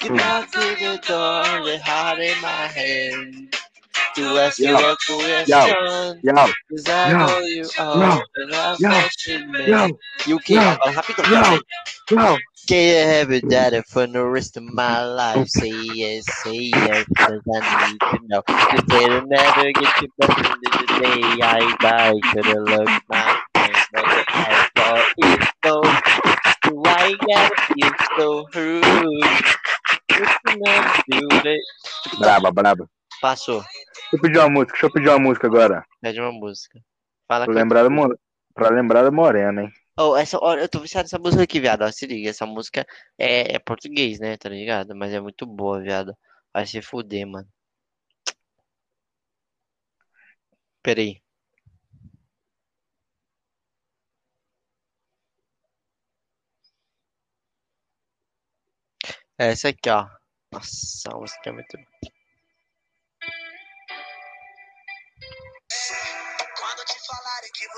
Get 0.01 0.15
back 0.17 0.51
to 0.53 0.59
the 0.59 1.01
door, 1.07 1.45
the 1.65 1.79
heart 1.85 2.19
in 2.21 2.41
my 2.43 2.49
hand. 2.49 3.55
To 4.17 4.23
ask 4.39 4.65
you 4.65 4.73
Yo. 4.73 4.77
a 4.77 4.97
question, 5.07 5.77
Yo, 6.23 6.53
cause 6.71 6.89
I 6.89 7.13
Yo. 7.13 7.19
know 7.19 7.41
you 7.41 7.69
are, 7.79 8.25
and 8.37 8.55
I'm 8.55 8.79
Yo. 8.79 8.89
watching 8.89 9.51
me. 9.53 9.67
yo, 9.67 9.99
You 10.27 10.39
can't, 10.41 10.81
agora 10.81 10.93
rápido, 10.95 11.25
Yo. 11.25 11.41
cara. 11.41 11.59
yo. 12.11 12.39
Can 12.69 12.83
you 12.89 12.95
have 13.09 13.33
it 13.33 13.49
that 13.51 13.87
for 13.89 14.07
the 14.07 14.25
rest 14.25 14.57
of 14.57 14.65
my 14.65 15.05
life? 15.05 15.49
Say 15.49 15.71
yes, 15.71 16.27
say 16.29 16.57
yes, 16.57 17.07
cause 17.27 17.43
I 17.55 17.63
need 17.69 18.01
to 18.11 18.19
know. 18.29 18.43
You 18.71 18.79
say 18.89 19.09
to 19.09 19.21
never 19.23 19.73
get 19.73 19.91
you 20.01 20.09
back 20.19 20.33
into 20.39 20.71
the 20.79 20.89
day 21.01 21.41
I 21.43 21.75
die. 21.81 22.23
Could've 22.33 22.63
looked 22.69 23.06
Why 27.27 27.49
you 27.77 27.91
so 28.17 28.47
rude? 28.55 29.21
Braba, 32.19 32.51
braba. 32.53 32.89
Passou. 33.21 33.61
Deixa 33.63 34.15
eu 34.15 34.21
pedir 34.21 34.39
uma 34.39 34.49
música, 34.51 34.73
deixa 34.73 34.87
eu 34.87 34.93
pedir 34.93 35.09
uma 35.09 35.19
música 35.19 35.47
agora. 35.47 35.85
Pede 36.01 36.21
uma 36.21 36.33
música. 36.33 36.81
Fala 37.27 37.45
Pra 37.45 37.55
lembrar 37.55 37.83
da, 37.83 37.91
Mo- 37.91 38.19
pra 38.55 38.69
lembrar 38.71 39.03
da 39.03 39.11
Morena, 39.11 39.63
hein? 39.63 39.73
Oh, 39.99 40.17
essa, 40.17 40.39
olha, 40.41 40.61
eu 40.61 40.69
tô 40.69 40.79
viciado 40.81 41.05
nessa 41.07 41.19
música 41.19 41.43
aqui, 41.43 41.59
viado. 41.59 41.83
Ó, 41.83 41.91
se 41.91 42.07
liga, 42.07 42.31
essa 42.31 42.47
música 42.47 42.87
é, 43.19 43.57
é 43.57 43.59
português, 43.59 44.21
né? 44.21 44.37
Tá 44.37 44.49
ligado? 44.49 44.95
Mas 44.95 45.13
é 45.13 45.21
muito 45.21 45.47
boa, 45.47 45.81
viado. 45.81 46.15
Vai 46.53 46.67
se 46.67 46.81
fuder, 46.83 47.27
mano. 47.27 47.49
Pera 50.83 51.03
É 59.39 59.53
essa 59.53 59.69
aqui, 59.69 59.91
ó. 59.91 60.07
Nossa, 60.53 61.11
a 61.13 61.17
música 61.17 61.51
é 61.51 61.53
muito. 61.53 61.77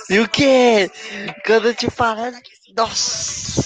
Que 0.08 0.14
E 0.14 0.20
o 0.20 0.28
quê? 0.28 0.90
Quando 1.44 1.68
eu 1.68 1.74
te 1.74 1.90
falar. 1.90 2.32
Nossa! 2.76 3.62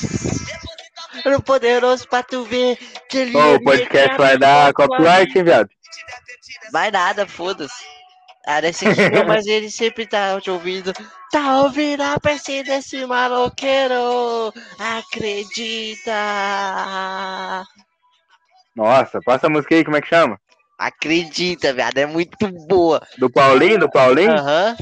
Era 1.24 1.38
poderoso 1.40 2.08
pra 2.08 2.22
tu 2.22 2.44
ver 2.44 2.76
que 3.08 3.18
ele. 3.18 3.36
Ô, 3.36 3.56
o 3.56 3.62
podcast 3.62 4.16
vai 4.16 4.38
dar 4.38 4.72
copyright, 4.72 5.36
hein, 5.36 5.44
viado? 5.44 5.68
essa 5.68 6.72
Vai 6.72 6.90
nada, 6.90 7.26
foda-se. 7.26 7.84
Ah, 8.46 8.60
desse 8.60 8.88
aqui 8.88 9.08
não, 9.10 9.24
mas 9.24 9.46
ele 9.46 9.70
sempre 9.70 10.06
tá 10.06 10.40
te 10.40 10.50
ouvindo. 10.50 10.92
Tá 11.30 11.62
ouvindo 11.62 12.02
a 12.02 12.18
PC 12.18 12.64
desse 12.64 13.06
maloqueiro? 13.06 14.52
Acredita! 14.78 16.12
Nossa, 18.74 19.20
passa 19.22 19.46
a 19.46 19.50
música 19.50 19.74
aí, 19.74 19.84
como 19.84 19.96
é 19.96 20.00
que 20.00 20.08
chama? 20.08 20.40
Acredita, 20.78 21.72
viado, 21.72 21.98
é 21.98 22.06
muito 22.06 22.36
boa. 22.66 23.06
Do 23.18 23.30
Paulinho, 23.30 23.78
do 23.78 23.90
Paulinho? 23.90 24.32
Aham. 24.32 24.76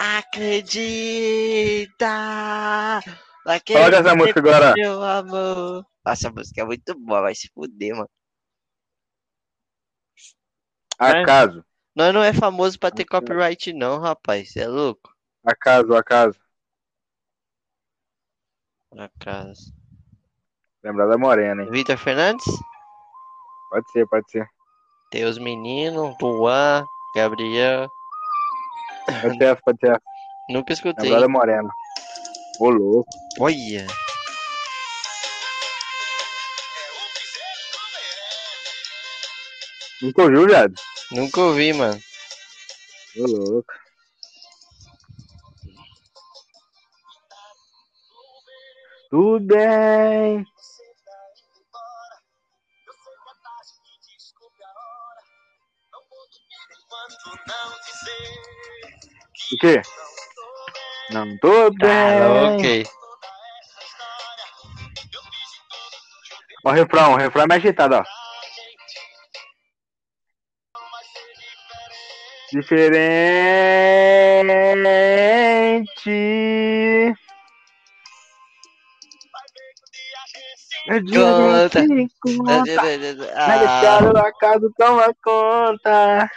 Acredita! 0.00 1.90
Coloca 3.66 3.96
essa 3.96 4.14
música 4.14 4.40
agora. 4.40 4.74
Meu 4.74 5.02
amor. 5.02 5.84
Nossa, 6.04 6.28
a 6.28 6.32
música 6.32 6.62
é 6.62 6.64
muito 6.64 6.94
boa, 6.98 7.22
vai 7.22 7.34
se 7.34 7.50
fuder, 7.52 7.94
mano. 7.94 8.08
Acaso, 10.98 11.64
Nós 11.94 12.12
não 12.12 12.22
é 12.22 12.32
famoso 12.32 12.78
pra 12.78 12.90
ter 12.90 13.04
copyright, 13.04 13.72
não, 13.72 14.00
rapaz. 14.00 14.52
Cê 14.52 14.60
é 14.60 14.68
louco? 14.68 15.12
acaso, 15.44 15.94
acaso. 15.94 16.38
Acaso. 18.96 19.72
Lembrar 20.82 21.06
da 21.06 21.18
Morena, 21.18 21.62
hein? 21.62 21.70
Vitor 21.70 21.98
Fernandes? 21.98 22.44
Pode 23.70 23.90
ser, 23.92 24.06
pode 24.06 24.30
ser. 24.30 24.46
Tem 25.10 25.24
os 25.24 25.38
meninos, 25.38 26.14
Juan, 26.20 26.86
Gabriel. 27.14 27.88
Pode 29.20 29.36
ser, 29.36 29.62
pode 29.62 29.78
ser. 29.78 30.02
Nunca 30.48 30.72
escutei. 30.72 31.04
Lembrar 31.04 31.20
da 31.20 31.28
Morena. 31.28 31.68
Ô, 32.60 32.70
louco. 32.70 33.10
Olha. 33.38 33.86
Nunca 40.00 40.22
ouviu, 40.22 40.46
viado? 40.46 40.74
Nunca 41.12 41.40
ouvi, 41.40 41.72
mano. 41.72 42.00
Ô, 43.16 43.26
louco. 43.26 43.72
Tudo 49.10 49.40
bem. 49.40 50.46
O 59.50 59.56
quê? 59.60 59.80
Não 61.10 61.38
tô 61.38 61.70
bem. 61.70 61.90
Ah, 61.90 62.54
ok. 62.54 62.86
Ó, 66.64 66.70
o 66.70 66.72
refrão, 66.72 67.14
o 67.14 67.16
refrão 67.16 67.44
é 67.44 67.46
mais 67.46 67.62
agitado, 67.62 67.94
ó. 67.94 68.02
Diferente. 72.52 73.28
É 80.90 81.00
dia 81.00 81.20
Conta. 81.20 81.82
de 81.86 82.08
conta. 82.20 82.82
Ah, 83.34 84.00
o 84.04 84.18
acaso 84.18 84.72
toma 84.78 85.14
conta. 85.22 86.30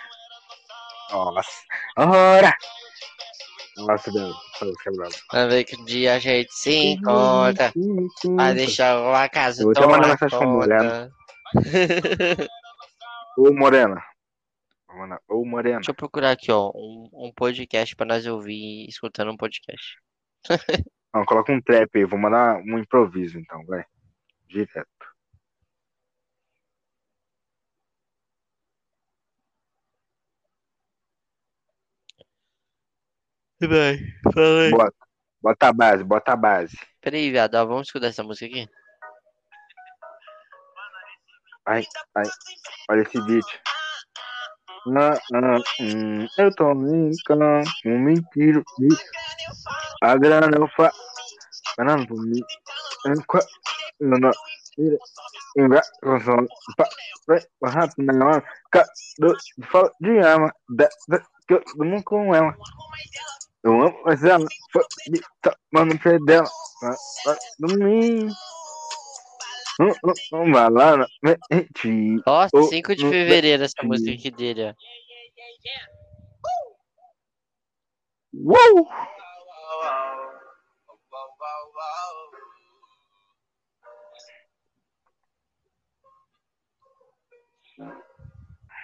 Nossa. 1.12 1.64
Ora. 1.98 2.56
Nossa, 3.78 4.12
Deus. 4.12 4.36
Vai 5.32 5.48
ver 5.48 5.64
que 5.64 5.76
um 5.76 5.86
dia 5.86 6.16
a 6.16 6.20
gente 6.20 6.54
se 6.54 6.94
encontra. 6.94 7.72
Vai 8.36 8.54
deixar 8.54 9.02
o 9.02 9.14
acaso 9.14 9.62
Eu 9.62 9.66
vou 9.66 9.72
até 9.72 9.82
tomar 9.82 9.98
mandar 9.98 10.08
mensagem 10.10 10.38
pra 10.38 10.48
conta. 10.48 11.12
Ô, 13.38 13.54
Morena. 13.54 14.04
Ô, 15.28 15.46
Morena. 15.46 15.78
Deixa 15.78 15.92
eu 15.92 15.96
procurar 15.96 16.32
aqui, 16.32 16.52
ó, 16.52 16.70
um, 16.76 17.10
um 17.14 17.32
podcast 17.34 17.96
pra 17.96 18.06
nós 18.06 18.26
ouvir 18.26 18.86
escutando 18.88 19.32
um 19.32 19.38
podcast. 19.38 19.98
Não, 21.14 21.26
coloca 21.26 21.52
um 21.52 21.62
trap 21.62 21.90
aí. 21.96 22.06
Vou 22.06 22.20
mandar 22.20 22.58
um 22.58 22.78
improviso, 22.78 23.38
então, 23.38 23.66
vai. 23.66 23.84
Direto. 24.48 24.88
Vai, 33.68 34.00
fala 34.34 34.62
aí. 34.62 34.72
Bota. 34.72 34.96
Bota 35.42 35.68
a 35.68 35.74
base, 35.74 36.04
bota 36.04 36.34
a 36.34 36.36
base. 36.36 36.78
Peraí, 37.02 37.32
viado, 37.32 37.56
ó, 37.56 37.66
vamos 37.66 37.88
escutar 37.88 38.08
essa 38.08 38.24
música 38.24 38.46
aqui? 38.46 38.70
Olha 42.90 43.02
esse 43.02 43.22
beat. 43.22 43.46
Ah, 44.98 45.14
ah, 45.34 45.58
hum, 45.80 46.28
eu 46.38 46.56
tô 46.56 46.74
brincando, 46.74 47.64
um 47.86 48.00
mentira. 48.00 48.64
A 50.02 50.18
grana 50.18 50.58
eu 50.58 50.68
faço. 50.76 51.00
Grana 51.78 52.06
por 52.08 52.20
mim. 52.20 52.42
Eu 55.56 55.70
vai 57.28 57.42
rápido 57.64 58.06
na 58.06 58.26
hora. 58.26 58.44
Fala 59.72 59.92
de 60.00 60.20
arma. 60.20 60.54
eu 61.50 61.86
não 61.86 62.02
com 62.02 62.34
ela. 62.34 62.56
Eu 63.64 63.74
amo, 63.80 64.02
mas 64.04 64.24
ela 64.24 64.46
foi 64.72 64.84
me 65.10 65.20
tomando 65.72 66.00
pé 66.00 66.18
dela. 66.26 66.50
Vai 67.26 67.38
dormir. 67.60 68.28
Hum, 69.80 69.88
hum, 70.04 70.14
hum, 70.34 70.52
vai 70.52 70.70
lá 70.70 70.98
na 70.98 71.08
mente. 71.24 72.22
Nossa, 72.26 72.56
Ô, 72.58 72.64
5 72.64 72.96
de 72.96 73.04
não- 73.04 73.12
fevereiro 73.12 73.64
essa 73.64 73.84
música 73.84 74.12
aqui 74.12 74.32
dele, 74.32 74.70
ó. 74.70 74.74
Uou! 78.34 78.88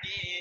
Pode 0.03 0.36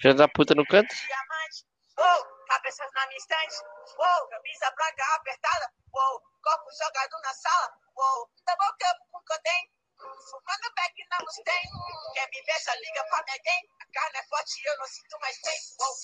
Filho 0.00 0.14
da 0.14 0.28
puta 0.28 0.54
no 0.54 0.64
canto. 0.66 0.94
diamante. 0.94 1.66
Uou, 1.98 2.44
cabeças 2.46 2.90
na 2.94 3.06
minha 3.06 3.18
estante. 3.18 3.56
Uou, 3.98 4.28
camisa 4.28 4.70
branca 4.70 5.04
apertada. 5.16 5.72
Uou, 5.92 6.20
copo 6.42 6.70
jogado 6.72 7.20
na 7.22 7.34
sala. 7.34 7.72
Uou, 7.96 8.30
double 8.46 8.72
cup 8.78 8.98
com 9.10 9.20
codeine. 9.26 9.72
Fumando 9.98 10.68
back 10.76 10.94
na 11.10 11.18
Mustang. 11.24 11.68
Quer 12.14 12.28
me 12.30 12.42
ver, 12.42 12.60
já 12.62 12.74
liga 12.76 13.04
pra 13.10 13.24
minha 13.24 13.38
gang. 13.42 13.68
A 13.80 13.86
carne 13.92 14.18
é 14.18 14.22
forte, 14.28 14.62
eu 14.64 14.78
não 14.78 14.86
sinto 14.86 15.18
mais 15.20 15.36
tem. 15.40 15.58
Uou, 15.80 15.94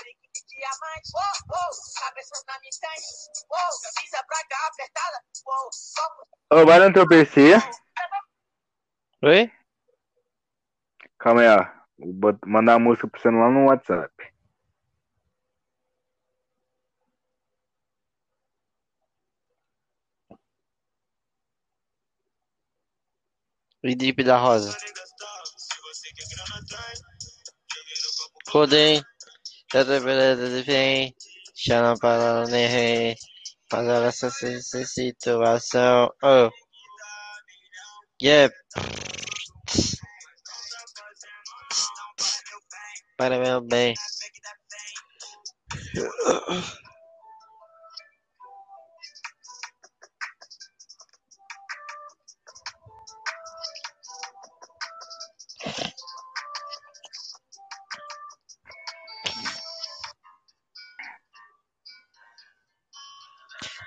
brinco 0.00 0.22
de 0.32 0.42
diamante. 0.46 1.12
Uou, 1.14 1.58
uou, 1.58 1.70
cabeças 2.00 2.44
na 2.46 2.58
minha 2.60 2.70
estante. 2.70 3.04
Uou, 3.50 3.70
camisa 3.82 4.22
branca 4.22 4.56
apertada. 4.66 5.24
Uou, 5.46 5.70
copo 5.96 6.88
no 6.88 6.94
teu 6.94 7.06
PC. 7.06 7.52
Oi? 9.22 9.52
Calma 11.18 11.42
aí, 11.42 11.48
ó. 11.48 11.81
Mandar 12.46 12.74
a 12.74 12.78
música 12.78 13.08
você 13.16 13.30
lá 13.30 13.50
no 13.50 13.66
WhatsApp. 13.66 14.12
O 23.84 23.96
drip 23.96 24.22
da 24.22 24.38
rosa. 24.38 24.76
Codem. 28.50 29.02
Vem. 30.64 31.14
Chama 31.54 31.98
para 31.98 32.44
o 32.44 32.48
Nerrei. 32.48 33.16
Fazer 33.70 34.02
essa 34.06 34.30
situação. 34.84 36.12
Oh. 36.22 36.50
Yeah. 38.22 38.54
Para 43.22 43.38
meu 43.38 43.60
bem. 43.60 43.94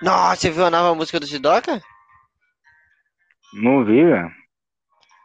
Nossa, 0.00 0.36
você 0.36 0.50
viu 0.50 0.64
a 0.64 0.70
nova 0.70 0.94
música 0.94 1.20
do 1.20 1.26
Sidoca? 1.26 1.82
Não 3.52 3.84
vi, 3.84 4.02
velho. 4.02 4.30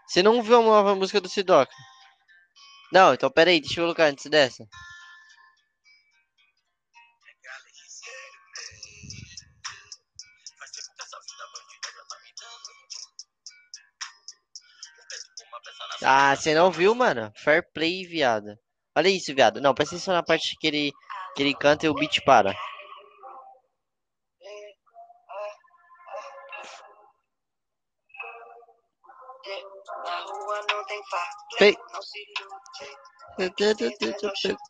Você 0.05 0.21
não 0.21 0.43
viu 0.43 0.59
a 0.59 0.61
nova 0.61 0.95
música 0.95 1.21
do 1.21 1.29
Sidoca? 1.29 1.71
Não, 2.91 3.13
então 3.13 3.31
peraí, 3.31 3.61
deixa 3.61 3.79
eu 3.79 3.85
colocar 3.85 4.05
antes 4.05 4.25
dessa. 4.25 4.67
Ah, 16.03 16.35
você 16.35 16.53
não 16.55 16.71
viu, 16.71 16.95
mano? 16.95 17.31
Fair 17.35 17.63
play, 17.73 18.05
viado. 18.05 18.57
Olha 18.95 19.07
isso, 19.07 19.33
viado. 19.33 19.61
Não, 19.61 19.73
presta 19.73 19.95
atenção 19.95 20.13
na 20.13 20.23
parte 20.23 20.55
que 20.59 20.67
ele, 20.67 20.91
que 21.35 21.43
ele 21.43 21.53
canta 21.53 21.85
e 21.85 21.89
o 21.89 21.93
beat 21.93 22.21
para. 22.25 22.53
Ilude. 33.39 34.61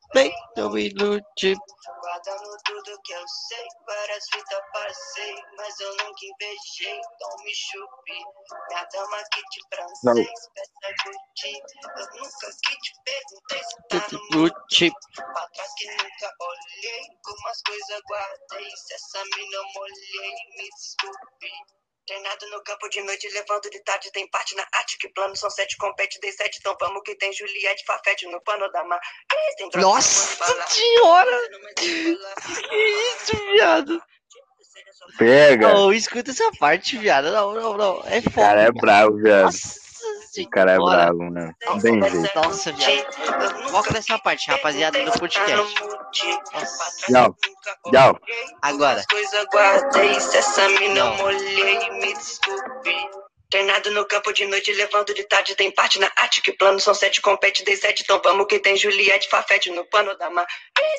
Me 0.74 0.90
lute. 0.94 1.56
Guardando 2.02 2.58
tudo 2.66 3.02
que 3.04 3.14
eu 3.14 3.28
sei, 3.28 3.68
várias 3.88 4.24
fitas 4.32 4.62
passei, 4.74 5.36
mas 5.58 5.80
eu 5.80 5.92
nunca 5.92 6.26
invejei, 6.26 7.00
então 7.00 7.36
me 7.44 7.54
chupe. 7.56 8.24
Minha 8.70 8.86
dama 8.92 9.18
que 9.34 9.42
te 9.42 9.62
francês, 9.74 10.50
peça 10.54 10.94
Gucci. 11.06 11.62
Eu 11.98 12.06
nunca 12.22 12.48
que 12.64 12.76
te 12.78 12.92
perguntei 13.06 13.64
se 13.64 13.76
tá 13.90 14.08
no. 14.12 14.42
Lute. 14.42 14.92
Pra 15.16 15.48
trás 15.54 15.74
que 15.78 15.88
nunca 15.90 16.36
olhei, 16.40 17.02
algumas 17.26 17.62
coisas 17.62 18.02
guardei. 18.10 18.72
Se 18.78 18.94
essa 18.94 19.24
mina 19.36 19.56
eu 19.56 19.66
molhei, 19.76 20.34
me 20.58 20.70
desculpe. 20.70 21.81
Treinado 22.06 22.50
no 22.50 22.64
campo 22.64 22.90
de 22.90 23.02
noite, 23.04 23.30
levando 23.30 23.70
de 23.70 23.80
tarde, 23.84 24.12
tem 24.12 24.28
parte 24.30 24.56
na 24.56 24.66
arte 24.74 24.98
que 24.98 25.08
plano 25.10 25.36
são 25.36 25.50
sete, 25.50 25.78
compete, 25.78 26.20
dei 26.20 26.32
sete, 26.32 26.58
então 26.60 26.76
vamos 26.80 27.04
que 27.04 27.16
tem 27.16 27.32
Juliette, 27.32 27.86
Fafete 27.86 28.26
no 28.28 28.42
pano 28.42 28.70
da 28.72 28.84
mar. 28.84 29.00
Tem 29.58 29.70
Nossa 29.76 30.36
senhora! 30.68 31.32
Embalar. 31.32 32.36
Que 32.70 32.76
isso, 32.76 33.38
viado? 33.52 34.04
Pega. 35.18 35.74
Não, 35.74 35.94
escuta 35.94 36.32
essa 36.32 36.52
parte, 36.60 36.98
viado. 36.98 37.32
Não, 37.32 37.54
não, 37.54 37.78
não. 37.78 38.04
É 38.08 38.20
O 38.20 38.24
foda. 38.24 38.36
cara 38.36 38.62
é 38.64 38.72
bravo, 38.72 39.18
viado. 39.18 39.46
Nossa 39.46 39.91
O 40.40 40.50
cara 40.50 40.72
é 40.72 40.76
senhora. 40.76 40.96
bravo. 41.14 41.30
Não 41.30 41.80
tem 41.80 42.02
jeito. 42.10 42.36
Nossa, 42.36 42.72
viado. 42.72 43.70
Foca 43.70 43.94
nessa 43.94 44.18
parte, 44.20 44.50
rapaziada 44.50 45.04
do 45.04 45.12
podcast. 45.20 45.74
Tchau. 46.12 47.36
Tchau. 47.92 48.20
Agora. 48.62 49.04
Não. 50.94 51.18
molhei, 51.18 51.90
me 51.92 52.14
desculpe. 52.14 52.96
Treinado 53.50 53.92
no 53.92 54.06
campo 54.06 54.32
de 54.32 54.46
noite, 54.48 54.72
levando 54.72 55.14
de 55.14 55.24
tarde, 55.26 55.56
tem 55.56 55.70
parte 55.72 56.00
na 56.00 56.10
arte 56.16 56.42
que 56.42 56.54
plano 56.54 56.80
são 56.80 56.94
sete, 56.94 57.20
compete, 57.22 57.66
dei 57.66 57.76
sete, 57.76 58.02
então 58.02 58.22
vamos 58.24 58.48
que 58.48 58.58
tem 58.60 58.78
Juliette, 58.78 59.28
Fafete 59.30 59.70
no 59.72 59.84
pano 59.86 60.18
da 60.18 60.30
mar. 60.30 60.48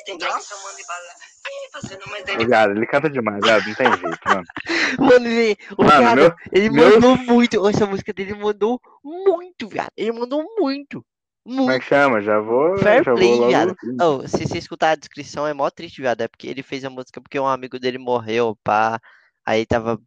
Tem 0.05 0.15
droga, 0.19 0.39
tomando 0.47 0.79
e 0.79 0.85
bala. 0.85 2.73
Ele 2.75 2.85
canta 2.85 3.09
demais, 3.09 3.39
viado. 3.43 3.65
Não 3.67 3.73
tem 3.73 3.87
jeito, 3.87 4.19
mano. 4.27 4.43
Mano, 4.99 5.27
ele, 5.27 5.57
o 5.77 5.83
Mano, 5.83 5.99
viado, 5.99 6.15
meu- 6.15 6.35
ele 6.53 6.69
meu- 6.69 6.89
mandou 6.91 7.17
muito. 7.17 7.67
Essa 7.67 7.87
música 7.87 8.13
dele 8.13 8.35
mandou 8.35 8.79
muito, 9.03 9.67
viado. 9.67 9.91
Ele 9.97 10.11
mandou 10.11 10.43
muito. 10.57 11.05
Como 11.43 11.63
é 11.63 11.65
Muito. 11.65 11.81
que 11.81 11.89
chama? 11.89 12.21
Já 12.21 12.39
vou. 12.39 12.77
Fair 12.77 13.03
já 13.03 13.13
play, 13.13 13.37
vou 13.37 13.47
viado. 13.47 13.75
Oh, 14.01 14.25
se 14.25 14.47
você 14.47 14.57
escutar 14.57 14.91
a 14.91 14.95
descrição, 14.95 15.45
é 15.45 15.53
mó 15.53 15.69
triste, 15.69 16.01
viado. 16.01 16.21
É 16.21 16.27
porque 16.27 16.47
ele 16.47 16.63
fez 16.63 16.85
a 16.85 16.89
música 16.89 17.19
porque 17.19 17.37
um 17.37 17.45
amigo 17.45 17.77
dele 17.77 17.97
morreu, 17.97 18.57
pá. 18.63 18.97
Aí 19.45 19.65
tava 19.65 20.01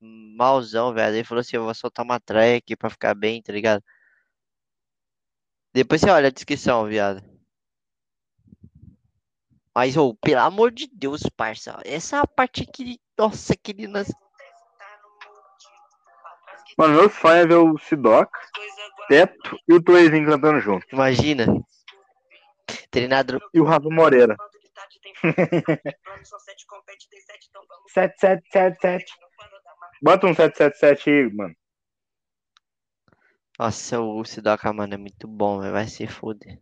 malzão, 0.00 0.92
velho. 0.92 1.16
Ele 1.16 1.24
falou 1.24 1.40
assim: 1.40 1.56
eu 1.56 1.64
vou 1.64 1.74
soltar 1.74 2.04
uma 2.04 2.20
track 2.20 2.76
pra 2.76 2.90
ficar 2.90 3.14
bem, 3.14 3.40
tá 3.42 3.52
ligado? 3.52 3.82
Depois 5.72 6.02
você 6.02 6.10
olha 6.10 6.28
a 6.28 6.30
descrição, 6.30 6.84
viado. 6.86 7.22
Mas, 9.74 9.96
ô, 9.96 10.14
pelo 10.16 10.40
amor 10.40 10.70
de 10.70 10.86
Deus, 10.92 11.22
parça. 11.34 11.80
Essa 11.84 12.26
parte 12.26 12.66
que 12.66 12.82
ele. 12.82 13.00
Nossa, 13.18 13.56
que 13.56 13.72
ele. 13.72 13.86
Mano, 16.78 16.94
meu 16.94 17.10
sonho 17.10 17.34
é 17.34 17.46
ver 17.46 17.56
o 17.56 17.76
Sidoc, 17.78 18.30
Teto 19.08 19.58
e 19.68 19.74
o 19.74 19.82
Toezinho 19.82 20.26
cantando 20.26 20.60
junto. 20.60 20.86
Imagina. 20.92 21.46
Treinado. 22.90 23.40
E 23.52 23.60
o 23.60 23.64
Rafa 23.64 23.88
Moreira. 23.90 24.36
777. 27.88 29.04
Bota 30.02 30.26
um 30.26 30.34
777 30.34 31.10
aí, 31.10 31.32
mano. 31.32 31.54
Nossa, 33.58 34.00
o 34.00 34.24
Sidoca, 34.24 34.72
mano, 34.72 34.94
é 34.94 34.96
muito 34.96 35.28
bom, 35.28 35.60
velho. 35.60 35.72
Vai 35.72 35.86
se 35.86 36.06
fuder. 36.06 36.58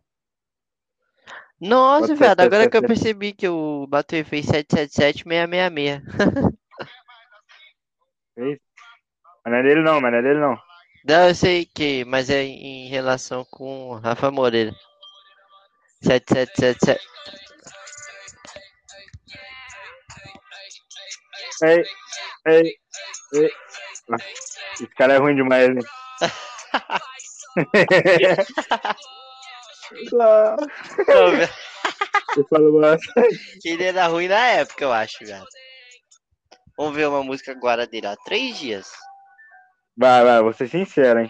Nossa, 1.59 2.15
viado, 2.15 2.41
agora 2.41 2.69
que 2.69 2.77
eu 2.77 2.81
777. 2.81 2.87
percebi 2.87 3.33
que 3.33 3.47
o 3.47 3.87
Batuê 3.87 4.23
fez 4.23 4.45
777-666. 4.47 6.01
Mas 9.43 9.51
não 9.51 9.59
é 9.59 9.63
dele 9.63 9.81
não, 9.81 10.01
mas 10.01 10.11
não 10.11 10.19
é 10.19 10.21
dele 10.21 10.39
não. 10.39 10.57
Não, 11.03 11.27
eu 11.29 11.35
sei 11.35 11.65
que, 11.65 12.05
mas 12.05 12.29
é 12.29 12.43
em 12.43 12.87
relação 12.89 13.43
com 13.49 13.95
Rafa 13.95 14.29
Moreira. 14.29 14.71
7777. 16.03 17.01
Ei, 21.63 21.83
ei, 22.47 22.75
ei. 23.33 23.51
Ah, 24.11 24.17
Esse 24.73 24.87
cara 24.95 25.13
é 25.13 25.17
ruim 25.17 25.35
demais, 25.35 25.67
velho, 25.67 25.81
eu 32.37 32.47
falo 32.47 32.79
bastante. 32.79 33.59
Ele 33.63 33.83
era 33.83 34.07
ruim 34.07 34.27
na 34.27 34.47
época, 34.47 34.83
eu 34.83 34.91
acho, 34.91 35.23
viado. 35.23 35.45
Vamos 36.77 36.95
ver 36.95 37.07
uma 37.07 37.23
música 37.23 37.51
agora 37.51 37.85
dele, 37.85 38.07
ó. 38.07 38.15
Três 38.25 38.57
dias. 38.57 38.91
Vai, 39.97 40.23
vai, 40.23 40.41
vou 40.41 40.53
ser 40.53 40.67
sincero, 40.67 41.19
hein? 41.19 41.29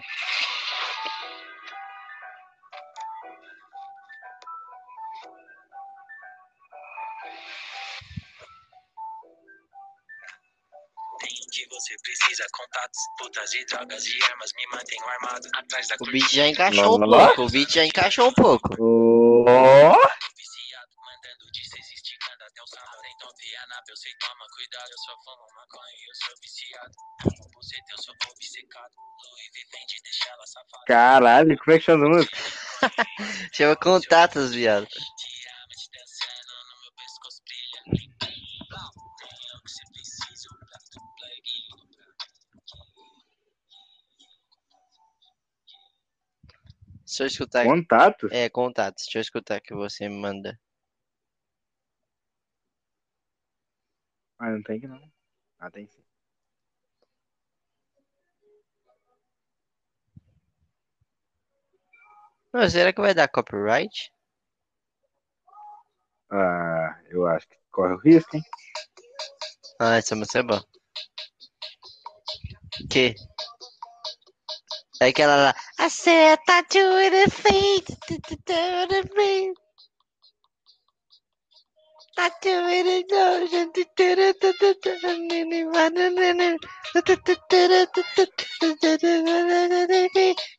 você 11.82 11.96
precisa 12.02 12.46
contatos, 12.52 13.00
putas 13.18 13.52
e 13.54 13.64
drogas 13.66 14.04
e 14.06 14.24
armas 14.30 14.50
me 14.54 14.66
mantenham 14.68 15.08
armado 15.08 15.48
atrás 15.54 15.88
da 15.88 15.96
O 16.00 16.04
beat 16.06 16.30
já 16.30 16.46
encaixou 16.46 16.96
um 16.96 17.10
pouco, 17.10 17.42
o 17.42 17.50
beat 17.50 17.70
já 17.70 17.84
encaixou 17.84 18.28
um 18.28 18.34
pouco. 18.34 18.68
Viciado, 20.36 20.92
mandando 20.96 21.50
de 21.52 21.60
esticando 21.60 22.44
até 22.44 22.62
o 22.62 22.66
então 23.10 23.96
sei 23.96 24.12
toma 24.20 24.46
cuidado, 24.54 24.90
eu 24.90 24.98
maconha 25.54 25.92
e 25.98 26.04
eu 26.08 26.14
sou 26.14 26.34
viciado. 26.40 27.51
Eu 27.90 27.98
sou 28.02 28.14
obcecado. 28.14 28.92
Louis 28.94 30.02
deixa 30.02 30.28
ela 30.28 30.46
safada. 30.46 30.84
Caralho, 30.86 31.58
como 31.58 31.74
é 31.74 31.78
que 31.78 31.84
chama 31.84 32.06
a 32.06 32.08
música? 32.08 32.36
Chama 33.52 33.76
contatos, 33.76 34.52
viado. 34.52 34.86
É 34.86 34.94
o 39.54 39.58
o. 39.58 39.92
Deixa 47.04 47.22
eu 47.22 47.26
escutar. 47.26 47.64
Contato? 47.64 48.28
É, 48.32 48.48
contatos. 48.48 49.04
Deixa 49.04 49.18
eu 49.18 49.22
escutar 49.22 49.60
que 49.60 49.74
você 49.74 50.08
me 50.08 50.16
manda. 50.16 50.58
Ah, 54.38 54.50
não 54.50 54.62
tem 54.62 54.80
que 54.80 54.88
não. 54.88 55.00
Ah, 55.58 55.70
tem 55.70 55.86
sim. 55.86 56.01
Não, 62.52 62.68
será 62.68 62.92
que 62.92 63.00
vai 63.00 63.14
dar 63.14 63.28
copyright? 63.28 64.12
Ah, 66.30 66.98
eu 67.10 67.26
acho 67.26 67.48
que 67.48 67.56
corre 67.70 67.94
o 67.94 67.98
risco, 67.98 68.36
hein? 68.36 68.42
Ah, 69.80 69.96
essa 69.96 70.14
música 70.14 70.40
é 70.40 70.42
boa. 70.42 70.64
Que? 72.90 73.14
É 75.00 75.06
aquela 75.06 75.36
lá. 75.36 75.54
I 75.78 75.88
said 75.90 76.38
the 76.46 77.30
face. 77.30 77.96
Tattoo 78.06 78.82
in 78.82 78.88
the 78.88 79.02
nose. 79.16 79.54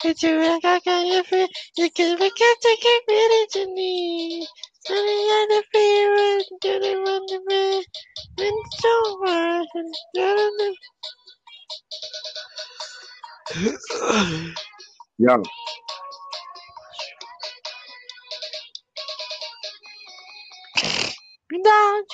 It's 0.05 0.23
a 0.25 0.37
rock, 0.37 0.61
I 0.65 0.81
got 0.85 1.07
your 1.07 1.23
feet. 1.25 1.49
You 1.77 1.89
can 1.91 2.19
make 2.19 2.33
it 2.35 2.61
to 2.61 2.77
get 2.81 3.03
ready 3.09 3.47
to 3.53 3.75
me. 3.75 4.47
Sunny 4.85 4.99
on 4.99 5.49
the 5.49 5.63
fear, 5.73 6.43
do 6.61 6.79
they 6.81 6.95
run 6.95 7.25
the 7.27 7.41
man? 7.49 7.83
And 8.39 8.65
so 8.79 9.19
much, 9.21 9.67
and 9.75 9.95
down 10.15 10.51
Diabo. 15.19 15.43
Não, 15.43 15.43
tio. 15.43 16.02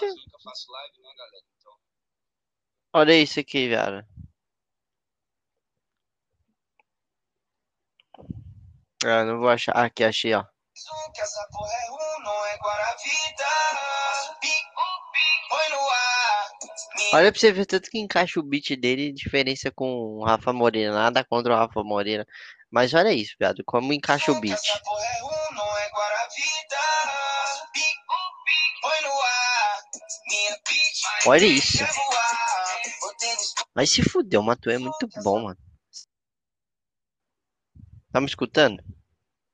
Eu 0.06 0.40
faço 0.44 0.72
live, 0.72 1.02
né, 1.02 1.10
galera? 1.18 1.44
Então, 1.58 1.74
Olha 2.94 3.14
isso 3.16 3.40
aqui, 3.40 3.68
viado. 3.68 4.06
Ah, 9.06 9.24
não 9.24 9.40
vou 9.40 9.50
achar. 9.50 9.72
Ah, 9.76 9.86
aqui, 9.86 10.04
achei, 10.04 10.34
ó. 10.34 10.44
Que 11.14 11.22
essa 11.22 11.48
porra 11.52 11.72
é 11.74 11.90
não 12.24 12.46
é. 12.46 12.60
Olha 17.12 17.32
pra 17.32 17.40
você 17.40 17.52
ver 17.52 17.66
tanto 17.66 17.90
que 17.90 17.98
encaixa 17.98 18.40
o 18.40 18.44
beat 18.44 18.76
dele, 18.76 19.12
diferença 19.12 19.72
com 19.72 20.20
o 20.20 20.24
Rafa 20.24 20.54
Moreira. 20.54 20.94
Nada 20.94 21.24
contra 21.24 21.54
o 21.54 21.56
Rafa 21.58 21.84
Moreira. 21.84 22.26
Mas 22.70 22.94
olha 22.94 23.12
isso, 23.12 23.36
viado. 23.40 23.64
Como 23.66 23.92
encaixa 23.94 24.32
o 24.32 24.40
beat. 24.40 24.54
Essa 24.54 24.80
porra 24.84 25.06
é 25.06 25.22
não 25.54 25.78
é 25.78 25.90
Olha 31.28 31.46
isso. 31.46 31.84
Mas 33.76 33.92
se 33.92 34.02
fudeu, 34.02 34.42
o 34.42 34.44
Matu 34.44 34.70
é 34.70 34.78
muito 34.78 35.08
bom, 35.24 35.44
mano. 35.44 35.58
Tá 38.12 38.20
me 38.20 38.28
escutando? 38.28 38.84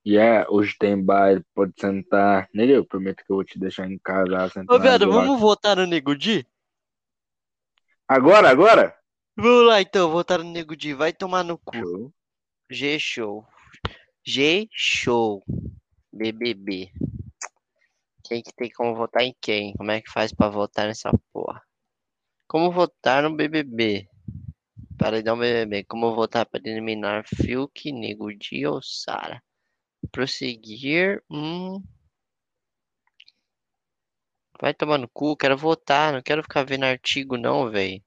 Yeah, 0.06 0.46
hoje 0.48 0.76
tem 0.78 1.02
baile, 1.02 1.44
pode 1.52 1.72
sentar. 1.78 2.48
Nele, 2.54 2.76
eu 2.76 2.86
prometo 2.86 3.24
que 3.24 3.32
eu 3.32 3.36
vou 3.36 3.44
te 3.44 3.58
deixar 3.58 3.90
em 3.90 3.98
casa. 3.98 4.48
sentar 4.50 4.76
Ô, 4.76 4.78
boate. 4.78 5.04
vamos 5.04 5.40
votar 5.40 5.76
no 5.76 5.86
Nego 5.86 6.14
Di? 6.14 6.46
Agora, 8.08 8.48
agora? 8.48 8.96
Vamos 9.36 9.66
lá 9.66 9.82
então, 9.82 10.10
votar 10.10 10.38
no 10.38 10.44
Nego 10.44 10.76
Di. 10.76 10.94
Vai 10.94 11.12
tomar 11.12 11.42
no 11.42 11.58
cu. 11.58 11.76
Show. 11.76 12.14
G-Show. 12.70 13.46
G-Show. 14.24 15.42
BBB. 16.12 16.92
Quem 18.28 18.42
que 18.42 18.52
tem 18.52 18.70
como 18.70 18.94
votar 18.94 19.22
em 19.22 19.34
quem? 19.40 19.72
Como 19.74 19.90
é 19.90 20.00
que 20.00 20.10
faz 20.10 20.32
pra 20.32 20.48
votar 20.48 20.88
nessa 20.88 21.12
porra? 21.32 21.62
Como 22.48 22.72
votar 22.72 23.22
no 23.22 23.34
BBB? 23.36 24.08
Paredão 24.98 25.38
BBB. 25.38 25.84
Como 25.84 26.14
votar 26.14 26.44
para 26.46 26.60
eliminar 26.64 27.24
Fiuk, 27.24 27.92
Nego 27.92 28.32
Di 28.34 28.66
ou 28.66 28.82
Sara? 28.82 29.40
Prosseguir. 30.10 31.22
Hum. 31.30 31.82
Vai 34.60 34.74
tomar 34.74 34.98
no 34.98 35.08
cu, 35.08 35.36
quero 35.36 35.56
votar, 35.56 36.12
não 36.12 36.22
quero 36.22 36.42
ficar 36.42 36.64
vendo 36.64 36.84
artigo 36.84 37.36
não, 37.36 37.70
velho. 37.70 38.02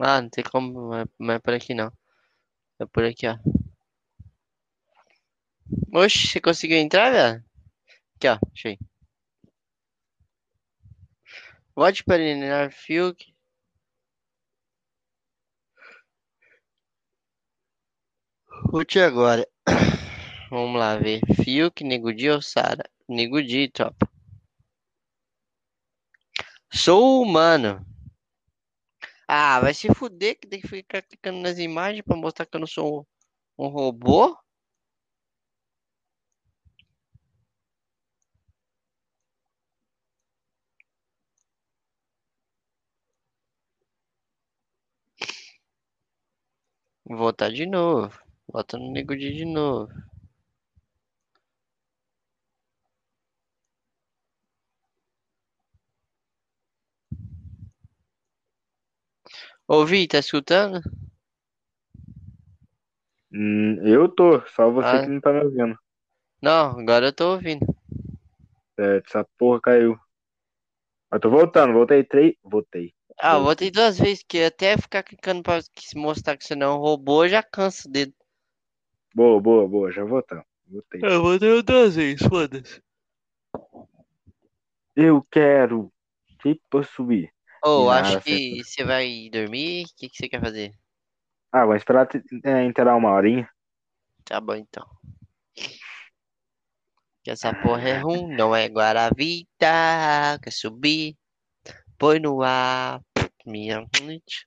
Ah, 0.00 0.20
não 0.20 0.28
tem 0.28 0.44
como, 0.44 0.72
não 1.18 1.30
é, 1.30 1.36
é 1.36 1.38
por 1.38 1.54
aqui 1.54 1.74
não. 1.74 1.92
É 2.80 2.86
por 2.86 3.04
aqui, 3.04 3.26
ó. 3.28 3.36
Oxe, 5.92 6.28
você 6.28 6.40
conseguiu 6.40 6.78
entrar, 6.78 7.10
velho? 7.10 7.44
Aqui, 8.16 8.28
ó, 8.28 8.38
achei. 8.52 8.78
Vote 11.76 12.04
para 12.04 12.22
eliminar 12.22 12.72
Fiuk. 12.72 13.34
Vote 18.70 19.00
agora. 19.00 19.46
Vamos 20.50 20.78
lá 20.78 20.96
ver. 20.96 21.20
Fiuk, 21.42 21.82
Nego 21.84 22.12
Di 22.12 22.30
ou 22.30 22.42
Sara? 22.42 22.84
Nego 23.08 23.42
Di, 23.42 23.68
tropa. 23.68 24.08
Sou 26.72 27.22
humano. 27.22 27.84
Ah, 29.28 29.60
vai 29.60 29.74
se 29.74 29.88
fuder 29.94 30.38
que 30.38 30.46
tem 30.48 30.60
que 30.60 30.68
ficar 30.68 31.02
clicando 31.02 31.38
nas 31.40 31.58
imagens 31.58 32.02
pra 32.04 32.16
mostrar 32.16 32.46
que 32.46 32.56
eu 32.56 32.60
não 32.60 32.66
sou 32.66 33.06
um, 33.58 33.66
um 33.66 33.68
robô? 33.68 34.36
Vou 47.06 47.16
Votar 47.16 47.50
de 47.50 47.64
novo. 47.64 48.12
Vota 48.46 48.76
no 48.76 48.90
Nego 48.92 49.16
de 49.16 49.46
novo. 49.46 49.90
Ouvi, 59.66 60.06
tá 60.06 60.18
escutando? 60.18 60.80
Hum, 63.32 63.76
eu 63.86 64.08
tô, 64.08 64.40
só 64.48 64.70
você 64.70 64.88
Ah. 64.88 65.02
que 65.02 65.08
não 65.08 65.20
tá 65.20 65.32
me 65.32 65.40
ouvindo. 65.44 65.78
Não, 66.40 66.78
agora 66.78 67.06
eu 67.06 67.12
tô 67.12 67.32
ouvindo. 67.32 67.64
É, 68.78 68.98
essa 69.04 69.24
porra 69.38 69.60
caiu. 69.60 69.98
Eu 71.10 71.20
tô 71.20 71.30
voltando, 71.30 71.72
voltei 71.72 72.04
três. 72.04 72.34
Voltei. 72.42 72.92
Ah, 73.18 73.34
eu 73.36 73.44
Voltei. 73.44 73.68
votei 73.68 73.70
duas 73.70 73.98
vezes, 73.98 74.24
que 74.26 74.42
até 74.42 74.76
ficar 74.76 75.02
clicando 75.02 75.42
pra 75.42 75.60
se 75.62 75.96
mostrar 75.96 76.36
que 76.36 76.44
você 76.44 76.54
não 76.54 76.66
é 76.66 76.74
um 76.74 76.80
robô, 76.80 77.26
já 77.28 77.42
cansa 77.42 77.88
o 77.88 77.90
dedo. 77.90 78.12
Boa, 79.14 79.40
boa, 79.40 79.66
boa, 79.68 79.92
já 79.92 80.04
voltamos. 80.04 80.44
Voltei. 80.66 81.00
Eu 81.02 81.22
votei 81.22 81.62
duas 81.62 81.96
vezes, 81.96 82.26
foda-se. 82.28 82.82
Eu 84.96 85.24
quero 85.30 85.92
te 86.40 86.60
possuir. 86.70 87.32
Ô, 87.64 87.86
Nada, 87.86 88.08
acho 88.08 88.20
que 88.20 88.62
você 88.62 88.84
vai 88.84 89.30
dormir. 89.32 89.84
O 89.84 89.96
que, 89.96 90.08
que 90.10 90.16
você 90.16 90.28
quer 90.28 90.40
fazer? 90.40 90.74
Ah, 91.50 91.64
vou 91.64 91.74
esperar 91.74 92.06
é, 92.44 92.62
inteirar 92.64 92.94
uma 92.94 93.10
horinha. 93.10 93.48
Tá 94.24 94.38
bom, 94.38 94.54
então. 94.54 94.86
Que 97.22 97.30
essa 97.30 97.54
porra 97.54 97.88
é 97.88 97.98
ruim, 97.98 98.26
não 98.36 98.54
é 98.54 98.66
Guaravita. 98.66 100.38
Quer 100.42 100.50
subir? 100.50 101.16
Põe 101.96 102.18
no 102.18 102.42
ar. 102.42 103.00
Minha 103.46 103.86
noite. 104.02 104.44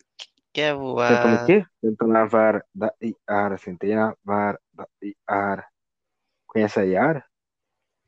Quer 0.53 0.73
Sentando 0.73 0.87
o 0.87 0.93
voar? 0.93 1.45
quê? 1.45 1.65
Sentando 1.83 2.13
na 2.13 2.25
vara 2.25 2.65
da 2.73 2.93
Iara. 3.01 3.57
Sentei 3.57 3.95
na 3.95 4.15
vara 4.23 4.59
da 4.73 4.87
Iara. 5.01 5.67
Conhece 6.45 6.79
a 6.79 6.83
Iara? 6.83 7.25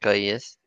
Conheço. 0.03 0.57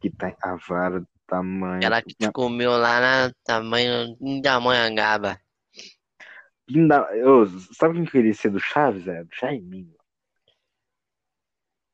Que 0.00 0.10
tem 0.10 0.34
a 0.40 0.56
vara 0.56 1.06
Tamanho. 1.26 1.76
Aquela 1.78 2.02
que 2.02 2.14
te 2.14 2.30
comeu 2.32 2.70
lá 2.72 3.00
na 3.00 3.32
tamanho 3.44 4.16
da 4.42 4.60
manhangaba. 4.60 5.40
Pinda- 6.66 7.08
Eu, 7.16 7.46
sabe 7.74 7.94
quem 7.94 8.04
queria 8.04 8.34
ser 8.34 8.50
do 8.50 8.60
Chaves? 8.60 9.06
É 9.08 9.22
do 9.24 9.30
Jaiminho. 9.34 9.94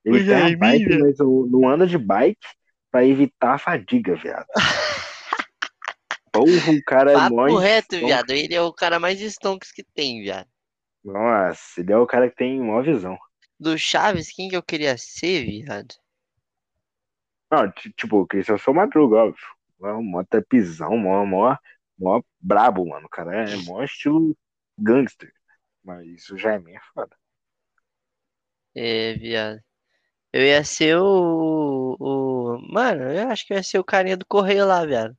Ele 0.04 0.24
tem 0.24 0.56
bike, 0.58 0.98
mas 0.98 1.18
não 1.18 1.68
anda 1.68 1.86
de 1.86 1.96
bike 1.96 2.46
pra 2.90 3.04
evitar 3.06 3.54
a 3.54 3.58
fadiga, 3.58 4.16
viado. 4.16 4.46
Porra, 6.32 6.72
o 6.72 6.82
cara 6.84 7.12
é 7.12 7.16
mó 7.30 7.46
Papo 7.46 7.58
reto, 7.58 7.94
stonks. 7.96 8.06
viado. 8.08 8.30
Ele 8.30 8.54
é 8.54 8.62
o 8.62 8.72
cara 8.72 8.98
mais 8.98 9.20
stonks 9.20 9.70
que 9.70 9.84
tem, 9.84 10.22
viado. 10.22 10.48
Nossa, 11.04 11.80
ele 11.80 11.92
é 11.92 11.96
o 11.96 12.06
cara 12.06 12.28
que 12.30 12.36
tem 12.36 12.60
mó 12.60 12.80
visão. 12.82 13.18
Do 13.60 13.78
Chaves, 13.78 14.32
quem 14.34 14.48
que 14.48 14.56
eu 14.56 14.62
queria 14.62 14.96
ser, 14.98 15.44
viado? 15.44 15.94
Não, 17.52 17.70
ti- 17.70 17.92
tipo, 17.92 18.20
eu 18.22 18.26
queria 18.26 18.44
ser 18.44 18.54
o 18.54 18.58
seu 18.58 18.74
Madruga, 18.74 19.16
óbvio. 19.16 19.46
É 19.84 19.92
um 19.92 20.02
mó 20.02 20.24
trapizão, 20.24 20.96
mó, 20.96 21.26
mó, 21.26 21.56
mó 21.98 22.22
brabo, 22.40 22.88
mano. 22.88 23.06
O 23.06 23.10
cara 23.10 23.50
é 23.50 23.56
mó 23.56 23.82
estilo 23.82 24.36
gangster. 24.78 25.32
Mas 25.84 26.30
o 26.30 26.38
Jaiminho 26.38 26.78
é 26.78 26.80
foda. 26.94 27.16
É, 28.74 29.14
viado. 29.14 29.60
Eu 30.32 30.42
ia 30.44 30.64
ser 30.64 30.98
o, 30.98 31.96
o. 32.00 32.58
Mano, 32.72 33.02
eu 33.12 33.28
acho 33.30 33.46
que 33.46 33.52
eu 33.54 33.58
ia 33.58 33.62
ser 33.62 33.78
o 33.80 33.84
carinha 33.84 34.16
do 34.16 34.26
correio 34.26 34.66
lá, 34.66 34.84
viado. 34.86 35.16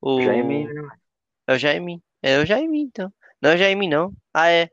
O. 0.00 0.16
O 0.16 0.22
Jaiminho, 0.22 0.74
né? 0.74 0.90
É 1.46 1.54
o 1.54 1.58
Jaimin. 1.58 2.02
É 2.22 2.38
o 2.38 2.46
Jaimin, 2.46 2.82
então. 2.82 3.12
Não 3.42 3.50
é 3.50 3.54
o 3.54 3.58
Jaimin, 3.58 3.88
não. 3.88 4.14
Ah, 4.32 4.50
é. 4.50 4.70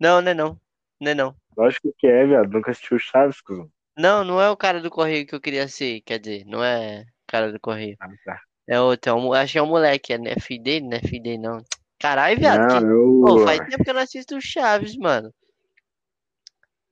Não, 0.00 0.20
não 0.22 0.30
é 0.30 0.34
não. 0.34 0.60
Não 1.00 1.10
é 1.12 1.14
não. 1.14 1.36
Lógico 1.56 1.94
que 1.98 2.06
é, 2.06 2.26
viado. 2.26 2.50
Nunca 2.50 2.70
assistiu 2.70 2.98
Chaves, 2.98 3.40
cuzão. 3.40 3.70
Não, 3.96 4.24
não 4.24 4.40
é 4.40 4.50
o 4.50 4.56
cara 4.56 4.80
do 4.80 4.90
correio 4.90 5.26
que 5.26 5.34
eu 5.34 5.40
queria 5.40 5.68
ser. 5.68 6.00
Quer 6.02 6.18
dizer, 6.18 6.44
não 6.46 6.62
é 6.64 7.02
o 7.02 7.26
cara 7.26 7.52
do 7.52 7.60
correio. 7.60 7.96
Ah, 8.00 8.08
tá. 8.24 8.40
É 8.66 8.80
outro. 8.80 9.10
É 9.10 9.14
um, 9.14 9.32
acho 9.32 9.52
que 9.52 9.58
é 9.58 9.62
um 9.62 9.66
moleque. 9.66 10.12
É, 10.12 10.18
não 10.18 10.30
é 10.30 10.40
filho 10.40 10.62
dele? 10.62 10.88
Não 10.88 10.96
é 10.96 11.00
filho 11.00 11.22
dele, 11.22 11.38
não. 11.38 11.64
Caralho, 11.98 12.38
viado. 12.38 12.82
Não, 12.82 12.90
eu... 12.90 13.20
Pô, 13.24 13.44
faz 13.44 13.60
tempo 13.68 13.84
que 13.84 13.90
eu 13.90 13.94
não 13.94 14.00
assisto 14.00 14.36
o 14.36 14.40
Chaves, 14.40 14.96
mano. 14.96 15.32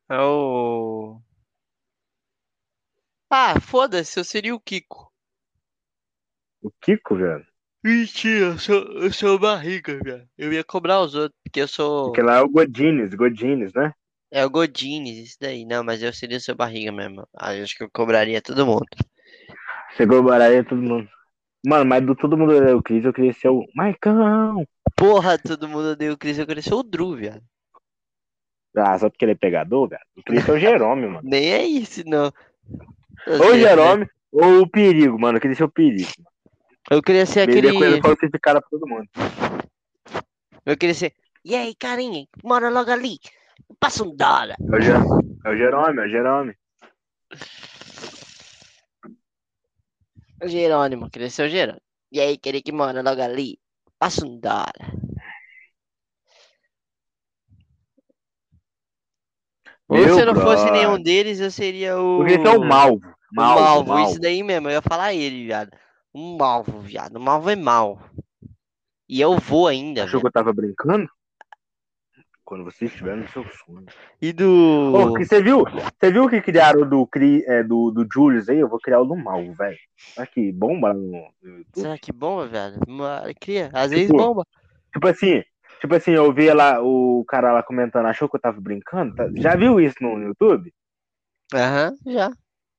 É 0.08 0.20
o. 0.20 1.20
Ah, 3.30 3.60
foda-se, 3.60 4.18
eu 4.18 4.24
seria 4.24 4.54
o 4.54 4.60
Kiko. 4.60 5.10
O 6.62 6.70
Kiko, 6.82 7.16
velho. 7.16 7.46
Mentira, 7.82 8.46
eu 8.46 8.58
sou, 8.58 8.82
eu 9.00 9.12
sou 9.12 9.38
barriga, 9.38 9.98
velho. 10.02 10.28
Eu 10.36 10.52
ia 10.52 10.62
cobrar 10.62 11.00
os 11.00 11.14
outros, 11.14 11.40
porque 11.42 11.60
eu 11.60 11.68
sou. 11.68 12.06
Porque 12.06 12.20
lá 12.20 12.38
é 12.38 12.40
o 12.42 12.48
Godines, 12.48 13.14
Godines, 13.14 13.72
né? 13.72 13.94
É 14.30 14.44
o 14.44 14.50
Godines, 14.50 15.18
isso 15.18 15.36
daí. 15.40 15.64
Não, 15.64 15.82
mas 15.82 16.02
eu 16.02 16.12
seria 16.12 16.36
o 16.38 16.40
seu 16.40 16.54
barriga 16.54 16.92
mesmo. 16.92 17.26
Ah, 17.36 17.54
eu 17.54 17.64
acho 17.64 17.76
que 17.76 17.82
eu 17.82 17.90
cobraria 17.92 18.40
todo 18.40 18.66
mundo. 18.66 18.86
O 19.98 20.22
baralho 20.22 20.64
todo 20.64 20.80
mundo. 20.80 21.08
Mano, 21.66 21.84
mas 21.84 22.04
do 22.06 22.14
todo 22.14 22.38
mundo 22.38 22.52
eu 22.52 22.82
quis, 22.82 23.04
eu 23.04 23.12
queria 23.12 23.32
ser 23.34 23.48
o 23.48 23.66
Maicão. 23.74 24.64
Porra, 24.96 25.36
todo 25.36 25.68
mundo 25.68 25.90
odeia 25.90 26.12
o 26.12 26.16
Chris, 26.16 26.38
eu 26.38 26.46
queria 26.46 26.62
ser 26.62 26.74
o 26.74 26.82
Drew, 26.82 27.14
viado. 27.16 27.42
Ah, 28.76 28.98
só 28.98 29.10
porque 29.10 29.24
ele 29.24 29.32
é 29.32 29.36
pegador, 29.36 29.88
velho. 29.88 30.00
Eu 30.16 30.22
queria 30.22 30.42
ser 30.42 30.52
o 30.52 30.58
Jerome, 30.58 31.06
mano. 31.06 31.20
Nem 31.28 31.52
é 31.52 31.64
isso, 31.64 32.02
não. 32.06 32.32
Eu 33.26 33.40
Ou 33.40 33.48
o 33.48 33.52
né? 33.52 33.58
Jerome, 33.58 34.06
ou 34.32 34.60
o 34.62 34.68
Perigo, 34.68 35.18
mano. 35.18 35.36
Eu 35.36 35.40
queria 35.40 35.56
ser 35.56 35.64
o 35.64 35.68
Perigo. 35.68 36.10
Eu 36.90 37.02
queria 37.02 37.26
ser 37.26 37.40
aquele. 37.40 37.72
coisa 37.72 38.00
falsificada 38.00 38.60
pra 38.60 38.70
todo 38.70 38.88
mundo. 38.88 39.08
Eu 40.64 40.76
queria 40.76 40.94
ser. 40.94 41.12
E 41.44 41.54
aí, 41.54 41.74
carinha, 41.74 42.26
mora 42.42 42.70
logo 42.70 42.90
ali. 42.90 43.18
Passa 43.78 44.04
um 44.04 44.14
dólar. 44.14 44.56
É 44.60 44.76
o, 44.76 44.80
Jer... 44.80 44.96
é 45.44 45.50
o 45.50 45.56
Jerome, 45.56 46.00
é 46.00 46.06
o 46.06 46.08
Jerome. 46.08 46.54
O 50.42 50.48
Jerônimo, 50.48 51.10
queria 51.10 51.30
ser 51.30 51.46
o 51.46 51.48
Jerônimo. 51.48 51.82
E 52.12 52.20
aí, 52.20 52.36
queria 52.38 52.62
que 52.62 52.72
mora 52.72 53.02
logo 53.02 53.20
ali. 53.22 53.58
Passa 53.98 54.26
um 54.26 54.38
dólar. 54.38 54.74
Ou 59.88 59.98
Meu 59.98 60.14
se 60.14 60.20
eu 60.20 60.26
não 60.26 60.34
fosse 60.34 60.64
brother. 60.64 60.72
nenhum 60.72 61.02
deles, 61.02 61.40
eu 61.40 61.50
seria 61.50 61.98
o. 62.00 62.20
Eu 62.22 62.26
queria 62.26 62.50
ser 62.50 62.58
o 62.58 62.64
Malvo. 62.64 63.06
O 63.06 63.34
Malvo, 63.34 63.60
Malvo, 63.60 63.88
Malvo. 63.88 64.10
isso 64.10 64.20
daí 64.20 64.42
mesmo, 64.42 64.68
eu 64.68 64.72
ia 64.72 64.82
falar 64.82 65.12
ele, 65.12 65.44
viado. 65.44 65.70
Um 66.14 66.36
Malvo, 66.36 66.80
viado. 66.80 67.16
O 67.16 67.20
Malvo 67.20 67.50
é 67.50 67.56
mal. 67.56 68.00
E 69.08 69.20
eu 69.20 69.36
vou 69.38 69.66
ainda, 69.66 70.04
Achou 70.04 70.20
viado. 70.20 70.22
que 70.22 70.26
eu 70.28 70.32
tava 70.32 70.52
brincando? 70.52 71.08
Quando 72.50 72.64
você 72.64 72.86
estiver 72.86 73.16
no 73.16 73.28
seu 73.28 73.44
sonho. 73.44 73.86
E 74.20 74.32
do. 74.32 74.92
Ô, 74.92 75.16
você 75.16 75.40
viu? 75.40 75.62
Você 75.96 76.10
viu 76.10 76.28
que 76.28 76.42
criaram 76.42 76.80
do, 76.80 77.08
é, 77.46 77.62
do, 77.62 77.92
do 77.92 78.04
Julius 78.12 78.48
aí? 78.48 78.58
Eu 78.58 78.68
vou 78.68 78.80
criar 78.80 78.98
o 78.98 79.04
do 79.04 79.14
Malvo, 79.14 79.54
velho. 79.54 79.78
Olha 80.18 80.26
que 80.26 80.50
bomba 80.50 80.92
no, 80.92 81.32
YouTube. 81.40 81.64
Será 81.76 81.96
que 81.96 82.10
bomba, 82.10 82.48
velho? 82.48 82.80
Cria, 83.40 83.70
às 83.72 83.92
vezes 83.92 84.08
Tipo, 84.08 84.18
bomba. 84.18 84.44
Tipo 84.92 85.06
assim, 85.06 85.44
tipo 85.80 85.94
assim, 85.94 86.10
eu 86.10 86.32
vi 86.32 86.52
lá 86.52 86.82
o 86.82 87.24
cara 87.28 87.52
lá 87.52 87.62
comentando, 87.62 88.06
achou 88.06 88.28
que 88.28 88.34
eu 88.34 88.40
tava 88.40 88.60
brincando? 88.60 89.14
Tá- 89.14 89.30
Já 89.36 89.54
viu 89.54 89.78
isso 89.78 89.94
no 90.00 90.20
YouTube? 90.20 90.74
Aham, 91.54 91.96
já. 92.04 92.32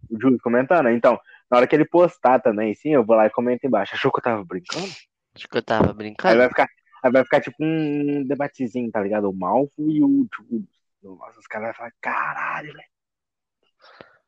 O 0.09 0.19
Júlio 0.21 0.37
comentando? 0.43 0.89
Então, 0.89 1.17
na 1.49 1.55
hora 1.59 1.65
que 1.65 1.73
ele 1.73 1.85
postar 1.85 2.41
também, 2.41 2.75
sim, 2.75 2.89
eu 2.89 3.05
vou 3.05 3.15
lá 3.15 3.25
e 3.25 3.29
comento 3.29 3.65
embaixo. 3.65 3.95
Achou 3.95 4.11
que 4.11 4.19
eu 4.19 4.23
tava 4.23 4.43
brincando? 4.43 4.89
Acho 5.33 5.47
que 5.47 5.57
eu 5.57 5.63
tava 5.63 5.87
Aí 5.87 5.93
brincando. 5.93 6.37
vai 6.37 6.49
ficar, 6.49 6.67
aí 7.03 7.11
vai 7.11 7.23
ficar 7.23 7.41
tipo 7.41 7.57
um 7.59 8.23
debatezinho, 8.25 8.91
tá 8.91 9.01
ligado? 9.01 9.29
O 9.29 9.33
Malfo 9.33 9.89
e 9.89 10.03
o 10.03 10.27
Júlio. 10.33 10.67
Nossa, 11.03 11.39
os 11.39 11.47
caras 11.47 11.67
vão 11.69 11.75
falar, 11.75 11.93
caralho, 11.99 12.73
velho. 12.73 12.91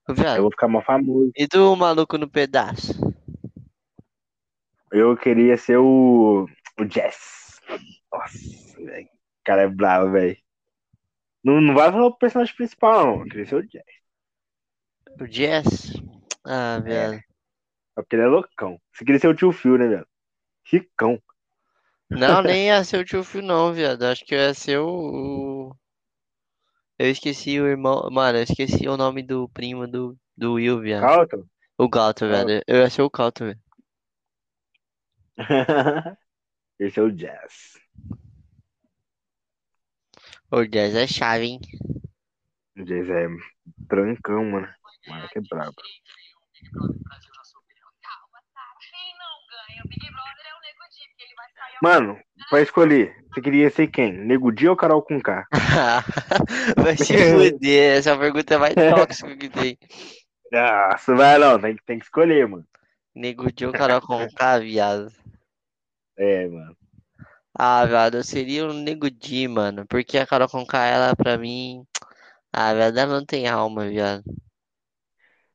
Eu 0.08 0.16
Viado. 0.16 0.42
vou 0.42 0.52
ficar 0.52 0.68
mó 0.68 0.82
famoso. 0.82 1.32
E 1.36 1.48
do 1.48 1.76
maluco 1.76 2.18
no 2.18 2.30
pedaço? 2.30 2.94
Eu 4.92 5.16
queria 5.16 5.58
ser 5.58 5.78
o, 5.78 6.46
o 6.80 6.90
Jess. 6.90 7.62
Nossa, 8.12 8.38
velho. 8.84 9.06
O 9.06 9.44
cara 9.46 9.62
é 9.64 9.68
bravo, 9.68 10.12
velho. 10.12 10.38
Não, 11.44 11.62
não 11.62 11.74
vai 11.74 11.92
falar 11.92 12.08
o 12.08 12.18
personagem 12.18 12.56
principal, 12.56 13.06
não. 13.06 13.20
Eu 13.22 13.26
queria 13.26 13.46
ser 13.46 13.56
o 13.56 13.62
Jess. 13.62 13.86
O 15.20 15.26
Jess? 15.26 15.94
Ah, 16.46 16.80
viado. 16.80 17.16
É 17.16 18.02
porque 18.02 18.16
ele 18.16 18.24
é 18.24 18.28
loucão. 18.28 18.80
Você 18.92 19.06
queria 19.06 19.20
ser 19.20 19.28
o 19.28 19.36
tio 19.36 19.52
Phil, 19.52 19.78
né, 19.78 19.88
velho? 19.88 20.08
Ricão. 20.66 21.22
Não, 22.18 22.42
nem 22.42 22.68
ia 22.68 22.84
ser 22.84 22.98
o 23.00 23.06
tio 23.06 23.24
Phil, 23.24 23.42
não, 23.42 23.74
viado. 23.74 24.04
Acho 24.04 24.24
que 24.26 24.36
ia 24.36 24.54
ser 24.54 24.78
o. 24.80 24.88
o- 25.70 25.76
Eu 27.00 27.10
esqueci 27.10 27.60
o 27.60 27.68
irmão. 27.68 28.10
Mano, 28.12 28.38
eu 28.38 28.44
esqueci 28.44 28.88
o 28.88 28.98
nome 28.98 29.24
do 29.24 29.50
primo 29.50 29.88
do, 29.88 30.18
do 30.38 30.54
Will, 30.54 30.80
viado. 30.80 31.02
Calton? 31.02 31.46
O 31.78 31.90
Galto, 31.90 32.28
velho. 32.28 32.62
Eu 32.68 32.78
ia 32.82 32.90
ser 32.90 33.02
o 33.02 33.10
Galto, 33.10 33.46
velho. 33.46 33.60
Esse 36.80 37.00
é 37.00 37.04
o 37.04 37.12
Jazz. 37.12 37.74
O 40.52 40.64
Jazz 40.66 40.96
é 40.96 41.08
chave, 41.08 41.46
hein? 41.46 41.60
O 42.78 42.84
Jazz 42.84 43.10
é 43.10 43.28
trancão, 43.88 44.46
mano. 44.46 44.68
Mano, 45.08 45.28
que 45.30 45.40
é 45.40 45.42
brabo. 45.42 45.76
Quem 48.80 49.18
não 49.18 49.36
ganha 49.50 49.82
o 49.84 49.88
Big 49.88 50.06
Brother 50.12 50.43
é 50.43 50.43
vai 51.82 52.00
Mano, 52.00 52.18
pra 52.50 52.62
escolher, 52.62 53.16
você 53.32 53.42
queria 53.42 53.70
ser 53.70 53.88
quem? 53.88 54.12
Nego 54.14 54.52
Di 54.52 54.68
ou 54.68 54.76
Carol 54.76 55.02
com 55.04 55.20
K? 55.22 55.48
Vai 56.78 56.98
se 56.98 57.18
fuder. 57.18 57.98
Essa 58.00 58.18
pergunta 58.18 58.56
é 58.56 58.58
mais 58.58 58.76
tóxica 58.88 59.36
que 59.38 59.50
tem. 59.50 59.78
Nossa, 60.52 61.14
vai 61.16 61.38
não, 61.38 61.60
tem, 61.60 61.76
que- 61.76 61.84
tem 61.84 62.00
que 62.00 62.06
escolher, 62.06 62.48
mano. 62.48 62.66
Nego 63.16 63.52
de 63.52 63.66
o 63.66 63.74
Carol 63.74 64.02
com 64.04 64.30
K, 64.30 64.60
viado. 64.60 65.12
É, 66.18 66.48
mano. 66.48 66.76
Ah, 67.58 67.86
viado, 67.86 68.18
eu 68.18 68.24
seria 68.24 68.66
um 68.66 68.74
Nego 68.74 69.10
Di, 69.10 69.48
mano. 69.48 69.86
Porque 69.88 70.18
a 70.18 70.26
Carol 70.28 70.50
com 70.50 70.66
K, 70.66 70.86
ela 70.86 71.16
pra 71.16 71.38
mim. 71.38 71.86
Ah, 72.54 72.74
viado, 72.74 72.98
ela 73.00 73.14
não 73.20 73.26
tem 73.26 73.48
alma, 73.48 73.88
viado. 73.90 74.24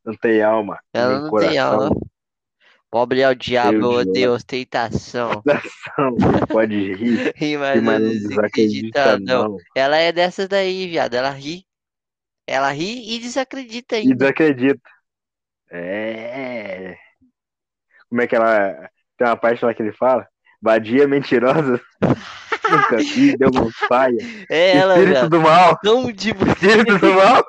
Não 0.05 0.14
tem 0.16 0.43
alma. 0.43 0.79
Ela 0.93 1.21
não 1.21 1.31
coração. 1.31 1.51
tem 1.51 1.59
alma. 1.59 1.91
Pobre 2.91 3.20
é 3.20 3.28
o 3.28 3.34
diabo, 3.34 3.76
eu 3.76 3.91
odeio 3.91 4.32
ostentação. 4.32 5.43
Pode 6.51 6.95
rir, 6.95 7.32
Ri, 7.36 7.53
que 7.53 7.57
mas 7.59 7.82
não 7.82 8.01
não 8.01 8.09
desacredita, 8.09 9.18
não. 9.18 9.49
não. 9.51 9.57
Ela 9.74 9.99
é 9.99 10.11
dessas 10.11 10.49
daí, 10.49 10.89
viado. 10.89 11.14
Ela 11.14 11.30
ri. 11.30 11.64
Ela 12.47 12.70
ri 12.72 13.14
e 13.14 13.18
desacredita 13.18 13.97
E 13.97 14.01
ainda. 14.01 14.14
desacredita. 14.16 14.80
É. 15.70 16.97
Como 18.09 18.22
é 18.22 18.26
que 18.26 18.34
ela. 18.34 18.89
Tem 19.18 19.26
uma 19.26 19.36
parte 19.36 19.64
lá 19.64 19.74
que 19.74 19.82
ele 19.82 19.93
fala? 19.93 20.26
Vadia 20.62 21.07
mentirosa. 21.07 21.80
Nunca 22.70 22.97
vi, 22.99 23.36
deu 23.36 23.51
uma 23.51 23.70
paia. 23.89 24.16
É 24.51 24.76
ela, 24.76 24.99
Espírito 24.99 25.28
do 25.28 25.41
mal. 25.41 25.78
Tão 25.82 26.11
de 26.12 26.30
Espírito 26.30 26.99
do 26.99 27.14
mal. 27.14 27.45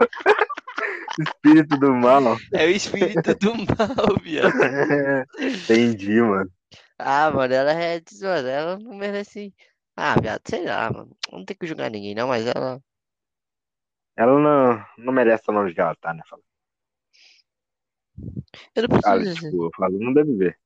Espírito 1.19 1.77
do 1.77 1.93
mal. 1.93 2.37
É 2.53 2.65
o 2.65 2.69
espírito 2.69 3.35
do 3.35 3.55
mal, 3.55 4.17
viado. 4.21 4.53
Entendi, 5.39 6.21
mano. 6.21 6.51
Ah, 6.97 7.31
mano, 7.31 7.53
ela 7.53 7.71
é 7.73 7.99
tesoura, 7.99 8.49
ela 8.49 8.79
não 8.79 8.95
merece. 8.95 9.53
Ah, 9.95 10.15
viado, 10.19 10.41
sei 10.47 10.65
lá, 10.65 10.91
mano. 10.91 11.15
Não 11.31 11.43
tem 11.43 11.55
que 11.57 11.67
julgar 11.67 11.89
ninguém, 11.91 12.15
não, 12.15 12.27
mas 12.27 12.45
ela. 12.45 12.81
Ela 14.15 14.39
não, 14.39 14.85
não 14.97 15.13
merece 15.13 15.41
estar 15.41 15.53
longe 15.53 15.73
de 15.73 15.79
ela, 15.79 15.95
tá, 15.95 16.13
né? 16.13 16.21
Fala. 16.27 16.41
Eu 18.75 18.87
não 18.87 18.97
Ah, 19.03 19.17
preciso. 19.17 19.35
tipo, 19.45 19.65
eu 19.65 19.71
falo, 19.75 19.97
não 19.99 20.13
deve 20.13 20.35
ver. 20.35 20.59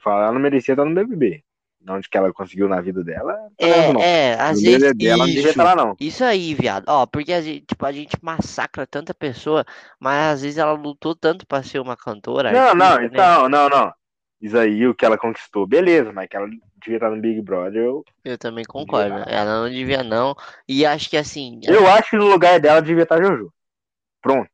Fala, 0.00 0.24
ela 0.24 0.32
não 0.32 0.40
merecia 0.40 0.72
estar 0.74 0.84
no 0.84 0.94
BBB. 0.94 1.44
Onde 1.88 2.08
que 2.08 2.16
ela 2.16 2.32
conseguiu 2.32 2.68
na 2.68 2.80
vida 2.80 3.02
dela, 3.02 3.32
tá 3.58 3.68
nessa, 3.68 3.92
não. 3.92 4.00
É, 4.00 4.32
é, 4.32 4.34
às 4.40 4.60
No 4.60 4.62
vezes. 4.62 4.78
BBB 4.80 5.06
ela 5.06 5.26
não 5.26 5.32
devia 5.32 5.40
Isso, 5.40 5.48
estar 5.50 5.64
lá, 5.64 5.74
não. 5.74 5.96
isso 5.98 6.24
aí, 6.24 6.54
viado. 6.54 6.84
Ó, 6.88 7.06
porque 7.06 7.32
a 7.32 7.40
gente, 7.40 7.64
tipo, 7.66 7.84
a 7.86 7.92
gente 7.92 8.16
massacra 8.22 8.86
tanta 8.86 9.14
pessoa, 9.14 9.64
mas 9.98 10.34
às 10.34 10.42
vezes 10.42 10.58
ela 10.58 10.72
lutou 10.72 11.14
tanto 11.14 11.46
pra 11.46 11.62
ser 11.62 11.80
uma 11.80 11.96
cantora. 11.96 12.52
Não, 12.52 12.74
não, 12.74 12.86
artista, 12.86 13.00
né? 13.00 13.06
então, 13.06 13.48
não, 13.48 13.68
não. 13.68 13.92
Isso 14.40 14.56
aí, 14.58 14.86
o 14.86 14.94
que 14.94 15.04
ela 15.04 15.18
conquistou, 15.18 15.66
beleza, 15.66 16.12
mas 16.12 16.28
que 16.28 16.36
ela 16.36 16.48
devia 16.82 16.96
estar 16.96 17.10
no 17.10 17.20
Big 17.20 17.42
Brother, 17.42 17.82
eu, 17.82 18.04
Eu 18.24 18.38
também 18.38 18.64
concordo. 18.64 19.14
Ela 19.26 19.62
não 19.62 19.68
devia, 19.68 20.02
não. 20.02 20.34
E 20.68 20.86
acho 20.86 21.10
que 21.10 21.16
assim, 21.16 21.60
eu 21.64 21.86
acho 21.86 22.10
que 22.10 22.16
no 22.16 22.26
lugar 22.26 22.58
dela 22.58 22.80
devia 22.80 23.02
estar 23.02 23.22
Jojo. 23.22 23.52
Pronto. 24.22 24.50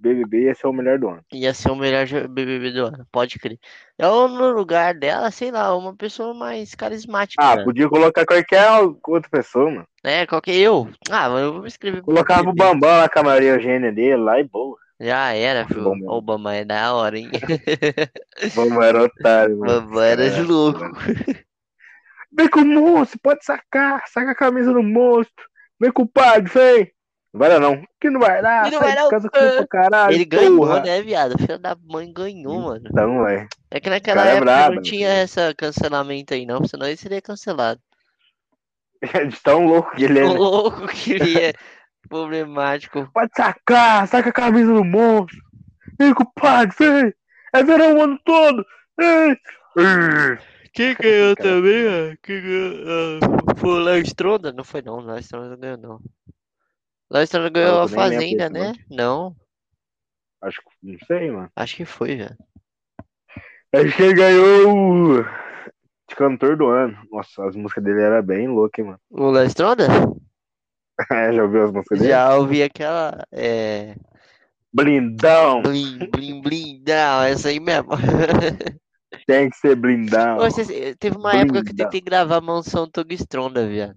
BBB 0.00 0.44
ia 0.44 0.54
ser 0.54 0.66
o 0.66 0.72
melhor 0.72 0.98
do 0.98 1.08
ano. 1.08 1.22
ia 1.32 1.52
ser 1.54 1.70
o 1.70 1.76
melhor 1.76 2.06
BBB 2.28 2.72
do 2.72 2.86
ano, 2.86 3.06
pode 3.10 3.38
crer. 3.38 3.58
Eu, 3.98 4.28
no 4.28 4.50
lugar 4.50 4.94
dela, 4.94 5.30
sei 5.30 5.50
lá, 5.50 5.74
uma 5.76 5.94
pessoa 5.96 6.32
mais 6.34 6.74
carismática. 6.74 7.42
Ah, 7.42 7.56
né? 7.56 7.64
podia 7.64 7.88
colocar 7.88 8.24
qualquer 8.26 8.66
outra 9.06 9.30
pessoa, 9.30 9.70
mano. 9.70 9.86
É, 10.04 10.26
qualquer 10.26 10.54
eu. 10.56 10.88
Ah, 11.10 11.28
mas 11.28 11.42
eu 11.42 11.52
vou 11.52 11.62
me 11.62 11.68
inscrever 11.68 12.02
Colocava 12.02 12.42
o 12.48 12.52
BBB. 12.52 12.64
Bambam 12.64 12.90
lá 12.98 13.08
com 13.08 13.18
a 13.18 13.22
Maria 13.24 13.50
Eugênia 13.54 13.92
dele 13.92 14.16
lá 14.16 14.38
e 14.40 14.44
boa. 14.44 14.76
Já 15.00 15.32
era, 15.32 15.66
filho. 15.66 15.84
bom. 15.84 15.96
O 16.06 16.20
Bambam 16.20 16.52
é 16.52 16.64
da 16.64 16.92
hora, 16.92 17.16
hein? 17.18 17.30
O 17.32 18.56
Bambam 18.56 18.82
era 18.82 19.02
otário, 19.04 19.58
mano. 19.58 19.80
Bambam 19.82 20.02
era 20.02 20.24
É, 20.24 20.42
louco. 20.42 20.80
Vem 22.32 22.48
com 22.48 22.60
o 22.60 22.64
monstro, 22.64 23.18
pode 23.22 23.44
sacar. 23.44 24.02
Saca 24.08 24.32
a 24.32 24.34
camisa 24.34 24.72
do 24.72 24.82
monstro. 24.82 25.44
Vem 25.80 25.92
com 25.92 26.02
o 26.02 26.08
padre, 26.08 26.50
vem. 26.52 26.92
Não 27.38 27.46
vai 27.46 27.50
dar 27.50 27.60
não. 27.60 27.82
Que 28.00 28.10
não 28.10 28.20
vai 28.20 28.42
dar. 28.42 28.64
Que 28.64 28.70
não 28.72 28.80
vai 28.80 28.94
dar, 28.96 29.08
casa 29.08 29.30
com 29.30 29.66
caralho. 29.68 30.12
Ele 30.12 30.24
ganhou, 30.24 30.56
porra. 30.56 30.80
né, 30.80 31.00
viado? 31.00 31.38
Filho 31.38 31.56
da 31.56 31.76
mãe 31.88 32.12
ganhou, 32.12 32.60
mano. 32.60 32.88
Então, 32.90 33.28
é. 33.28 33.46
É 33.70 33.78
que 33.78 33.88
naquela 33.88 34.26
é 34.26 34.30
época 34.30 34.44
brabo, 34.44 34.74
não 34.74 34.76
né, 34.76 34.82
tinha 34.82 35.08
filho? 35.08 35.22
essa 35.22 35.54
cancelamento 35.54 36.34
aí, 36.34 36.44
não, 36.44 36.66
senão 36.66 36.86
ele 36.86 36.96
seria 36.96 37.22
cancelado. 37.22 37.80
De 39.30 39.40
tão 39.40 39.66
louco 39.66 39.94
que 39.94 40.02
ele 40.02 40.18
é. 40.18 40.24
O 40.24 40.32
né? 40.32 40.34
louco 40.34 40.88
que 40.88 41.12
ele 41.12 41.38
é 41.40 41.52
problemático. 42.08 43.08
Pode 43.14 43.30
sacar, 43.36 44.08
saca 44.08 44.30
a 44.30 44.32
camisa 44.32 44.74
do 44.74 44.84
monstro. 44.84 45.38
Vem 45.96 46.12
com 46.12 46.24
o 46.24 46.32
padre, 46.32 46.74
vem. 46.76 47.14
É 47.54 47.62
verão 47.62 47.98
o 47.98 48.02
ano 48.02 48.18
todo. 48.24 48.66
Ei. 48.98 49.36
Ei. 49.76 50.38
Quem 50.72 50.96
ganhou 50.96 51.36
também, 51.36 51.86
ó? 51.86 52.16
Quem 52.20 52.42
ganhou? 52.42 53.20
ah, 53.22 53.54
foi 53.56 53.70
o 53.70 53.78
Léo 53.78 54.02
Stronda? 54.02 54.52
Não 54.52 54.64
foi 54.64 54.82
não, 54.82 54.94
o 54.94 55.00
Léo 55.02 55.20
Stronda 55.20 55.50
não 55.50 55.56
ganhou 55.56 55.78
não. 55.78 56.17
Léo 57.10 57.22
Stronda 57.24 57.48
ganhou 57.50 57.80
a 57.82 57.88
Fazenda, 57.88 58.50
né? 58.50 58.72
Não, 58.90 59.34
Acho 60.42 60.60
que 60.62 60.68
não 60.82 60.98
sei, 61.06 61.30
mano. 61.30 61.50
acho 61.56 61.76
que 61.76 61.84
foi, 61.84 62.16
velho. 62.16 62.36
Acho 63.74 63.96
que 63.96 64.02
ele 64.02 64.14
ganhou 64.14 64.72
o 64.72 65.22
de 66.08 66.14
cantor 66.16 66.56
do 66.56 66.68
ano. 66.68 66.96
Nossa, 67.10 67.44
as 67.46 67.56
músicas 67.56 67.82
dele 67.84 68.00
eram 68.02 68.22
bem 68.22 68.46
loucas, 68.48 68.84
mano. 68.84 69.00
O 69.10 69.30
Léo 69.30 69.46
Stronda? 69.46 69.86
É, 71.12 71.32
já 71.32 71.44
ouviu 71.44 71.62
as 71.62 71.70
músicas 71.70 71.98
dele? 72.00 72.10
Já 72.10 72.34
ouvi 72.34 72.60
aquela, 72.60 73.24
é... 73.30 73.94
Blindão. 74.72 75.62
Blim, 75.62 76.40
blim, 76.40 76.82
não, 76.84 77.22
essa 77.22 77.50
aí 77.50 77.60
mesmo. 77.60 77.90
Tem 79.24 79.48
que 79.48 79.56
ser 79.58 79.76
blindão. 79.76 80.38
Ô, 80.38 80.50
cê- 80.50 80.96
teve 80.96 81.16
uma 81.16 81.34
época 81.36 81.62
que 81.62 81.70
eu 81.70 81.74
Blindão. 81.74 81.86
tentei 81.86 82.00
gravar 82.00 82.40
Mansão 82.40 82.90
Tug 82.90 83.14
Stronda, 83.14 83.64
viado. 83.68 83.94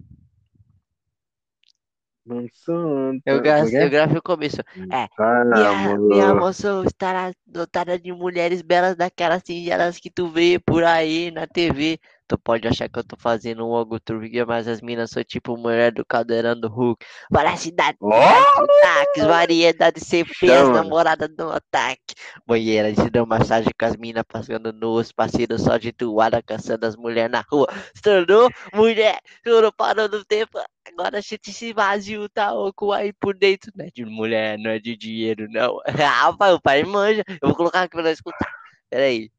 Mansão, 2.24 3.20
Eu, 3.24 3.40
como 3.40 3.40
gra 3.40 3.60
que 3.64 3.76
é? 3.76 3.84
eu 3.84 3.90
gravei 3.90 4.18
o 4.18 4.22
começo. 4.22 4.56
É, 4.90 5.08
Ah, 5.18 5.44
Minha, 5.44 5.72
minha 6.08 6.34
mansão 6.34 6.82
estará 6.84 7.32
dotada 7.46 7.98
de 7.98 8.12
mulheres 8.12 8.62
belas 8.62 8.96
daquelas 8.96 9.42
singelas 9.44 9.98
que 9.98 10.10
tu 10.10 10.28
vê 10.30 10.58
por 10.58 10.82
aí 10.84 11.30
na 11.30 11.46
TV. 11.46 12.00
Tu 12.32 12.38
pode 12.38 12.66
achar 12.66 12.88
que 12.88 12.98
eu 12.98 13.04
tô 13.04 13.14
fazendo 13.14 13.68
um 13.68 13.74
algo 13.74 14.00
turvia, 14.00 14.46
mas 14.46 14.66
as 14.66 14.80
minas 14.80 15.10
são 15.10 15.22
tipo 15.22 15.54
mulher 15.54 15.92
do 15.92 16.02
caldeirão 16.02 16.58
do 16.58 16.66
Hulk. 16.66 17.04
Variedade, 17.30 17.98
Ó, 18.00 18.10
ataques, 18.10 19.24
variedade 19.24 20.00
sem 20.00 20.24
Chama. 20.24 20.82
namorada 20.82 21.28
do 21.28 21.50
ataque. 21.50 22.14
Banheira 22.46 22.90
de 22.90 23.10
dar 23.10 23.26
massagem 23.26 23.70
com 23.78 23.84
as 23.84 23.98
minas 23.98 24.24
passando 24.26 24.72
nos 24.72 25.12
parceiros 25.12 25.60
só 25.60 25.76
de 25.76 25.92
toalha, 25.92 26.42
caçando 26.42 26.86
as 26.86 26.96
mulheres 26.96 27.30
na 27.30 27.44
rua. 27.52 27.68
Estourou, 27.94 28.48
mulher, 28.72 29.18
juro, 29.44 29.70
parou 29.70 30.08
no 30.08 30.24
tempo. 30.24 30.58
Agora 30.88 31.18
a 31.18 31.20
gente 31.20 31.52
se 31.52 31.74
vazio, 31.74 32.30
tá 32.30 32.54
oco 32.54 32.92
aí 32.92 33.12
por 33.12 33.36
dentro. 33.36 33.70
Não 33.76 33.84
é 33.84 33.90
de 33.94 34.06
mulher, 34.06 34.58
não 34.58 34.70
é 34.70 34.78
de 34.78 34.96
dinheiro, 34.96 35.46
não. 35.50 35.82
Ah, 36.24 36.32
pai, 36.32 36.54
o 36.54 36.60
pai 36.62 36.82
manja. 36.82 37.22
Eu 37.28 37.48
vou 37.48 37.54
colocar 37.54 37.82
aqui 37.82 37.90
pra 37.90 38.02
nós 38.02 38.14
escutar. 38.14 38.50
Pera 38.88 39.04
aí. 39.04 39.30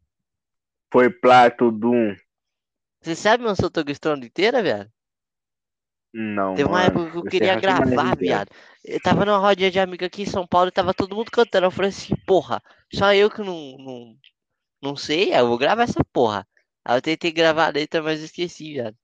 Foi 0.91 1.09
plato 1.09 1.71
do 1.71 1.89
um. 1.89 2.15
Você 3.03 3.15
sabe 3.15 3.43
meu 3.43 3.53
Sotogo 3.53 3.91
Stronda 3.91 4.25
inteira, 4.25 4.63
viado? 4.63 4.89
Não, 6.13 6.55
Teve 6.55 6.69
uma 6.69 6.77
mano. 6.77 7.01
época 7.01 7.11
que 7.11 7.17
eu 7.17 7.23
queria 7.31 7.53
mais 7.53 7.61
gravar, 7.61 8.15
viado. 8.15 8.49
Eu 8.85 9.01
tava 9.01 9.25
numa 9.25 9.37
rodinha 9.37 9.69
de 9.69 9.79
amigo 9.79 10.05
aqui 10.05 10.21
em 10.21 10.27
São 10.27 10.47
Paulo 10.47 10.69
e 10.69 10.71
tava 10.71 10.93
todo 10.93 11.15
mundo 11.15 11.29
cantando. 11.29 11.65
Eu 11.65 11.71
falei 11.71 11.89
assim, 11.89 12.15
porra, 12.25 12.61
só 12.93 13.13
eu 13.13 13.29
que 13.29 13.41
não, 13.41 13.77
não, 13.77 14.15
não 14.81 14.95
sei, 14.95 15.33
eu 15.35 15.47
vou 15.47 15.57
gravar 15.57 15.83
essa 15.83 16.03
porra. 16.13 16.47
Aí 16.85 16.97
eu 16.97 17.01
tentei 17.01 17.31
gravar 17.31 17.65
a 17.65 17.71
letra, 17.71 18.01
mas 18.01 18.21
esqueci, 18.21 18.73
viado. 18.73 18.95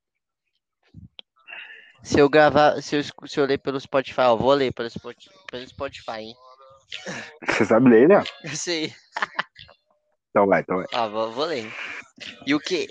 Se 2.01 2.19
eu 2.19 2.29
gravar, 2.29 2.81
se 2.81 2.95
eu, 2.95 3.03
se 3.03 3.39
eu 3.39 3.45
ler 3.45 3.57
pelo 3.57 3.79
Spotify, 3.79 4.21
ó, 4.21 4.35
vou 4.37 4.53
ler 4.53 4.71
pelo 4.71 4.89
Spotify, 4.89 5.29
pelo 5.51 5.67
Spotify, 5.67 6.19
hein? 6.19 6.35
Você 7.47 7.65
sabe 7.65 7.89
ler, 7.89 8.07
né? 8.07 8.23
Eu 8.43 8.55
sei. 8.55 8.93
Então 10.29 10.47
vai, 10.47 10.61
então 10.61 10.77
vai. 10.77 10.85
Ó, 10.93 11.09
vou, 11.09 11.31
vou 11.31 11.45
ler. 11.45 11.69
E 12.45 12.55
o 12.55 12.59
que? 12.59 12.87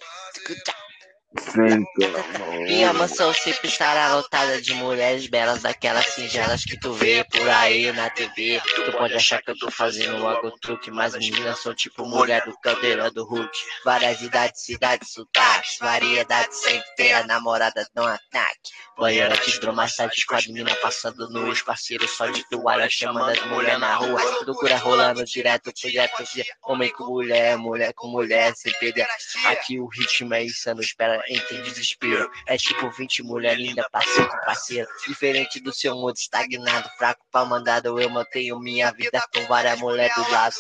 Minha 2.67 2.93
mansão 2.95 3.35
sempre 3.35 3.69
estará 3.69 4.15
lotada 4.15 4.63
de 4.63 4.73
mulheres 4.73 5.27
belas, 5.27 5.61
daquelas 5.61 6.07
singelas 6.07 6.65
que 6.65 6.79
tu 6.81 6.95
vê 6.95 7.23
por 7.25 7.47
aí 7.51 7.93
na 7.93 8.09
TV. 8.09 8.61
Tu 8.63 8.93
pode 8.93 9.15
achar 9.15 9.43
que 9.43 9.51
eu 9.51 9.59
tô 9.59 9.71
fazendo 9.71 10.27
algo 10.27 10.51
truque, 10.59 10.91
mas 10.91 11.15
as 11.15 11.29
meninas 11.29 11.61
são 11.61 11.75
tipo 11.75 12.07
mulher 12.07 12.43
do 12.47 12.59
caldeirão 12.61 13.11
do 13.13 13.25
Hulk. 13.27 13.53
Várias 13.85 14.23
idades, 14.23 14.63
cidades, 14.65 15.13
sotaques, 15.13 15.77
variedade 15.79 16.55
sempre 16.57 16.89
tem 16.97 17.13
a 17.13 17.27
namorada 17.27 17.87
um 17.99 18.03
ataque. 18.05 18.71
Banheira 18.97 19.37
de 19.37 19.51
hidromassagem 19.51 20.25
com 20.27 20.35
as 20.35 20.47
meninas 20.47 20.77
passando 20.79 21.29
nos 21.31 21.63
parceiros 21.63 22.11
só 22.11 22.27
de 22.27 22.43
toalha 22.49 22.89
chamando 22.89 23.31
as 23.31 23.47
mulheres 23.47 23.79
na 23.79 23.95
rua. 23.95 24.21
Loucura 24.47 24.77
rolando 24.77 25.25
direto, 25.25 25.73
direto, 25.73 26.25
direto. 26.25 26.57
Homem 26.65 26.91
com 26.91 27.05
mulher, 27.05 27.57
mulher 27.57 27.93
com 27.95 28.09
mulher, 28.09 28.55
sem 28.57 28.73
perder. 28.75 29.07
Aqui 29.47 29.79
o 29.79 29.87
ritmo 29.87 30.35
é 30.35 30.45
insano, 30.45 30.81
espera, 30.81 31.18
entre 31.29 31.63
desespero. 31.63 32.31
É 32.47 32.57
tipo 32.57 32.91
20 32.91 33.23
mulher 33.23 33.57
linda, 33.59 33.87
parceiro 33.91 34.29
com 34.29 34.37
parceiro. 34.45 34.89
Diferente 35.07 35.61
do 35.61 35.73
seu 35.73 35.95
mundo 35.95 36.17
estagnado, 36.17 36.89
fraco 36.99 37.25
pra 37.31 37.45
mandado. 37.45 38.01
Eu 38.01 38.11
mantenho 38.11 38.59
minha 38.61 38.91
vida 38.93 39.23
com 39.35 39.45
várias 39.47 39.79
mulheres 39.81 40.15
do 40.15 40.31
lado. 40.31 40.55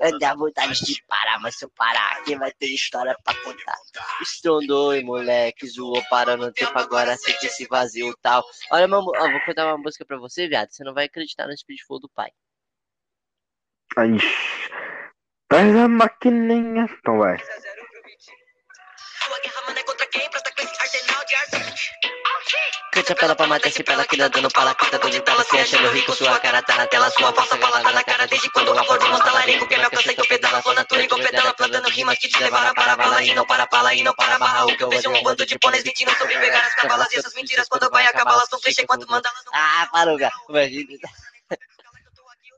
Eu 0.00 0.18
dá 0.18 0.34
vontade 0.34 0.84
de 0.84 1.02
parar, 1.06 1.38
mas 1.40 1.56
se 1.56 1.64
eu 1.64 1.70
parar, 1.70 2.22
quem 2.24 2.38
vai 2.38 2.52
ter 2.52 2.66
história 2.66 3.16
pra 3.24 3.34
contar? 3.42 3.76
Estrondou 4.20 4.94
e 4.94 5.02
moleque, 5.02 5.66
zoou, 5.66 6.02
parando 6.08 6.46
no 6.46 6.52
tempo 6.52 6.78
agora, 6.78 7.16
sente 7.16 7.46
esse 7.46 7.66
vazio 7.66 8.16
tal. 8.22 8.44
Olha, 8.70 8.88
ó, 8.88 9.02
vou 9.02 9.40
contar 9.44 9.66
uma 9.66 9.78
música 9.78 10.04
pra 10.04 10.18
você, 10.18 10.48
viado. 10.48 10.70
Você 10.70 10.84
não 10.84 10.94
vai 10.94 11.06
acreditar 11.06 11.46
no 11.46 11.56
Speed 11.56 11.80
Flow 11.86 12.00
do 12.00 12.08
pai. 12.08 12.30
Ai, 13.96 14.16
Traz 15.48 15.74
a 15.74 15.88
maquininha. 15.88 16.86
Então 16.98 17.18
vai. 17.18 17.38
Cante 22.98 23.12
a 23.12 23.14
pela 23.14 23.36
pra 23.36 23.46
matar 23.46 23.68
esse 23.68 23.84
pela 23.84 24.04
que 24.04 24.16
dá 24.16 24.26
dando 24.26 24.50
pala, 24.50 24.74
que 24.74 24.90
tá 24.90 24.98
dando 24.98 25.20
tela, 25.20 25.44
se 25.44 25.56
achando 25.56 25.88
rico, 25.90 26.12
sua 26.12 26.36
cara 26.40 26.60
tá 26.62 26.74
na 26.74 26.86
tela, 26.88 27.08
sua 27.10 27.32
passa 27.32 27.56
galada 27.56 27.92
na 27.92 28.02
cara, 28.02 28.26
desde 28.26 28.50
quando 28.50 28.74
o 28.74 28.76
amor 28.76 28.98
de 28.98 29.08
monta 29.08 29.30
larico, 29.30 29.68
que 29.68 29.76
me 29.76 29.84
alcança 29.84 30.10
então 30.10 30.24
pedala, 30.26 30.60
tô 30.60 30.72
na 30.74 30.84
torre 30.84 31.06
com 31.06 31.14
pedala, 31.14 31.54
plantando 31.54 31.88
rimas 31.90 32.18
que 32.18 32.26
te 32.26 32.42
levaram 32.42 32.74
para 32.74 32.94
a 32.94 32.96
bala, 32.96 33.22
e 33.22 33.32
não 33.36 33.46
para 33.46 33.62
a 33.62 33.66
bala, 33.66 33.94
e 33.94 34.02
não 34.02 34.12
para 34.14 34.34
a 34.34 34.38
barra, 34.40 34.64
o 34.64 34.76
que 34.76 34.82
eu 34.82 34.88
vejo 34.88 35.12
é 35.12 35.16
um 35.16 35.22
bando 35.22 35.46
de 35.46 35.56
pôneis 35.60 35.84
mentindo 35.84 36.10
sobre 36.18 36.36
pegar 36.40 36.58
as 36.58 36.74
cavalas, 36.74 37.12
e 37.12 37.20
essas 37.20 37.34
mentiras 37.34 37.68
quando 37.68 37.88
vai 37.88 38.04
acabar, 38.04 38.32
elas 38.32 38.48
são 38.48 38.58
clichê 38.58 38.84
quanto 38.84 39.08
manda 39.08 39.28
elas 39.28 39.44
Ah, 39.52 39.88
parou, 39.92 40.18
cara. 40.18 40.34
Imagina. 40.48 40.98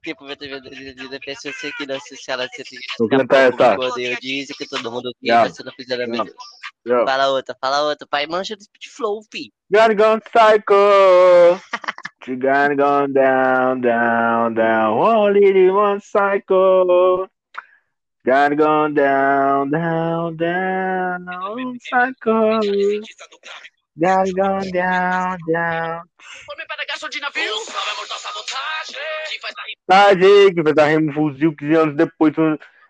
Tipo, 0.02 0.24
vai 0.24 0.34
ter 0.34 0.58
de 0.62 1.20
pessoa 1.20 1.52
ser 1.52 1.74
que 1.74 1.84
não 1.84 2.00
se 2.00 2.16
ela 2.26 2.48
se 2.48 2.64
Vou 2.98 3.06
cantar 3.06 3.52
essa. 3.52 3.78
odeio 3.78 4.18
diz 4.18 4.48
que 4.56 4.66
todo 4.66 4.90
mundo 4.90 5.12
tem, 5.22 5.30
mas 5.30 5.54
se 5.54 5.62
não 5.62 5.72
fizer 5.72 6.00
a 6.00 6.06
Não. 6.06 6.24
Yo. 6.84 7.04
Fala 7.04 7.28
outra, 7.28 7.56
fala 7.60 7.82
outra. 7.82 8.06
Pai, 8.08 8.26
mancha 8.26 8.56
do 8.56 8.62
Speed 8.62 8.90
Flow, 8.90 9.20
fi. 9.30 9.52
Gotta 9.70 9.94
go 9.94 10.18
psycho. 10.32 11.60
You 12.26 12.36
gotta 12.36 12.76
go 12.76 13.06
down, 13.06 13.80
down, 13.80 14.52
down. 14.52 14.92
Only 14.92 15.70
one 15.70 16.00
psycho. 16.00 17.26
Gotta 18.24 18.54
go 18.54 18.88
down, 18.88 19.70
down, 19.70 20.36
down. 20.36 21.26
Psycho. 21.80 22.60
Gotta 23.98 24.32
go 24.32 24.60
down, 24.70 25.38
down. 25.50 26.02
Homem 26.46 26.66
para 26.68 26.84
gasolina, 26.86 27.30
viu? 27.30 27.56
Salve, 27.64 27.96
mortal 27.96 28.18
sabotagem. 28.18 29.00
Que 29.28 29.40
faz 29.40 29.54
a 29.56 29.62
Tá, 29.86 30.14
gente, 30.14 30.62
vai 30.62 30.74
dar 30.74 30.86
remo 30.86 31.12
fuzil 31.12 31.56
15 31.56 31.74
anos 31.74 31.96
depois 31.96 32.34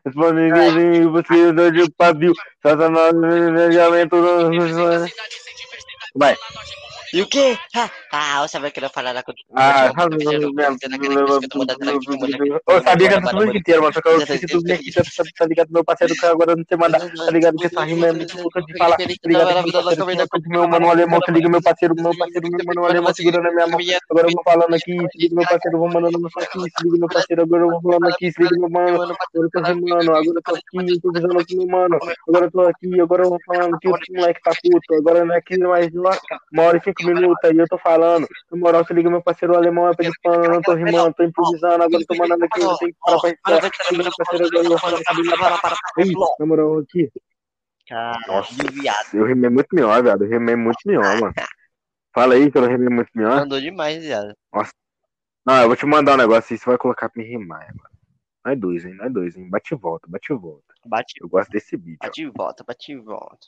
respondendo 0.04 0.54
que 0.54 0.70
sim, 0.70 1.06
você 1.06 1.52
dá 1.52 1.70
de 1.70 1.90
pavio. 1.90 2.32
Satanás, 2.62 3.12
planejamento. 3.12 4.16
Vai. 6.14 6.36
E 7.12 7.22
o 7.22 7.26
quê? 7.26 7.58
Ah, 7.74 7.90
ah 8.12 8.46
você 8.46 8.58
vai 8.58 8.70
querer 8.70 8.90
falar 8.90 9.12
lá 9.12 9.22
com 9.22 9.32
Ah, 9.56 9.92
sabe, 9.96 10.24
eu 12.66 12.82
sabia 12.82 13.08
que 13.08 13.14
essa 13.14 13.32
música 13.32 13.58
inteira, 13.58 13.80
mano. 13.80 13.94
Só 13.94 14.00
que 14.00 14.08
eu 14.08 14.18
esqueci 14.18 14.46
tudo 14.46 14.72
aqui, 14.72 14.92
tá, 14.92 15.02
tá- 15.02 15.24
tá 15.38 15.46
ligado? 15.46 15.68
Meu 15.70 15.84
parceiro 15.84 16.14
que 16.14 16.26
agora 16.26 16.54
não 16.56 16.64
tem 16.64 16.78
mandado, 16.78 17.10
tá 17.12 17.30
ligado? 17.30 17.56
Que 17.56 17.66
essa 17.66 17.84
rima 17.84 18.06
é 18.08 18.12
muito 18.12 18.40
louca 18.40 18.62
de 18.62 18.76
falar, 18.78 18.96
tá 18.96 19.04
ligado? 19.06 19.68
Meu 20.46 20.60
Meu 20.60 20.68
mano 20.68 20.90
alemão, 20.90 21.20
se 21.24 21.30
liga, 21.32 21.48
meu 21.48 21.62
parceiro, 21.62 21.94
meu 21.96 22.16
parceiro, 22.16 22.48
meu 22.50 22.64
mano 22.66 22.84
alemão 22.84 23.14
segurando 23.14 23.46
a 23.48 23.52
minha 23.52 23.66
mão. 23.66 23.80
Agora 24.10 24.28
eu 24.28 24.32
vou 24.32 24.42
falando 24.44 24.74
aqui, 24.74 24.92
se 25.12 25.18
liga, 25.18 25.34
meu 25.34 25.44
parceiro, 25.48 25.76
eu 25.76 25.80
vou 25.80 25.88
mandando 25.92 26.30
som 26.30 26.40
aqui, 26.40 26.60
se 26.60 26.84
liga, 26.84 26.98
meu 26.98 27.08
parceiro, 27.08 27.42
agora 27.42 27.62
eu 27.62 27.70
vou 27.70 27.82
falando 27.82 28.06
aqui, 28.08 28.32
se 28.32 28.42
liga, 28.42 28.56
meu 28.58 28.70
mano. 28.70 29.02
Agora 29.02 29.18
eu 29.34 29.50
tô 29.50 29.62
rimando, 29.62 30.10
agora 30.10 30.24
eu 30.26 30.42
tô 30.42 30.54
aqui, 30.54 30.92
improvisando 30.94 31.38
aqui, 31.38 31.56
meu 31.56 31.66
mano. 31.66 31.98
Agora 32.28 32.44
eu 32.46 32.50
tô 32.50 32.60
aqui, 32.62 33.00
agora 33.00 33.22
eu 33.24 33.30
vou 33.30 33.38
falando 33.46 33.78
que 33.78 33.88
o 33.88 33.96
moleque 34.14 34.40
tá 34.42 34.52
puto. 34.62 34.94
Agora 34.94 35.24
não 35.24 35.34
é 35.34 35.38
aqui 35.38 35.58
mais 35.58 35.92
uma, 35.94 36.10
hora 36.62 36.76
e 36.76 36.99
cinco 37.00 37.14
minutos 37.14 37.44
aí 37.44 37.56
eu 37.56 37.66
tô 37.68 37.78
falando. 37.78 38.26
Na 38.50 38.58
moral, 38.58 38.84
se 38.84 38.92
liga, 38.92 39.10
meu 39.10 39.22
parceiro 39.22 39.56
alemão 39.56 39.88
é 39.88 39.94
pano, 40.22 40.44
eu 40.44 40.50
não 40.50 40.62
tô 40.62 40.74
rimando, 40.74 41.14
tô 41.14 41.22
improvisando, 41.24 41.82
agora 41.82 42.02
eu 42.02 42.06
tô 42.06 42.14
mandando 42.16 42.44
aqui, 42.44 42.60
eu 42.60 42.76
tenho 42.76 42.92
que 42.92 42.98
parar 43.00 43.20
pra 43.20 43.30
respirar. 43.30 43.72
Se 43.84 43.94
liga, 43.94 44.04
meu 44.04 44.12
parceiro, 44.16 44.46
agora 44.46 44.66
eu 44.66 46.36
na 46.38 46.46
moral, 46.46 46.78
aqui. 46.78 47.10
Viado. 48.72 49.14
Eu 49.14 49.24
rimei 49.24 49.50
muito 49.50 49.68
melhor, 49.72 50.02
viado. 50.02 50.24
Eu 50.24 50.30
rimei 50.30 50.54
muito 50.56 50.78
melhor, 50.86 51.20
mano. 51.20 51.34
Fala 52.14 52.34
aí 52.34 52.50
que 52.50 52.58
eu 52.58 52.66
rimei 52.66 52.88
muito 52.88 53.10
melhor. 53.14 53.40
Mandou 53.40 53.60
demais, 53.60 54.02
viado. 54.02 54.32
Não, 55.44 55.62
eu 55.62 55.68
vou 55.68 55.76
te 55.76 55.86
mandar 55.86 56.14
um 56.14 56.18
negócio 56.18 56.52
aí, 56.52 56.58
você 56.58 56.66
vai 56.66 56.78
colocar 56.78 57.08
pra 57.08 57.22
me 57.22 57.28
rimar, 57.28 57.66
mano. 57.68 57.90
Não 58.44 58.52
é 58.52 58.56
dois, 58.56 58.84
hein? 58.84 58.94
Não 58.94 59.04
é 59.06 59.10
dois, 59.10 59.36
hein? 59.36 59.48
Bate 59.50 59.74
e 59.74 59.76
volta, 59.76 60.06
bate 60.08 60.32
e 60.32 60.36
volta. 60.36 60.74
Bate, 60.86 61.14
Eu 61.20 61.28
gosto 61.28 61.50
desse 61.50 61.76
beat, 61.76 61.98
ó. 62.02 62.06
bate 62.06 62.22
e 62.22 62.30
volta, 62.30 62.64
bate 62.64 62.92
e 62.92 62.96
volta. 62.96 63.46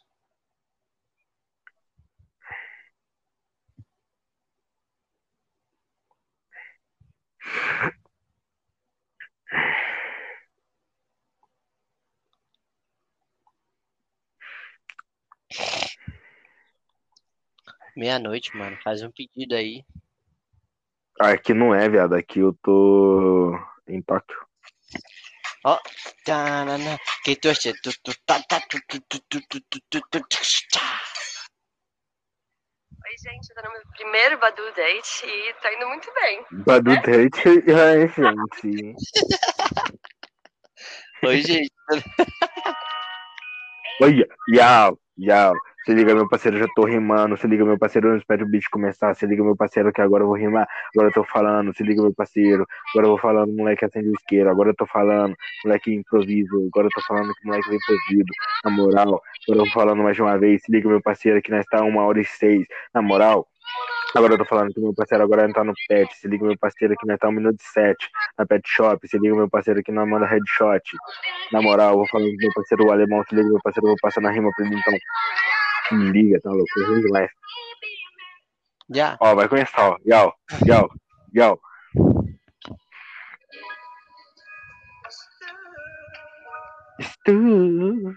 Meia-noite, 17.97 18.57
mano. 18.57 18.77
Faz 18.83 19.03
um 19.03 19.11
pedido 19.11 19.55
aí. 19.55 19.85
Ah, 21.21 21.31
aqui 21.31 21.53
não 21.53 21.75
é, 21.75 21.89
viado. 21.89 22.15
Aqui 22.15 22.41
eu 22.41 22.53
tô 22.63 23.57
em 23.87 24.01
Tóquio. 24.03 24.39
Tanana, 26.25 26.99
Que. 27.25 27.37
Tu, 27.37 27.53
tu, 28.03 28.13
tá, 28.27 28.43
tá, 28.43 28.61
tu, 28.69 28.81
tu, 28.89 29.01
tu, 29.09 29.21
tu, 29.29 29.41
tu, 29.49 29.61
tu, 29.71 29.81
tu, 29.91 30.01
tu. 30.11 30.19
Oi, 33.13 33.19
gente, 33.19 33.51
eu 33.51 33.57
tô 33.57 33.69
no 33.69 33.75
meu 33.75 33.83
primeiro 33.95 34.39
Badu 34.39 34.63
Date 34.75 35.27
e 35.27 35.53
tá 35.61 35.71
indo 35.75 35.87
muito 35.87 36.11
bem. 36.15 36.47
Badu 36.65 36.95
Date, 37.03 37.43
ai, 37.77 38.09
gente. 38.09 38.97
Oi, 41.23 41.41
gente. 41.43 41.71
Olha, 44.01 44.27
yau, 44.49 44.99
yau. 45.19 45.55
Se 45.85 45.93
liga, 45.93 46.15
meu 46.15 46.29
parceiro, 46.29 46.59
já 46.59 46.67
tô 46.77 46.85
rimando. 46.85 47.37
Se 47.37 47.47
liga, 47.47 47.65
meu 47.65 47.77
parceiro, 47.77 48.11
não 48.11 48.17
espero 48.17 48.45
o 48.45 48.49
beat 48.49 48.65
começar. 48.71 49.15
Se 49.17 49.27
liga, 49.27 49.43
meu 49.43 49.57
parceiro, 49.57 49.93
que 49.93 50.01
agora 50.01 50.23
eu 50.23 50.29
vou 50.29 50.37
rimar. 50.37 50.69
Agora 50.95 51.09
eu 51.09 51.13
tô 51.13 51.25
falando. 51.25 51.75
Se 51.75 51.83
liga, 51.83 52.01
meu 52.01 52.15
parceiro. 52.15 52.65
Agora 52.91 53.07
eu 53.07 53.11
vou 53.11 53.19
falando, 53.19 53.53
moleque 53.53 53.85
acende 53.85 54.09
o 54.09 54.13
isqueiro. 54.13 54.49
Agora 54.49 54.71
eu 54.71 54.77
tô 54.77 54.87
falando, 54.87 55.35
moleque 55.65 55.93
improviso. 55.93 56.69
Agora 56.73 56.87
eu 56.87 56.91
tô 56.91 57.03
falando 57.03 57.35
que 57.35 57.47
moleque 57.47 57.69
vem 57.69 57.79
improviso. 57.79 58.33
Na 58.65 58.71
moral, 58.71 59.09
agora 59.09 59.23
eu 59.49 59.57
vou 59.57 59.71
falando 59.73 60.03
mais 60.05 60.19
uma 60.21 60.39
vez. 60.39 60.63
Se 60.63 60.71
liga, 60.71 60.89
meu 60.89 61.03
parceiro, 61.03 61.43
que 61.43 61.51
nós 61.51 61.67
tá 61.67 61.83
uma 61.83 62.05
hora 62.05 62.21
e 62.21 62.25
seis. 62.25 62.65
Na 62.95 63.03
moral. 63.03 63.49
Agora 64.15 64.35
eu 64.35 64.39
tô 64.39 64.45
falando 64.45 64.73
que 64.73 64.81
meu 64.81 64.95
parceiro 64.95 65.25
agora 65.25 65.47
não 65.47 65.55
tá 65.55 65.65
no 65.65 65.73
pet. 65.89 66.15
Se 66.17 66.29
liga, 66.29 66.47
meu 66.47 66.59
parceiro, 66.59 66.95
que 66.97 67.07
nós 67.09 67.19
tá 67.19 67.29
um 67.29 67.33
minuto 67.33 67.59
e 67.59 67.65
sete 67.65 68.09
na 68.39 68.47
pet 68.47 68.63
shop. 68.69 69.09
Se 69.09 69.19
liga, 69.19 69.35
meu 69.35 69.51
parceiro, 69.51 69.83
que 69.83 69.91
nós 69.91 70.09
manda 70.09 70.27
headshot. 70.27 70.83
Na 71.51 71.61
moral, 71.61 71.93
eu 71.93 71.97
vou 71.97 72.09
falando 72.09 72.31
que 72.31 72.37
meu 72.37 72.53
parceiro, 72.55 72.87
o 72.87 72.93
alemão. 72.93 73.25
Se 73.29 73.35
liga, 73.35 73.49
meu 73.49 73.59
parceiro, 73.65 73.87
eu 73.87 73.91
vou 73.91 73.99
passar 74.01 74.21
na 74.21 74.31
rima 74.31 74.49
pra 74.55 74.65
ele 74.65 74.77
então. 74.77 74.95
Se 75.89 75.95
liga, 75.95 76.41
tá 76.41 76.51
louco? 76.51 76.81
Eu 76.81 76.87
vou 76.87 77.01
demais. 77.01 77.31
Já. 78.95 79.17
Ó, 79.21 79.35
vai 79.35 79.49
começar, 79.49 79.91
ó. 79.91 79.97
Yau, 80.07 80.35
yau, 80.67 80.91
yau. 81.35 81.61
Stu. 87.01 88.15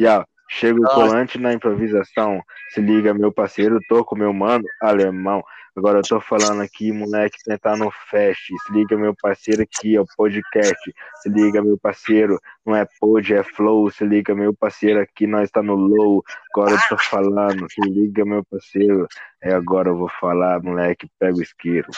Yau, 0.00 0.26
chega 0.48 0.78
o 0.78 0.84
colante 0.84 1.38
na 1.38 1.52
improvisação. 1.52 2.42
Se 2.70 2.80
liga, 2.80 3.14
meu 3.14 3.32
parceiro, 3.32 3.78
tô 3.88 4.04
com 4.04 4.16
meu 4.16 4.32
mano 4.32 4.64
alemão. 4.80 5.42
Agora 5.76 5.98
eu 5.98 6.02
tô 6.02 6.18
falando 6.18 6.62
aqui, 6.62 6.90
moleque, 6.90 7.38
sentar 7.42 7.76
no 7.76 7.90
fest. 8.10 8.46
Se 8.46 8.72
liga, 8.72 8.96
meu 8.96 9.14
parceiro, 9.14 9.62
aqui 9.62 9.94
é 9.94 10.00
o 10.00 10.06
podcast. 10.16 10.94
Se 11.16 11.28
liga, 11.28 11.62
meu 11.62 11.76
parceiro, 11.76 12.40
não 12.64 12.74
é 12.74 12.88
pod, 12.98 13.34
é 13.34 13.42
flow. 13.42 13.90
Se 13.90 14.02
liga, 14.02 14.34
meu 14.34 14.54
parceiro, 14.54 15.02
aqui 15.02 15.26
nós 15.26 15.50
tá 15.50 15.62
no 15.62 15.74
low. 15.74 16.24
Agora 16.54 16.72
eu 16.72 16.78
tô 16.88 16.96
falando, 16.96 17.70
se 17.70 17.80
liga, 17.82 18.24
meu 18.24 18.42
parceiro. 18.42 19.06
É 19.42 19.52
agora 19.52 19.90
eu 19.90 19.98
vou 19.98 20.08
falar, 20.18 20.62
moleque, 20.62 21.10
pega 21.18 21.36
o 21.36 21.42
isqueiro. 21.42 21.88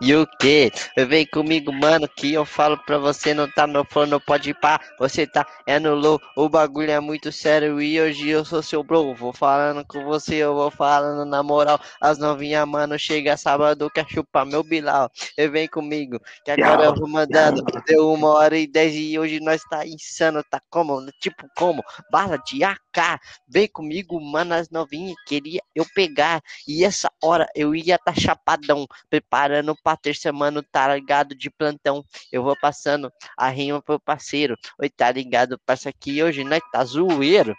E 0.00 0.14
o 0.14 0.26
que? 0.26 0.72
Vem 0.96 1.26
comigo, 1.26 1.72
mano, 1.72 2.08
que 2.08 2.32
eu 2.32 2.44
falo 2.44 2.76
pra 2.78 2.98
você, 2.98 3.32
não 3.32 3.48
tá 3.48 3.66
no 3.66 3.84
flow, 3.84 4.06
não 4.06 4.20
pode 4.20 4.50
ir 4.50 4.54
pá. 4.54 4.80
Você 4.98 5.26
tá, 5.26 5.46
é 5.66 5.78
no 5.78 5.94
low, 5.94 6.20
o 6.36 6.48
bagulho 6.48 6.90
é 6.90 6.98
muito 7.00 7.30
sério 7.30 7.80
e 7.80 8.00
hoje 8.00 8.28
eu 8.28 8.44
sou 8.44 8.62
seu 8.62 8.82
bro. 8.82 9.14
Vou 9.14 9.32
falando 9.32 9.84
com 9.86 10.04
você, 10.04 10.36
eu 10.36 10.54
vou 10.54 10.70
falando 10.70 11.24
na 11.24 11.42
moral. 11.42 11.80
As 12.00 12.18
novinhas, 12.18 12.66
mano, 12.66 12.98
chega 12.98 13.36
sábado, 13.36 13.90
quer 13.90 14.06
chupar 14.08 14.44
meu 14.44 14.64
bilau. 14.64 15.08
E 15.38 15.48
vem 15.48 15.68
comigo, 15.68 16.18
que 16.44 16.50
agora 16.50 16.86
eu 16.86 16.94
vou 16.94 17.08
mandando. 17.08 17.62
Deu 17.86 18.12
uma 18.12 18.28
hora 18.30 18.58
e 18.58 18.66
dez 18.66 18.94
e 18.94 19.18
hoje 19.18 19.38
nós 19.40 19.62
tá 19.70 19.86
insano, 19.86 20.42
tá 20.50 20.60
como? 20.70 21.04
Tipo 21.20 21.46
como? 21.56 21.82
Bala 22.10 22.36
de 22.38 22.64
AK. 22.64 23.20
Vem 23.48 23.68
comigo, 23.68 24.20
mano, 24.20 24.54
as 24.54 24.70
novinhas 24.70 25.16
queria 25.26 25.60
eu 25.74 25.86
pegar. 25.94 26.42
E 26.66 26.84
essa 26.84 27.08
hora 27.22 27.46
eu 27.54 27.74
ia 27.74 27.98
tá 27.98 28.12
chapadão, 28.12 28.86
preparando 29.08 29.76
pra 29.84 29.96
terça, 29.98 30.32
mano, 30.32 30.62
tá 30.62 30.94
ligado 30.94 31.34
de 31.34 31.50
plantão. 31.50 32.02
Eu 32.32 32.42
vou 32.42 32.56
passando 32.58 33.12
a 33.36 33.48
rima 33.50 33.82
pro 33.82 34.00
parceiro. 34.00 34.56
Oi, 34.80 34.88
tá 34.88 35.12
ligado? 35.12 35.60
Passa 35.66 35.90
aqui 35.90 36.22
hoje, 36.22 36.42
né? 36.42 36.58
Tá 36.72 36.82
zoeiro. 36.82 37.54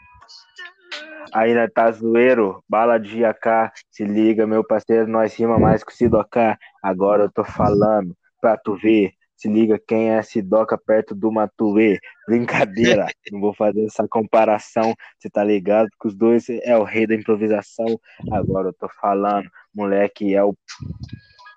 Ainda 1.31 1.69
tá 1.69 1.91
zoeiro, 1.91 2.63
bala 2.67 2.97
de 2.97 3.23
AK. 3.23 3.71
Se 3.91 4.03
liga, 4.03 4.47
meu 4.47 4.63
parceiro, 4.63 5.07
nós 5.07 5.35
rima 5.35 5.59
mais 5.59 5.83
que 5.83 5.91
o 5.91 5.95
Sidoca. 5.95 6.57
Agora 6.81 7.23
eu 7.23 7.31
tô 7.31 7.43
falando 7.43 8.17
pra 8.41 8.57
tu 8.57 8.75
ver. 8.75 9.11
Se 9.35 9.49
liga 9.49 9.77
quem 9.85 10.11
é 10.11 10.21
Sidoca 10.21 10.77
perto 10.77 11.13
do 11.13 11.31
Matuê. 11.31 11.99
Brincadeira, 12.25 13.05
não 13.31 13.41
vou 13.41 13.53
fazer 13.53 13.85
essa 13.85 14.07
comparação. 14.07 14.95
Você 15.19 15.29
tá 15.29 15.43
ligado 15.43 15.89
que 16.01 16.07
os 16.07 16.15
dois 16.15 16.47
é 16.49 16.75
o 16.77 16.83
rei 16.83 17.05
da 17.05 17.15
improvisação. 17.15 17.99
Agora 18.31 18.69
eu 18.69 18.73
tô 18.73 18.87
falando, 18.89 19.49
moleque, 19.73 20.33
é 20.33 20.43
o 20.43 20.55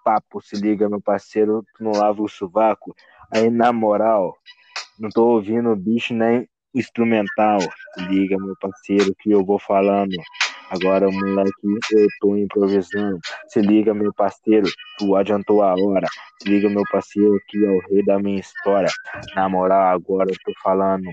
papo. 0.08 0.40
Se 0.40 0.56
liga, 0.56 0.88
meu 0.88 1.02
parceiro, 1.02 1.62
tu 1.76 1.84
não 1.84 1.92
lava 1.92 2.22
o 2.22 2.28
sovaco. 2.28 2.94
Aí, 3.30 3.50
na 3.50 3.72
moral, 3.74 4.34
não 4.98 5.10
tô 5.10 5.26
ouvindo 5.26 5.76
bicho 5.76 6.14
nem 6.14 6.48
instrumental. 6.74 7.60
Se 7.60 8.00
liga, 8.06 8.38
meu 8.38 8.54
parceiro, 8.58 9.14
que 9.20 9.30
eu 9.30 9.44
vou 9.44 9.58
falando. 9.58 10.16
Agora, 10.70 11.10
moleque, 11.10 11.52
eu 11.92 12.08
tô 12.20 12.36
improvisando. 12.36 13.18
Se 13.48 13.60
liga, 13.60 13.92
meu 13.92 14.12
parceiro, 14.14 14.66
tu 14.98 15.14
adiantou 15.14 15.62
a 15.62 15.74
hora. 15.74 16.06
Se 16.42 16.48
liga, 16.48 16.70
meu 16.70 16.84
parceiro, 16.90 17.38
que 17.46 17.62
é 17.62 17.68
o 17.68 17.80
rei 17.90 18.02
da 18.02 18.18
minha 18.18 18.40
história. 18.40 18.90
Na 19.34 19.46
moral, 19.46 19.94
agora 19.94 20.30
eu 20.30 20.36
tô 20.42 20.52
falando. 20.62 21.10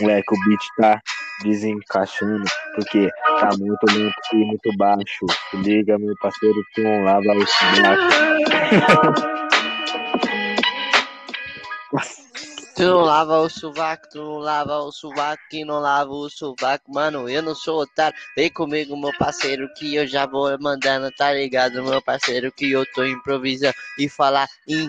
Moleque, 0.00 0.34
o 0.34 0.48
beat 0.48 0.62
tá 0.76 1.00
desencaixando, 1.42 2.44
porque 2.74 3.08
tá 3.40 3.50
muito 3.58 3.86
lento 3.90 4.14
e 4.32 4.44
muito 4.44 4.76
baixo. 4.76 5.26
Liga, 5.54 5.98
meu 5.98 6.14
parceiro, 6.20 6.62
não 6.78 7.04
lava 7.04 7.32
o 7.34 7.46
sovaco. 7.46 8.02
Tu 12.74 12.84
não 12.84 13.02
lava 13.02 13.38
o 13.38 13.50
sovaco, 13.50 14.08
tu 14.10 14.18
não 14.18 14.38
lava 14.38 14.78
o 14.78 14.90
sovaco, 14.90 15.42
que 15.50 15.62
não 15.62 15.78
lava 15.78 16.10
o 16.10 16.30
sovaco, 16.30 16.90
mano, 16.90 17.28
eu 17.28 17.42
não 17.42 17.54
sou 17.54 17.82
otário, 17.82 18.18
vem 18.34 18.50
comigo, 18.50 18.96
meu 18.96 19.12
parceiro, 19.18 19.68
que 19.74 19.94
eu 19.94 20.06
já 20.06 20.24
vou 20.24 20.58
mandando, 20.58 21.10
tá 21.18 21.34
ligado, 21.34 21.82
meu 21.84 22.00
parceiro, 22.00 22.50
que 22.50 22.72
eu 22.72 22.86
tô 22.94 23.04
improvisando 23.04 23.74
e 23.98 24.08
falar 24.08 24.48
em 24.66 24.88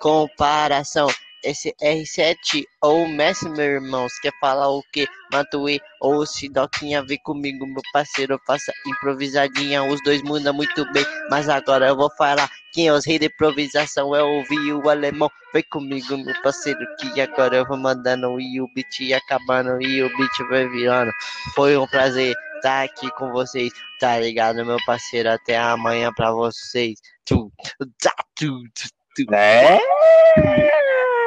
comparação. 0.00 1.08
Esse 1.44 1.74
R7 1.82 2.64
ou 2.82 3.06
Messi, 3.06 3.48
meu 3.48 3.64
irmão, 3.64 4.08
você 4.08 4.22
quer 4.22 4.32
falar 4.40 4.68
o 4.68 4.82
que? 4.92 5.06
Matuê 5.32 5.80
ou 6.00 6.24
Sidoquinha, 6.24 7.04
vem 7.04 7.18
comigo, 7.18 7.66
meu 7.66 7.82
parceiro, 7.92 8.40
faça 8.46 8.72
improvisadinha, 8.86 9.84
os 9.84 10.02
dois 10.02 10.22
mudam 10.22 10.54
muito 10.54 10.90
bem, 10.92 11.04
mas 11.30 11.48
agora 11.48 11.88
eu 11.88 11.96
vou 11.96 12.10
falar 12.16 12.48
quem 12.72 12.88
é 12.88 12.92
os 12.92 13.06
reis 13.06 13.20
da 13.20 13.26
improvisação, 13.26 14.14
é 14.14 14.22
ouvir 14.22 14.72
o 14.72 14.88
alemão, 14.88 15.30
vem 15.52 15.64
comigo, 15.70 16.16
meu 16.16 16.34
parceiro, 16.42 16.80
que 16.98 17.20
agora 17.20 17.56
eu 17.56 17.66
vou 17.66 17.76
mandando 17.76 18.40
e 18.40 18.60
o 18.60 18.68
beat 18.74 19.12
acabando 19.12 19.80
e 19.82 20.02
o 20.02 20.16
beat 20.16 20.48
vai 20.48 20.68
virando, 20.68 21.10
foi 21.54 21.76
um 21.76 21.86
prazer 21.86 22.34
estar 22.56 22.84
aqui 22.84 23.10
com 23.12 23.30
vocês, 23.30 23.72
tá 24.00 24.18
ligado, 24.18 24.64
meu 24.64 24.78
parceiro, 24.86 25.30
até 25.30 25.58
amanhã 25.58 26.10
pra 26.14 26.32
vocês, 26.32 26.98
tu, 27.24 27.52
tá, 28.00 28.14
tu, 28.34 28.62
tu, 28.74 28.88
tu. 29.26 29.34
É, 29.34 29.78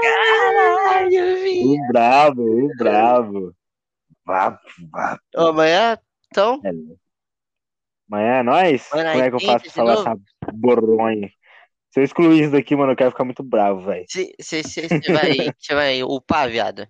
Caralho, 0.02 1.36
vi. 1.44 1.64
o 1.66 1.88
brabo, 1.88 2.42
o 2.44 2.76
brabo. 2.76 3.56
Vá, 4.26 4.60
vá. 4.92 5.20
Ô, 5.36 5.48
Amanhã, 5.48 5.98
então, 6.28 6.62
Amanhã 8.10 8.40
é 8.40 8.44
nóis? 8.44 8.90
Mano, 8.92 9.12
Como 9.12 9.24
é 9.24 9.30
que 9.30 9.36
eu 9.36 9.40
faço 9.40 9.64
pra 9.66 9.74
falar 9.74 9.94
essa 9.94 10.16
boronha? 10.54 11.30
Se 11.90 12.00
eu 12.02 12.04
excluir 12.04 12.42
isso 12.44 12.52
daqui, 12.52 12.76
mano, 12.76 12.92
eu 12.92 12.96
quero 12.96 13.12
ficar 13.12 13.24
muito 13.24 13.42
bravo, 13.44 13.82
velho. 13.82 14.06
você 14.08 14.62
vai, 15.12 15.34
cê 15.58 15.74
vai 15.76 16.04
upar, 16.04 16.50
viado? 16.50 16.88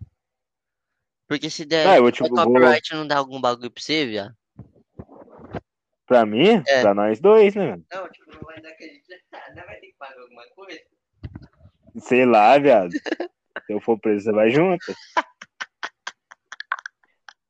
Porque 1.28 1.50
se 1.50 1.66
der 1.66 1.98
eu 1.98 2.02
vou, 2.04 2.12
tipo, 2.12 2.26
se 2.28 2.34
der 2.34 2.44
vou- 2.44 2.54
copyright 2.54 2.94
não 2.94 3.06
dá 3.08 3.18
algum 3.18 3.40
bagulho 3.40 3.70
pra 3.72 3.82
você, 3.84 4.06
viado? 4.06 4.34
Pra 6.08 6.26
mim? 6.26 6.64
É. 6.68 6.82
Pra 6.82 6.94
nós 6.94 7.20
dois, 7.20 7.54
né, 7.54 7.70
mano? 7.72 7.86
Não, 7.92 8.10
tipo, 8.10 8.32
não 8.32 8.40
vai 8.42 8.62
dar 8.62 8.70
aquele. 8.70 9.02
Não 9.56 9.66
vai 9.66 9.76
ter 9.80 9.88
que 9.88 9.96
pagar 10.00 10.22
alguma 10.22 10.44
coisa. 10.56 10.80
Sei 12.00 12.26
lá, 12.26 12.58
viado. 12.58 12.92
Se 12.92 13.74
eu 13.74 13.82
for 13.82 14.00
preso, 14.00 14.26
você 14.26 14.32
vai 14.32 14.50
junto. 14.50 14.94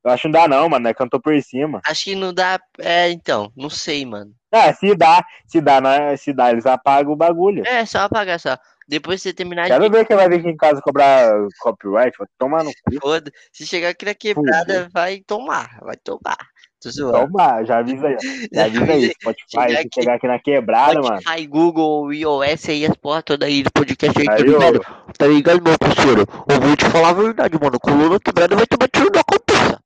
Eu 0.04 0.12
acho 0.12 0.22
que 0.22 0.28
não 0.30 0.32
dá, 0.40 0.48
não, 0.48 0.70
mano. 0.70 0.88
É 0.88 0.94
tô 0.94 1.20
por 1.20 1.42
cima. 1.42 1.82
Acho 1.86 2.06
que 2.06 2.16
não 2.16 2.34
dá. 2.34 2.60
É, 2.80 3.10
então, 3.10 3.52
não 3.56 3.70
sei, 3.70 4.06
mano. 4.06 4.34
Ah, 4.52 4.74
se 4.74 4.96
dá, 4.96 5.22
se 5.46 5.60
dá, 5.60 5.82
nós- 5.82 6.22
se 6.22 6.32
dá, 6.32 6.50
eles 6.52 6.66
apagam 6.66 7.12
o 7.12 7.18
bagulho. 7.18 7.68
É, 7.68 7.86
só 7.86 8.00
apagar 8.00 8.40
só. 8.40 8.58
Depois 8.88 9.22
você 9.22 9.34
terminar 9.34 9.68
Quero 9.68 9.84
de. 9.84 9.90
ver 9.90 10.08
quem 10.08 10.16
vai 10.16 10.30
vir 10.30 10.40
aqui 10.40 10.48
em 10.48 10.56
casa 10.56 10.82
cobrar 10.82 11.30
copyright. 11.60 12.18
Vai 12.18 12.28
tomar 12.38 12.64
no 12.64 12.72
cu. 12.72 13.00
Foda. 13.02 13.30
Se 13.52 13.66
chegar 13.68 13.90
aqui 13.90 14.06
na 14.06 14.16
quebrada, 14.16 14.88
vai 14.94 15.20
tomar. 15.28 15.78
Vai 15.82 15.98
tomar. 15.98 16.38
Tô 16.82 16.92
zoando. 16.92 17.32
Toma, 17.32 17.64
já 17.64 17.80
avisa 17.80 18.08
aí. 18.08 18.18
Já 18.54 18.66
avisa 18.66 18.92
aí. 18.94 19.12
Spotify, 19.14 19.82
se 19.82 19.90
chegar 19.96 20.14
aqui 20.16 20.28
na 20.28 20.40
quebrada, 20.40 21.02
mano. 21.02 21.20
Spotify, 21.22 21.48
Google, 21.48 22.14
iOS 22.14 22.70
aí, 22.70 22.86
as 22.86 22.96
porra 22.96 23.24
toda 23.24 23.46
aí 23.48 23.64
do 23.64 23.72
podcast 23.72 24.20
aí, 24.20 24.26
tá 24.26 24.34
Aí, 24.34 24.44
ligado? 24.44 24.80
ô, 24.80 25.14
Tá 25.18 25.26
ligado, 25.28 25.62
meu 25.64 25.78
parceiro? 25.80 26.22
Eu 26.50 26.62
vou 26.62 26.76
te 26.76 26.86
falar 26.86 27.10
a 27.10 27.14
verdade, 27.14 27.58
mano. 27.60 27.80
Coluna 27.80 28.20
quebrada 28.20 28.56
vai 28.56 28.68
tomar 28.68 28.88
tiro 28.90 29.10
na 29.12 29.24
cabeça. 29.24 29.82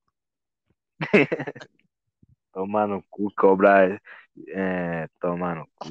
tomar 2.53 2.87
no 2.87 3.03
cu, 3.09 3.31
cobrar. 3.37 4.01
É, 4.49 5.07
tomar 5.19 5.55
no 5.55 5.67
cu. 5.75 5.89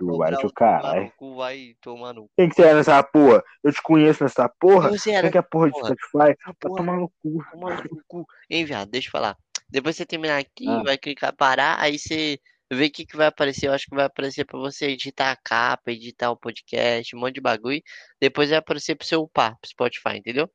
O 0.00 0.52
caralho. 0.52 1.12
cu, 1.16 1.36
vai 1.36 1.74
no 2.14 2.22
cu. 2.22 2.30
Quem 2.36 2.48
que 2.48 2.54
você 2.54 2.62
é 2.62 2.74
nessa 2.74 3.02
porra? 3.02 3.42
Eu 3.62 3.72
te 3.72 3.82
conheço 3.82 4.22
nessa 4.22 4.48
porra? 4.48 4.88
Quem 4.88 4.98
você 4.98 5.10
Quem 5.10 5.18
era? 5.18 5.30
que 5.30 5.38
é 5.38 5.42
porra 5.42 5.66
de 5.66 5.72
porra? 5.72 5.94
Spotify? 5.94 6.36
Pra 6.44 6.54
porra. 6.60 6.76
tomar 6.76 6.96
no 6.96 7.08
cu. 7.22 7.44
Tomar 7.50 7.84
no 7.84 8.00
cu. 8.06 8.26
Hein, 8.50 8.64
viado, 8.64 8.88
deixa 8.90 9.08
eu 9.08 9.12
falar. 9.12 9.36
Depois 9.70 9.96
você 9.96 10.06
terminar 10.06 10.38
aqui, 10.38 10.68
Ah. 10.68 10.82
vai 10.82 10.96
clicar 10.98 11.34
parar, 11.34 11.78
aí 11.80 11.98
você 11.98 12.38
vê 12.72 12.86
o 12.86 12.90
que, 12.90 13.04
que 13.06 13.16
vai 13.16 13.26
aparecer. 13.26 13.66
Eu 13.68 13.72
acho 13.72 13.86
que 13.86 13.94
vai 13.94 14.04
aparecer 14.06 14.44
pra 14.44 14.58
você 14.58 14.86
editar 14.88 15.30
a 15.32 15.36
capa, 15.36 15.90
editar 15.92 16.30
o 16.30 16.36
podcast, 16.36 17.14
um 17.14 17.20
monte 17.20 17.34
de 17.34 17.40
bagulho. 17.40 17.82
Depois 18.20 18.50
vai 18.50 18.58
aparecer 18.58 18.94
pro 18.94 19.06
seu 19.06 19.22
upar, 19.22 19.56
pro 19.60 19.70
Spotify, 19.70 20.16
entendeu? 20.16 20.50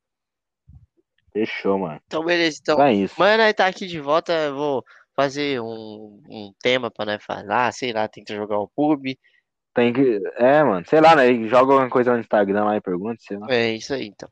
Fechou, 1.32 1.78
mano. 1.78 2.00
Então, 2.06 2.24
beleza. 2.24 2.58
Então, 2.62 2.74
Então 2.74 2.86
é 2.86 2.94
isso. 2.94 3.14
Mano, 3.18 3.42
nós 3.42 3.54
tá 3.54 3.66
aqui 3.66 3.86
de 3.86 4.00
volta, 4.00 4.32
eu 4.32 4.54
vou 4.54 4.84
fazer 5.16 5.60
um, 5.60 6.20
um 6.28 6.52
tema 6.62 6.90
pra 6.90 7.04
nós 7.04 7.24
falar, 7.24 7.72
sei 7.72 7.92
lá, 7.92 8.06
tenta 8.08 8.34
jogar 8.34 8.58
o 8.58 8.68
pub. 8.68 9.16
Tem 9.74 9.92
que. 9.92 10.20
É, 10.36 10.62
mano. 10.62 10.86
Sei 10.88 11.00
lá, 11.00 11.16
né? 11.16 11.32
Joga 11.48 11.72
alguma 11.72 11.90
coisa 11.90 12.12
no 12.12 12.20
Instagram 12.20 12.64
lá 12.64 12.76
e 12.76 12.80
pergunta, 12.80 13.16
sei 13.20 13.36
lá. 13.36 13.46
É 13.50 13.72
isso 13.72 13.92
aí, 13.92 14.06
então. 14.06 14.28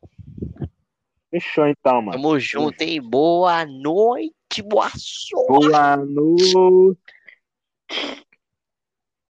Fechou 1.33 1.67
então, 1.67 2.03
mano. 2.03 2.13
Tamo 2.13 2.39
junto, 2.39 2.83
hein? 2.83 3.01
Boa 3.01 3.65
noite, 3.65 4.61
boa 4.63 4.91
sorte. 4.91 5.47
Boa 5.49 5.97
noite. 5.97 7.01